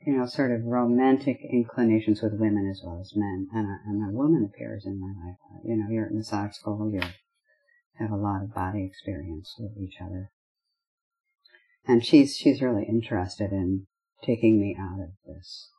[0.07, 4.11] know, sort of romantic inclinations with women as well as men, and a, and a
[4.11, 5.37] woman appears in my life.
[5.63, 7.01] You know, you're at massage school, you
[7.99, 10.31] have a lot of body experience with each other,
[11.87, 13.85] and she's she's really interested in
[14.25, 15.69] taking me out of this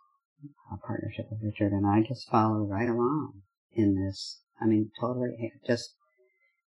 [0.71, 3.43] uh, partnership with Richard, and I just follow right along
[3.73, 4.41] in this.
[4.61, 5.97] I mean, totally just.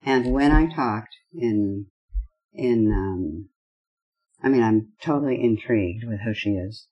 [0.05, 1.87] And when I talked in
[2.55, 3.49] in um,
[4.43, 6.87] I mean, I'm totally intrigued with who she is.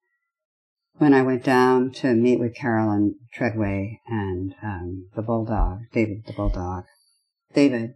[0.98, 6.32] When I went down to meet with Carolyn Treadway and um, the bulldog, David the
[6.32, 6.84] bulldog,
[7.54, 7.94] David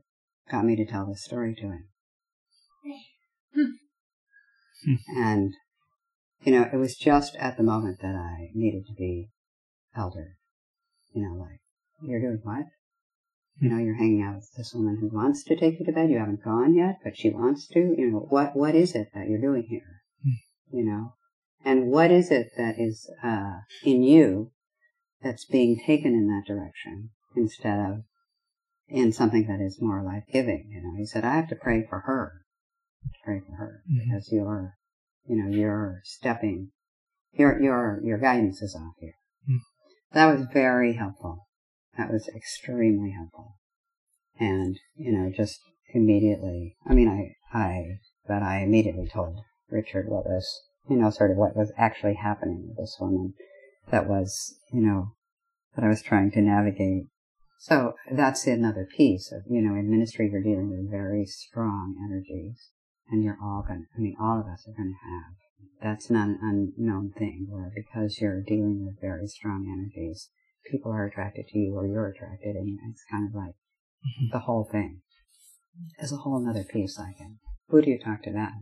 [0.50, 1.88] got me to tell this story to him.
[5.16, 5.54] and,
[6.42, 9.30] you know, it was just at the moment that I needed to be
[9.96, 10.36] elder.
[11.12, 11.60] You know, like,
[12.00, 12.66] you're doing what?
[13.60, 16.10] You know, you're hanging out with this woman who wants to take you to bed.
[16.10, 17.78] You haven't gone yet, but she wants to.
[17.78, 20.02] You know, what, what is it that you're doing here?
[20.72, 21.14] You know,
[21.64, 24.52] and what is it that is, uh, in you
[25.22, 28.04] that's being taken in that direction instead of
[28.88, 30.70] in something that is more life giving?
[30.70, 32.32] You know, he said, I have to pray for her.
[33.24, 33.98] Pray for her Mhm.
[34.06, 34.74] because you're,
[35.26, 36.72] you know, you're stepping,
[37.32, 39.14] your, your, your guidance is off here.
[39.48, 39.58] Mm.
[40.12, 41.46] That was very helpful.
[41.96, 43.58] That was extremely helpful.
[44.38, 45.60] And, you know, just
[45.94, 49.40] immediately, I mean, I, I, but I immediately told
[49.70, 53.34] Richard what was, you know, sort of what was actually happening with this woman
[53.90, 55.12] that was, you know,
[55.74, 57.06] that I was trying to navigate.
[57.58, 62.70] So that's another piece of, you know, in ministry you're dealing with very strong energies
[63.10, 65.34] and you're all going to, I mean, all of us are going to have.
[65.82, 70.30] That's not an unknown thing where because you're dealing with very strong energies,
[70.70, 73.54] people are attracted to you or you're attracted and it's kind of like
[74.04, 74.26] mm-hmm.
[74.32, 75.02] the whole thing.
[75.98, 77.36] There's a whole other piece like it.
[77.68, 78.52] Who do you talk to that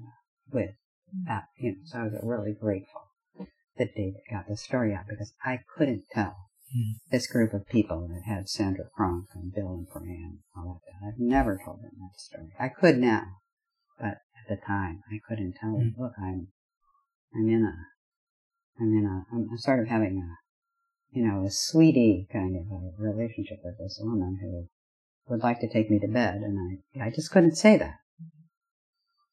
[0.50, 0.70] with?
[0.70, 1.28] Mm-hmm.
[1.28, 3.10] That, you know, so I was really grateful
[3.76, 6.36] that David got the story out because I couldn't tell
[6.70, 7.00] Mm.
[7.10, 11.08] this group of people that had Sandra Cronk and Bill and Fran, all of that.
[11.08, 12.52] I've never told them that story.
[12.60, 13.24] I could now,
[13.98, 15.96] but at the time I couldn't tell them.
[15.98, 16.46] Look, I'm,
[17.34, 17.74] I'm in a,
[18.80, 20.30] I'm in a, I'm sort of having a,
[21.12, 24.68] you know, a sweetie kind of a relationship with this woman who
[25.28, 27.96] would like to take me to bed, and I, I just couldn't say that,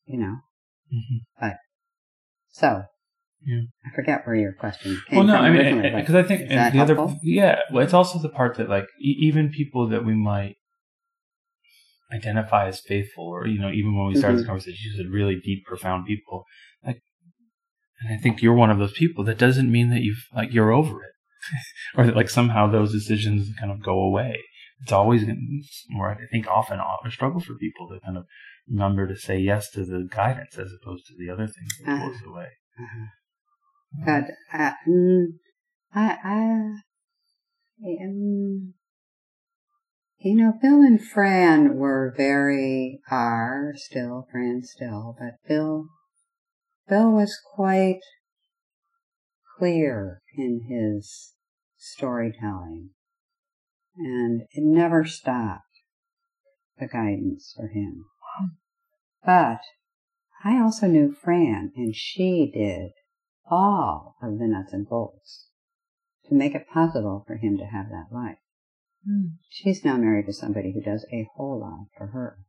[0.05, 0.35] you know.
[0.91, 1.49] hmm
[2.49, 2.83] So,
[3.45, 3.61] Yeah.
[3.85, 6.23] I forget where your question came Well, no, from I mean, originally, but because I
[6.23, 9.87] think and the other, yeah, well, it's also the part that like e- even people
[9.89, 10.55] that we might
[12.11, 14.47] identify as faithful, or you know, even when we start this Mhm.
[14.47, 16.45] conversation, you said really deep, profound people,
[16.85, 17.01] like,
[17.99, 19.23] and I think you're one of those people.
[19.23, 21.11] That doesn't mean that you've like you're over it,
[21.95, 24.39] or that like somehow those decisions kind of go away.
[24.81, 25.23] It's always,
[25.97, 28.25] or I think often a struggle for people to kind of
[28.67, 32.03] remember to say yes to the guidance as opposed to the other things that Uh-huh.
[32.03, 32.49] pulls away.
[32.79, 33.05] Uh-huh.
[34.05, 35.25] But uh, mm,
[35.95, 38.73] I, I, um,
[40.19, 45.87] you know, Bill and Fran were very are still Fran still, but Bill,
[46.87, 48.01] Bill was quite
[49.57, 51.33] clear in his
[51.77, 52.91] storytelling,
[53.97, 55.63] and it never stopped
[56.79, 58.05] the guidance for him.
[59.25, 59.61] But
[60.43, 62.91] I also knew Fran, and she did
[63.49, 65.49] all of the nuts and bolts
[66.27, 68.37] to make it possible for him to have that life.
[69.05, 69.35] Hmm.
[69.49, 72.39] She's now married to somebody who does a whole lot for her.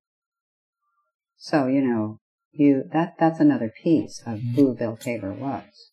[1.37, 2.21] So, you know,
[2.53, 4.55] you that that's another piece of hmm.
[4.55, 5.91] who Bill Taber was.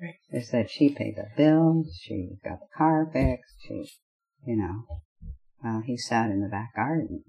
[0.00, 0.14] Right.
[0.30, 3.88] Is that she paid the bills, she got the car fixed, she
[4.44, 4.84] you know,
[5.64, 7.24] uh, he sat in the back garden.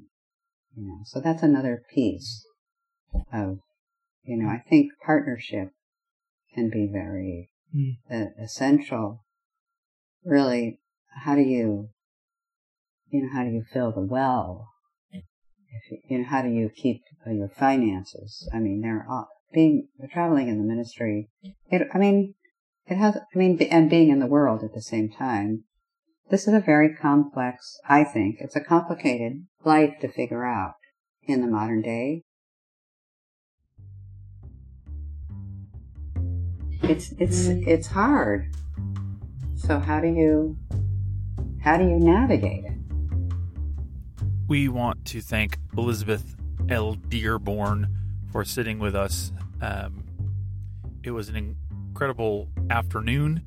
[0.76, 2.46] You know, so that's another piece
[3.32, 3.60] of
[4.24, 5.72] you know, I think partnership
[6.54, 7.98] can be very Mm.
[8.10, 9.26] uh, essential.
[10.24, 10.80] Really,
[11.24, 11.90] how do you,
[13.10, 14.70] you know, how do you fill the well?
[15.12, 18.50] If you, you know, how do you keep uh, your finances?
[18.54, 21.30] I mean, they're all, being traveling in the ministry.
[21.70, 22.36] It, I mean,
[22.88, 23.18] it has.
[23.18, 25.64] I mean, and being in the world at the same time.
[26.30, 27.78] This is a very complex.
[27.88, 30.74] I think it's a complicated life to figure out
[31.24, 32.24] in the modern day.
[36.84, 38.54] It's it's it's hard.
[39.56, 40.58] So how do you
[41.62, 42.78] how do you navigate it?
[44.48, 46.36] We want to thank Elizabeth
[46.70, 46.94] L.
[46.94, 47.88] Dearborn
[48.32, 49.32] for sitting with us.
[49.62, 50.04] Um,
[51.04, 51.56] it was an
[51.90, 53.42] incredible afternoon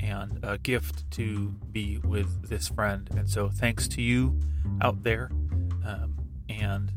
[0.00, 3.08] and a gift to be with this friend.
[3.16, 4.38] And so, thanks to you
[4.80, 5.30] out there.
[5.84, 6.16] Um,
[6.48, 6.92] and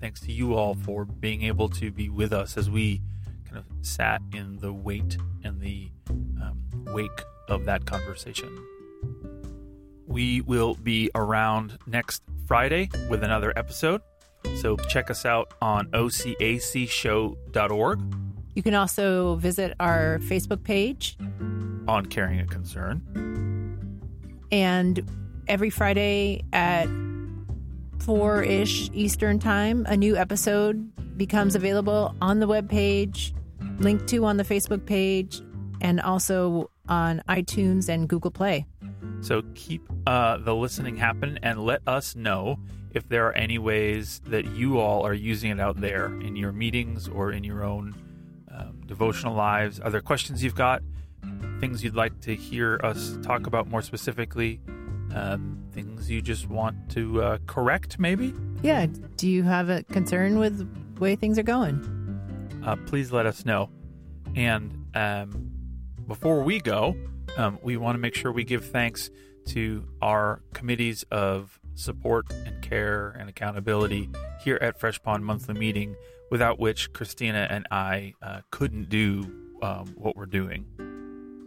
[0.00, 3.02] thanks to you all for being able to be with us as we
[3.44, 6.60] kind of sat in the wait and the um,
[6.92, 8.56] wake of that conversation.
[10.06, 14.00] We will be around next Friday with another episode.
[14.56, 18.27] So check us out on ocacshow.org
[18.58, 21.16] You can also visit our Facebook page
[21.86, 23.00] on Carrying a Concern.
[24.50, 25.08] and
[25.46, 26.88] every Friday at
[28.00, 33.32] 4 ish Eastern Time, a new episode becomes available on the webpage,
[33.78, 35.40] linked to on the Facebook page,
[35.80, 38.66] and also on iTunes and Google Play.
[39.20, 42.58] So keep uh, the listening happen and let us know
[42.92, 46.50] if there are any ways that you all are using it out there in your
[46.50, 47.94] meetings or in your own
[48.88, 49.80] devotional lives.
[49.82, 50.82] other questions you've got?
[51.60, 54.60] Things you'd like to hear us talk about more specifically?
[55.14, 58.34] Um, things you just want to uh, correct, maybe?
[58.62, 58.86] Yeah.
[59.16, 61.80] Do you have a concern with the way things are going?
[62.64, 63.70] uh, please let us know.
[64.36, 65.50] And um,
[66.06, 66.96] before we go,
[67.36, 69.10] um, we want to make sure we give thanks
[69.46, 74.10] to our committees of support and care and accountability
[74.42, 75.96] here at Fresh Pond Monthly Meeting,
[76.30, 79.30] without which Kristina and I uh, couldn't do
[79.62, 80.64] um, what we're doing.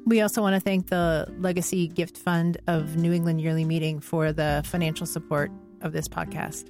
[0.06, 4.34] We also want to thank the Legacy Gift Fund of New England Yearly Meeting for
[4.34, 5.52] the financial support
[5.82, 6.70] of this podcast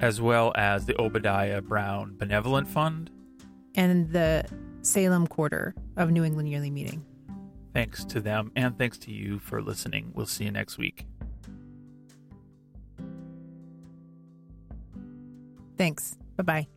[0.00, 3.10] As well as the Obadiah Brown Benevolent Fund.
[3.76, 4.44] and the
[4.82, 7.04] Salem Quarter of New England Yearly Meeting.
[7.72, 10.10] Thanks to them and thanks to you for listening.
[10.12, 11.06] We'll see you next week.
[15.78, 16.16] Thanks.
[16.36, 16.71] Bye bye.